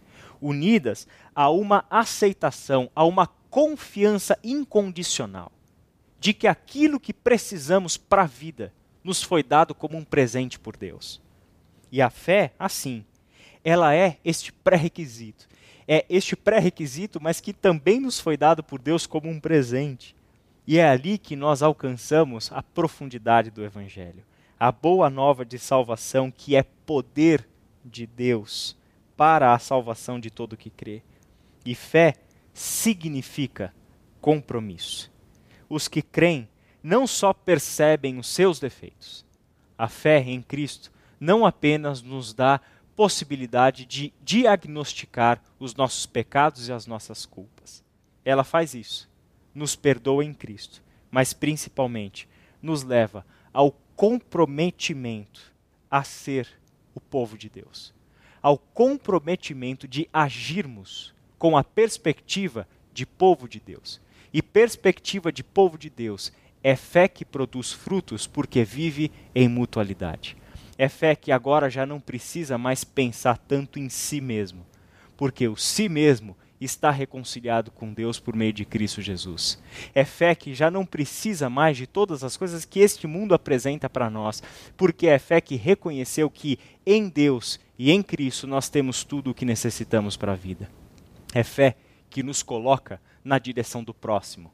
Unidas 0.44 1.08
a 1.34 1.48
uma 1.48 1.86
aceitação, 1.88 2.90
a 2.94 3.02
uma 3.04 3.26
confiança 3.48 4.38
incondicional 4.44 5.50
de 6.20 6.34
que 6.34 6.46
aquilo 6.46 7.00
que 7.00 7.14
precisamos 7.14 7.96
para 7.96 8.22
a 8.22 8.26
vida 8.26 8.72
nos 9.02 9.22
foi 9.22 9.42
dado 9.42 9.74
como 9.74 9.96
um 9.96 10.04
presente 10.04 10.58
por 10.58 10.76
Deus. 10.76 11.20
E 11.90 12.02
a 12.02 12.10
fé, 12.10 12.52
assim, 12.58 13.04
ela 13.62 13.94
é 13.94 14.18
este 14.24 14.52
pré-requisito. 14.52 15.48
É 15.86 16.04
este 16.08 16.34
pré-requisito, 16.34 17.20
mas 17.20 17.40
que 17.40 17.52
também 17.52 18.00
nos 18.00 18.18
foi 18.18 18.36
dado 18.36 18.62
por 18.62 18.80
Deus 18.80 19.06
como 19.06 19.28
um 19.28 19.38
presente. 19.38 20.16
E 20.66 20.78
é 20.78 20.88
ali 20.88 21.18
que 21.18 21.36
nós 21.36 21.62
alcançamos 21.62 22.50
a 22.52 22.62
profundidade 22.62 23.50
do 23.50 23.64
Evangelho. 23.64 24.24
A 24.58 24.72
boa 24.72 25.08
nova 25.08 25.44
de 25.44 25.58
salvação, 25.58 26.30
que 26.30 26.56
é 26.56 26.62
poder 26.62 27.46
de 27.84 28.06
Deus 28.06 28.76
para 29.16 29.54
a 29.54 29.58
salvação 29.58 30.18
de 30.18 30.30
todo 30.30 30.56
que 30.56 30.70
crê. 30.70 31.02
E 31.64 31.74
fé 31.74 32.14
significa 32.52 33.74
compromisso. 34.20 35.12
Os 35.68 35.88
que 35.88 36.02
creem 36.02 36.48
não 36.82 37.06
só 37.06 37.32
percebem 37.32 38.18
os 38.18 38.28
seus 38.28 38.60
defeitos. 38.60 39.24
A 39.76 39.88
fé 39.88 40.18
em 40.20 40.42
Cristo 40.42 40.92
não 41.18 41.46
apenas 41.46 42.02
nos 42.02 42.34
dá 42.34 42.60
possibilidade 42.94 43.84
de 43.84 44.12
diagnosticar 44.22 45.42
os 45.58 45.74
nossos 45.74 46.06
pecados 46.06 46.68
e 46.68 46.72
as 46.72 46.86
nossas 46.86 47.26
culpas. 47.26 47.82
Ela 48.24 48.44
faz 48.44 48.74
isso, 48.74 49.10
nos 49.54 49.74
perdoa 49.74 50.24
em 50.24 50.32
Cristo, 50.32 50.82
mas 51.10 51.32
principalmente 51.32 52.28
nos 52.62 52.82
leva 52.82 53.26
ao 53.52 53.72
comprometimento 53.96 55.52
a 55.90 56.02
ser 56.02 56.48
o 56.94 57.00
povo 57.00 57.36
de 57.36 57.48
Deus, 57.48 57.94
ao 58.44 58.58
comprometimento 58.58 59.88
de 59.88 60.06
agirmos 60.12 61.14
com 61.38 61.56
a 61.56 61.64
perspectiva 61.64 62.68
de 62.92 63.06
povo 63.06 63.48
de 63.48 63.58
Deus. 63.58 64.02
E 64.34 64.42
perspectiva 64.42 65.32
de 65.32 65.42
povo 65.42 65.78
de 65.78 65.88
Deus 65.88 66.30
é 66.62 66.76
fé 66.76 67.08
que 67.08 67.24
produz 67.24 67.72
frutos 67.72 68.26
porque 68.26 68.62
vive 68.62 69.10
em 69.34 69.48
mutualidade. 69.48 70.36
É 70.76 70.90
fé 70.90 71.16
que 71.16 71.32
agora 71.32 71.70
já 71.70 71.86
não 71.86 71.98
precisa 71.98 72.58
mais 72.58 72.84
pensar 72.84 73.38
tanto 73.38 73.78
em 73.78 73.88
si 73.88 74.20
mesmo, 74.20 74.66
porque 75.16 75.48
o 75.48 75.56
si 75.56 75.88
mesmo 75.88 76.36
está 76.64 76.90
reconciliado 76.90 77.70
com 77.70 77.92
Deus 77.92 78.18
por 78.18 78.34
meio 78.34 78.52
de 78.52 78.64
Cristo 78.64 79.02
Jesus. 79.02 79.62
É 79.94 80.04
fé 80.04 80.34
que 80.34 80.54
já 80.54 80.70
não 80.70 80.84
precisa 80.84 81.50
mais 81.50 81.76
de 81.76 81.86
todas 81.86 82.24
as 82.24 82.36
coisas 82.36 82.64
que 82.64 82.80
este 82.80 83.06
mundo 83.06 83.34
apresenta 83.34 83.88
para 83.88 84.10
nós, 84.10 84.42
porque 84.76 85.06
é 85.06 85.18
fé 85.18 85.40
que 85.40 85.56
reconheceu 85.56 86.30
que 86.30 86.58
em 86.86 87.08
Deus 87.08 87.60
e 87.78 87.90
em 87.90 88.02
Cristo 88.02 88.46
nós 88.46 88.68
temos 88.68 89.04
tudo 89.04 89.30
o 89.30 89.34
que 89.34 89.44
necessitamos 89.44 90.16
para 90.16 90.32
a 90.32 90.36
vida. 90.36 90.70
É 91.32 91.42
fé 91.42 91.76
que 92.08 92.22
nos 92.22 92.42
coloca 92.42 93.00
na 93.24 93.38
direção 93.38 93.82
do 93.82 93.92
próximo, 93.92 94.52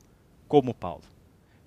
como 0.48 0.74
Paulo 0.74 1.02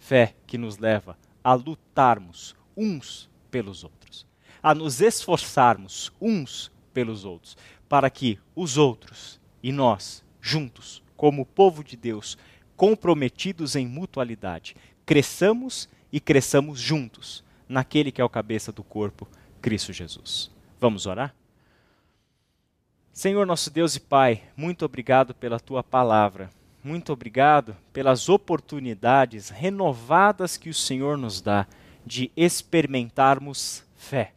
fé 0.03 0.35
que 0.45 0.57
nos 0.57 0.77
leva 0.77 1.17
a 1.41 1.53
lutarmos 1.53 2.55
uns 2.75 3.29
pelos 3.49 3.83
outros, 3.85 4.27
a 4.61 4.75
nos 4.75 4.99
esforçarmos 4.99 6.11
uns 6.19 6.71
pelos 6.93 7.23
outros, 7.23 7.57
para 7.87 8.09
que 8.09 8.37
os 8.53 8.77
outros 8.77 9.39
e 9.61 9.71
nós, 9.71 10.22
juntos, 10.45 11.01
como 11.15 11.45
povo 11.45 11.83
de 11.83 11.95
Deus, 11.95 12.37
comprometidos 12.75 13.75
em 13.75 13.87
mutualidade, 13.87 14.75
cresçamos 15.05 15.87
e 16.11 16.19
cresçamos 16.19 16.79
juntos 16.79 17.43
naquele 17.67 18.11
que 18.11 18.19
é 18.19 18.23
o 18.23 18.29
cabeça 18.29 18.71
do 18.71 18.83
corpo, 18.83 19.27
Cristo 19.61 19.93
Jesus. 19.93 20.51
Vamos 20.79 21.05
orar? 21.05 21.33
Senhor 23.13 23.45
nosso 23.45 23.71
Deus 23.71 23.95
e 23.95 23.99
Pai, 23.99 24.43
muito 24.57 24.83
obrigado 24.83 25.33
pela 25.33 25.59
tua 25.59 25.81
palavra 25.81 26.49
muito 26.83 27.13
obrigado 27.13 27.77
pelas 27.93 28.27
oportunidades 28.27 29.47
renovadas 29.49 30.57
que 30.57 30.69
o 30.69 30.73
Senhor 30.73 31.17
nos 31.17 31.39
dá 31.39 31.65
de 32.05 32.29
experimentarmos 32.35 33.85
fé. 33.95 34.33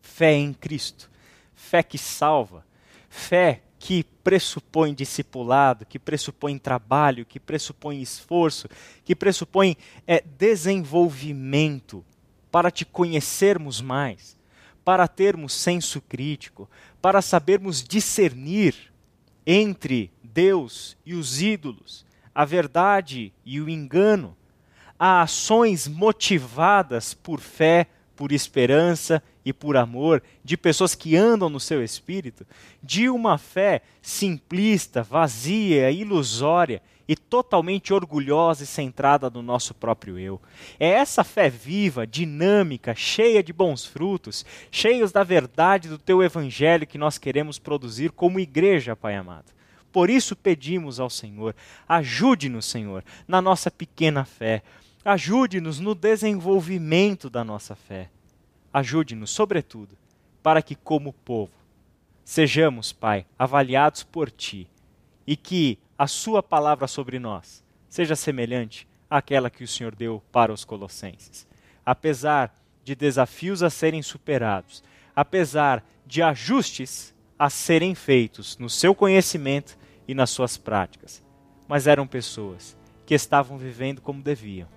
Fé 0.00 0.34
em 0.34 0.54
Cristo, 0.54 1.10
fé 1.56 1.82
que 1.82 1.98
salva, 1.98 2.64
fé 3.08 3.62
que 3.78 4.04
pressupõe 4.24 4.94
discipulado, 4.94 5.86
que 5.86 5.98
pressupõe 5.98 6.58
trabalho, 6.58 7.26
que 7.26 7.38
pressupõe 7.38 8.00
esforço, 8.00 8.68
que 9.04 9.14
pressupõe 9.14 9.76
é, 10.06 10.22
desenvolvimento 10.38 12.04
para 12.50 12.70
te 12.70 12.84
conhecermos 12.84 13.80
mais, 13.80 14.36
para 14.84 15.06
termos 15.06 15.52
senso 15.52 16.00
crítico, 16.00 16.68
para 17.02 17.20
sabermos 17.20 17.82
discernir 17.82 18.74
entre 19.46 20.10
Deus 20.22 20.96
e 21.04 21.14
os 21.14 21.40
ídolos, 21.40 22.04
a 22.34 22.44
verdade 22.44 23.32
e 23.44 23.60
o 23.60 23.68
engano, 23.68 24.36
a 24.98 25.22
ações 25.22 25.86
motivadas 25.86 27.14
por 27.14 27.40
fé, 27.40 27.88
por 28.14 28.32
esperança 28.32 29.22
e 29.46 29.52
por 29.52 29.76
amor, 29.76 30.24
de 30.42 30.56
pessoas 30.56 30.96
que 30.96 31.14
andam 31.14 31.48
no 31.48 31.60
seu 31.60 31.80
espírito, 31.80 32.44
de 32.82 33.08
uma 33.08 33.38
fé 33.38 33.80
simplista, 34.02 35.04
vazia, 35.04 35.88
ilusória 35.88 36.82
e 37.06 37.14
totalmente 37.14 37.94
orgulhosa 37.94 38.64
e 38.64 38.66
centrada 38.66 39.30
no 39.30 39.42
nosso 39.42 39.72
próprio 39.72 40.18
eu. 40.18 40.42
É 40.80 40.88
essa 40.88 41.22
fé 41.22 41.48
viva, 41.48 42.04
dinâmica, 42.04 42.92
cheia 42.92 43.40
de 43.40 43.52
bons 43.52 43.86
frutos, 43.86 44.44
cheios 44.68 45.12
da 45.12 45.22
verdade 45.22 45.88
do 45.88 45.96
teu 45.96 46.24
evangelho 46.24 46.84
que 46.84 46.98
nós 46.98 47.16
queremos 47.16 47.56
produzir 47.56 48.10
como 48.10 48.40
igreja, 48.40 48.96
Pai 48.96 49.14
amado. 49.14 49.54
Por 49.92 50.10
isso 50.10 50.34
pedimos 50.34 50.98
ao 50.98 51.08
Senhor: 51.08 51.54
ajude-nos, 51.88 52.66
Senhor, 52.66 53.04
na 53.28 53.40
nossa 53.40 53.70
pequena 53.70 54.24
fé. 54.24 54.64
Ajude-nos 55.04 55.78
no 55.78 55.94
desenvolvimento 55.94 57.30
da 57.30 57.44
nossa 57.44 57.76
fé. 57.76 58.10
Ajude-nos, 58.76 59.30
sobretudo, 59.30 59.96
para 60.42 60.60
que, 60.60 60.74
como 60.74 61.10
povo, 61.10 61.50
sejamos, 62.22 62.92
Pai, 62.92 63.24
avaliados 63.38 64.02
por 64.02 64.30
Ti 64.30 64.68
e 65.26 65.34
que 65.34 65.78
a 65.96 66.06
Sua 66.06 66.42
palavra 66.42 66.86
sobre 66.86 67.18
nós 67.18 67.64
seja 67.88 68.14
semelhante 68.14 68.86
àquela 69.08 69.48
que 69.48 69.64
o 69.64 69.66
Senhor 69.66 69.94
deu 69.94 70.22
para 70.30 70.52
os 70.52 70.62
Colossenses. 70.62 71.48
Apesar 71.86 72.54
de 72.84 72.94
desafios 72.94 73.62
a 73.62 73.70
serem 73.70 74.02
superados, 74.02 74.84
apesar 75.14 75.82
de 76.04 76.20
ajustes 76.20 77.14
a 77.38 77.48
serem 77.48 77.94
feitos 77.94 78.58
no 78.58 78.68
seu 78.68 78.94
conhecimento 78.94 79.78
e 80.06 80.12
nas 80.12 80.28
suas 80.28 80.58
práticas, 80.58 81.24
mas 81.66 81.86
eram 81.86 82.06
pessoas 82.06 82.76
que 83.06 83.14
estavam 83.14 83.56
vivendo 83.56 84.02
como 84.02 84.22
deviam, 84.22 84.68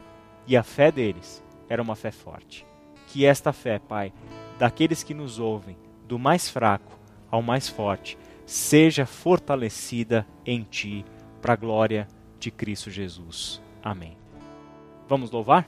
e 0.47 0.56
a 0.56 0.64
fé 0.64 0.89
deles 0.89 1.43
era 1.68 1.82
uma 1.82 1.97
fé 1.97 2.12
forte. 2.12 2.68
Que 3.10 3.26
esta 3.26 3.51
fé, 3.51 3.80
Pai, 3.80 4.14
daqueles 4.60 5.03
que 5.03 5.16
nos 5.16 5.39
ouvem, 5.39 5.76
do 6.07 6.20
mais 6.20 6.47
fraco 6.47 6.97
ao 7.30 7.41
mais 7.41 7.68
forte, 7.68 8.18
seja 8.45 9.05
fortalecida 9.05 10.26
em 10.45 10.64
Ti, 10.64 11.03
para 11.41 11.53
a 11.53 11.55
glória 11.55 12.07
de 12.39 12.51
Cristo 12.51 12.89
Jesus. 12.91 13.62
Amém. 13.84 14.16
Vamos 15.07 15.32
louvar? 15.32 15.68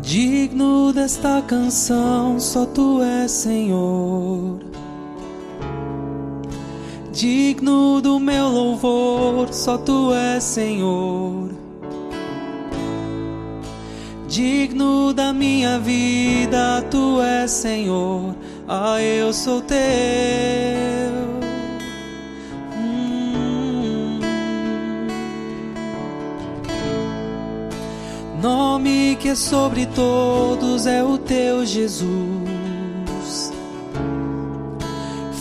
Digno 0.00 0.92
desta 0.92 1.42
canção, 1.42 2.38
só 2.40 2.64
tu 2.64 3.02
és 3.02 3.30
Senhor 3.30 4.60
digno 7.14 8.00
do 8.00 8.18
meu 8.18 8.48
louvor, 8.48 9.52
só 9.52 9.78
tu 9.78 10.12
és 10.12 10.42
Senhor. 10.42 11.50
Digno 14.28 15.12
da 15.14 15.32
minha 15.32 15.78
vida, 15.78 16.84
tu 16.90 17.22
és 17.22 17.50
Senhor, 17.52 18.34
ah, 18.66 19.00
eu 19.00 19.32
sou 19.32 19.62
teu. 19.62 19.78
Hum. 22.76 24.18
Nome 28.42 29.16
que 29.20 29.28
é 29.28 29.34
sobre 29.36 29.86
todos 29.86 30.84
é 30.84 31.04
o 31.04 31.16
teu 31.16 31.64
Jesus 31.64 32.43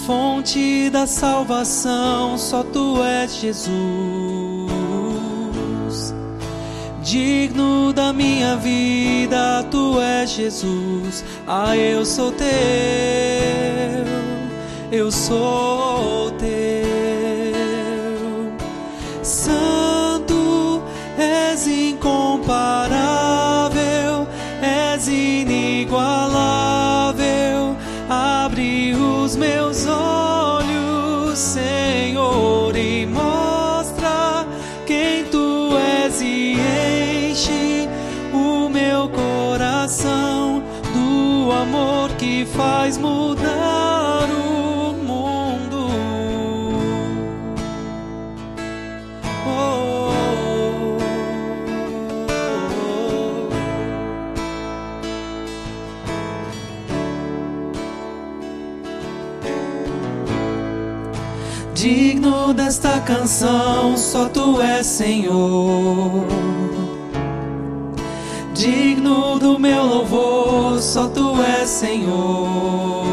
Fonte 0.05 0.89
da 0.89 1.07
salvação, 1.07 2.37
só 2.37 2.61
tu 2.61 3.01
és 3.01 3.35
Jesus. 3.35 3.83
Digno 7.01 7.93
da 7.93 8.11
minha 8.11 8.57
vida, 8.57 9.65
tu 9.71 10.01
és 10.01 10.29
Jesus. 10.31 11.23
Ah, 11.47 11.77
eu 11.77 12.05
sou 12.05 12.33
teu, 12.33 12.47
eu 14.91 15.09
sou 15.09 16.31
teu. 16.31 16.83
Santo, 19.23 20.83
és 21.17 21.65
incomparável, 21.65 23.02
faz 42.55 42.97
mudar 42.97 44.27
o 44.29 44.93
mundo. 44.93 45.87
Oh, 49.45 50.11
oh, 50.11 50.97
oh. 52.79 53.49
Digno 61.73 62.53
desta 62.53 62.99
canção, 63.01 63.97
só 63.97 64.29
tu 64.29 64.61
és 64.61 64.85
Senhor. 64.85 66.52
Digno 68.63 69.37
do 69.39 69.59
meu 69.59 69.83
louvor, 69.83 70.79
só 70.79 71.09
tu 71.09 71.35
és 71.43 71.67
Senhor. 71.67 73.05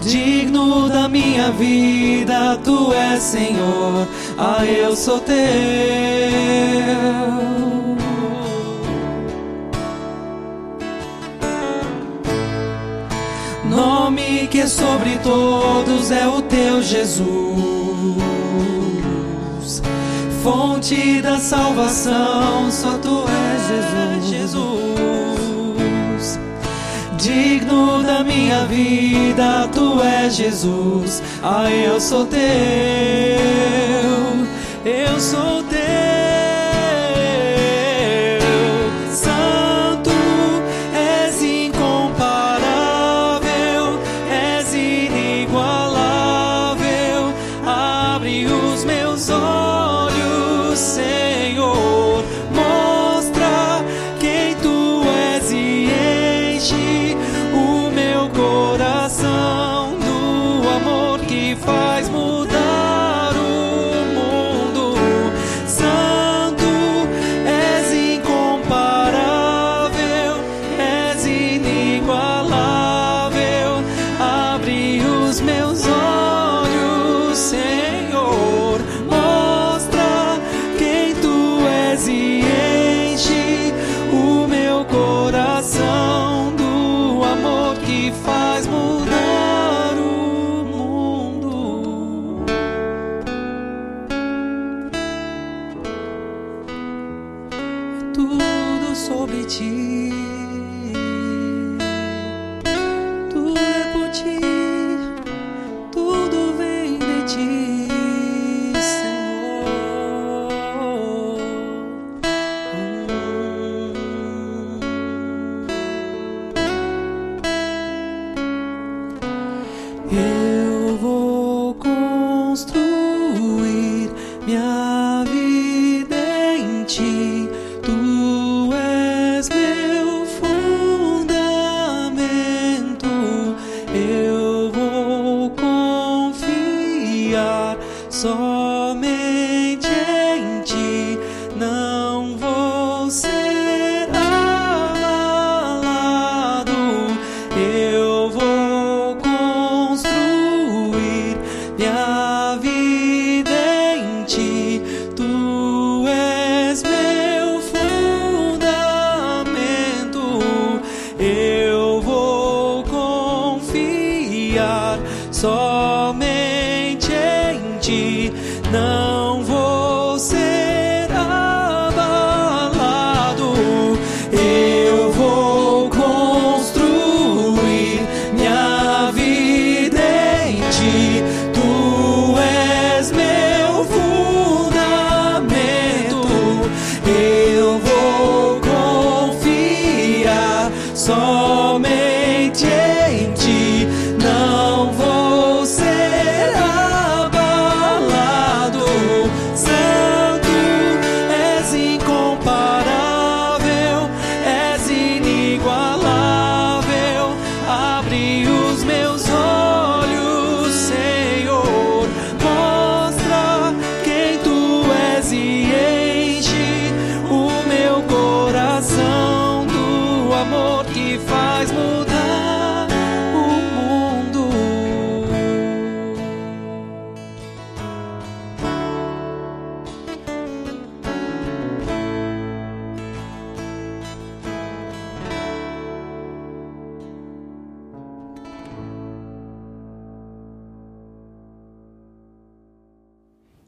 Digno 0.00 0.88
da 0.88 1.08
minha 1.08 1.50
vida, 1.50 2.56
tu 2.62 2.92
és 2.92 3.20
Senhor. 3.20 4.06
Ah, 4.38 4.64
eu 4.64 4.94
sou 4.94 5.18
teu. 5.18 5.34
Nome 13.64 14.46
que 14.46 14.60
é 14.60 14.66
sobre 14.68 15.18
todos 15.24 16.12
é 16.12 16.28
o 16.28 16.40
teu 16.40 16.80
Jesus. 16.80 18.33
Fonte 20.44 21.22
da 21.22 21.38
salvação, 21.38 22.70
só 22.70 22.98
tu 22.98 23.24
és 23.26 24.26
Jesus. 24.26 24.60
Digno 27.16 28.02
da 28.02 28.22
minha 28.22 28.66
vida, 28.66 29.66
tu 29.72 30.02
és 30.02 30.36
Jesus. 30.36 31.22
Ah, 31.42 31.70
eu 31.70 31.98
sou 31.98 32.26
teu, 32.26 32.40
eu 34.84 35.18
sou 35.18 35.62
teu. 35.62 36.13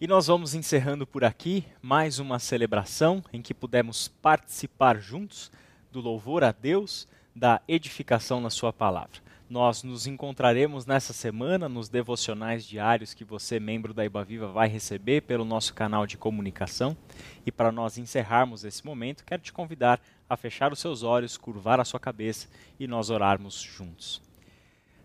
E 0.07 0.09
nós 0.09 0.29
vamos 0.29 0.55
encerrando 0.55 1.05
por 1.05 1.25
aqui 1.25 1.65
mais 1.83 2.21
uma 2.21 2.39
celebração 2.39 3.25
em 3.33 3.43
que 3.43 3.53
pudemos 3.53 4.07
participar 4.07 5.01
juntos 5.01 5.51
do 5.91 6.01
louvor 6.01 6.45
a 6.45 6.53
Deus, 6.53 7.09
da 7.35 7.61
edificação 7.67 8.41
na 8.41 8.49
Sua 8.49 8.73
palavra. 8.73 9.19
Nós 9.51 9.83
nos 9.83 10.07
encontraremos 10.07 10.87
nessa 10.87 11.13
semana 11.13 11.69
nos 11.69 11.89
devocionais 11.89 12.65
diários 12.65 13.15
que 13.15 13.25
você, 13.25 13.59
membro 13.59 13.93
da 13.93 14.05
Ibaviva, 14.05 14.47
vai 14.47 14.69
receber 14.69 15.23
pelo 15.23 15.45
nosso 15.45 15.75
canal 15.75 16.07
de 16.07 16.17
comunicação. 16.17 16.97
E 17.45 17.51
para 17.51 17.73
nós 17.73 17.99
encerrarmos 17.99 18.63
esse 18.63 18.87
momento, 18.87 19.25
quero 19.25 19.43
te 19.43 19.53
convidar 19.53 20.01
a 20.31 20.37
fechar 20.37 20.73
os 20.73 20.79
seus 20.79 21.03
olhos, 21.03 21.37
curvar 21.37 21.81
a 21.81 21.85
sua 21.85 21.99
cabeça 21.99 22.47
e 22.79 22.87
nós 22.87 23.11
orarmos 23.11 23.61
juntos. 23.61 24.23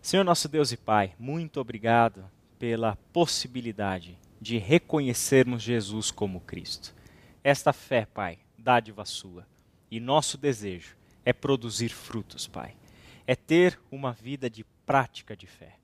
Senhor 0.00 0.22
nosso 0.22 0.48
Deus 0.48 0.70
e 0.70 0.76
Pai, 0.76 1.12
muito 1.18 1.58
obrigado 1.60 2.24
pela 2.56 2.96
possibilidade 3.12 4.16
de 4.42 4.58
reconhecermos 4.58 5.62
Jesus 5.62 6.10
como 6.10 6.40
Cristo. 6.40 6.92
Esta 7.44 7.72
fé, 7.72 8.04
Pai, 8.04 8.40
dádiva 8.58 9.04
sua, 9.04 9.46
e 9.88 10.00
nosso 10.00 10.36
desejo 10.36 10.96
é 11.24 11.32
produzir 11.32 11.90
frutos, 11.90 12.48
Pai. 12.48 12.74
É 13.24 13.36
ter 13.36 13.78
uma 13.88 14.12
vida 14.12 14.50
de 14.50 14.64
prática 14.84 15.36
de 15.36 15.46
fé. 15.46 15.76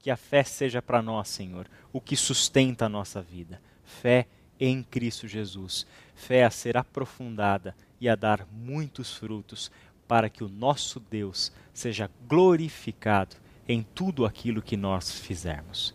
Que 0.00 0.10
a 0.10 0.16
fé 0.16 0.42
seja 0.42 0.82
para 0.82 1.00
nós, 1.00 1.28
Senhor, 1.28 1.70
o 1.92 2.00
que 2.00 2.16
sustenta 2.16 2.86
a 2.86 2.88
nossa 2.88 3.22
vida. 3.22 3.62
Fé 3.84 4.26
em 4.58 4.82
Cristo 4.82 5.28
Jesus. 5.28 5.86
Fé 6.16 6.42
a 6.42 6.50
ser 6.50 6.76
aprofundada 6.76 7.76
e 8.00 8.08
a 8.08 8.16
dar 8.16 8.44
muitos 8.50 9.16
frutos, 9.16 9.70
para 10.08 10.28
que 10.28 10.42
o 10.42 10.48
nosso 10.48 10.98
Deus 10.98 11.52
seja 11.72 12.10
glorificado 12.26 13.36
em 13.68 13.80
tudo 13.80 14.26
aquilo 14.26 14.60
que 14.60 14.76
nós 14.76 15.20
fizermos. 15.20 15.94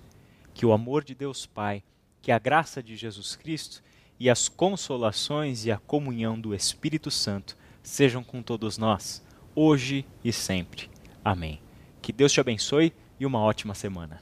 Que 0.53 0.65
o 0.65 0.71
amor 0.71 1.03
de 1.03 1.13
Deus 1.13 1.45
Pai 1.45 1.83
que 2.21 2.31
a 2.31 2.39
graça 2.39 2.81
de 2.81 2.95
Jesus 2.95 3.35
Cristo 3.35 3.81
e 4.19 4.29
as 4.29 4.49
consolações 4.49 5.65
e 5.65 5.71
a 5.71 5.77
comunhão 5.77 6.39
do 6.39 6.53
Espírito 6.55 7.11
Santo 7.11 7.57
sejam 7.83 8.23
com 8.23 8.41
todos 8.41 8.77
nós, 8.77 9.23
hoje 9.55 10.05
e 10.23 10.33
sempre. 10.33 10.89
Amém. 11.23 11.61
Que 12.01 12.11
Deus 12.11 12.31
te 12.31 12.39
abençoe 12.39 12.93
e 13.19 13.25
uma 13.25 13.39
ótima 13.39 13.73
semana. 13.73 14.21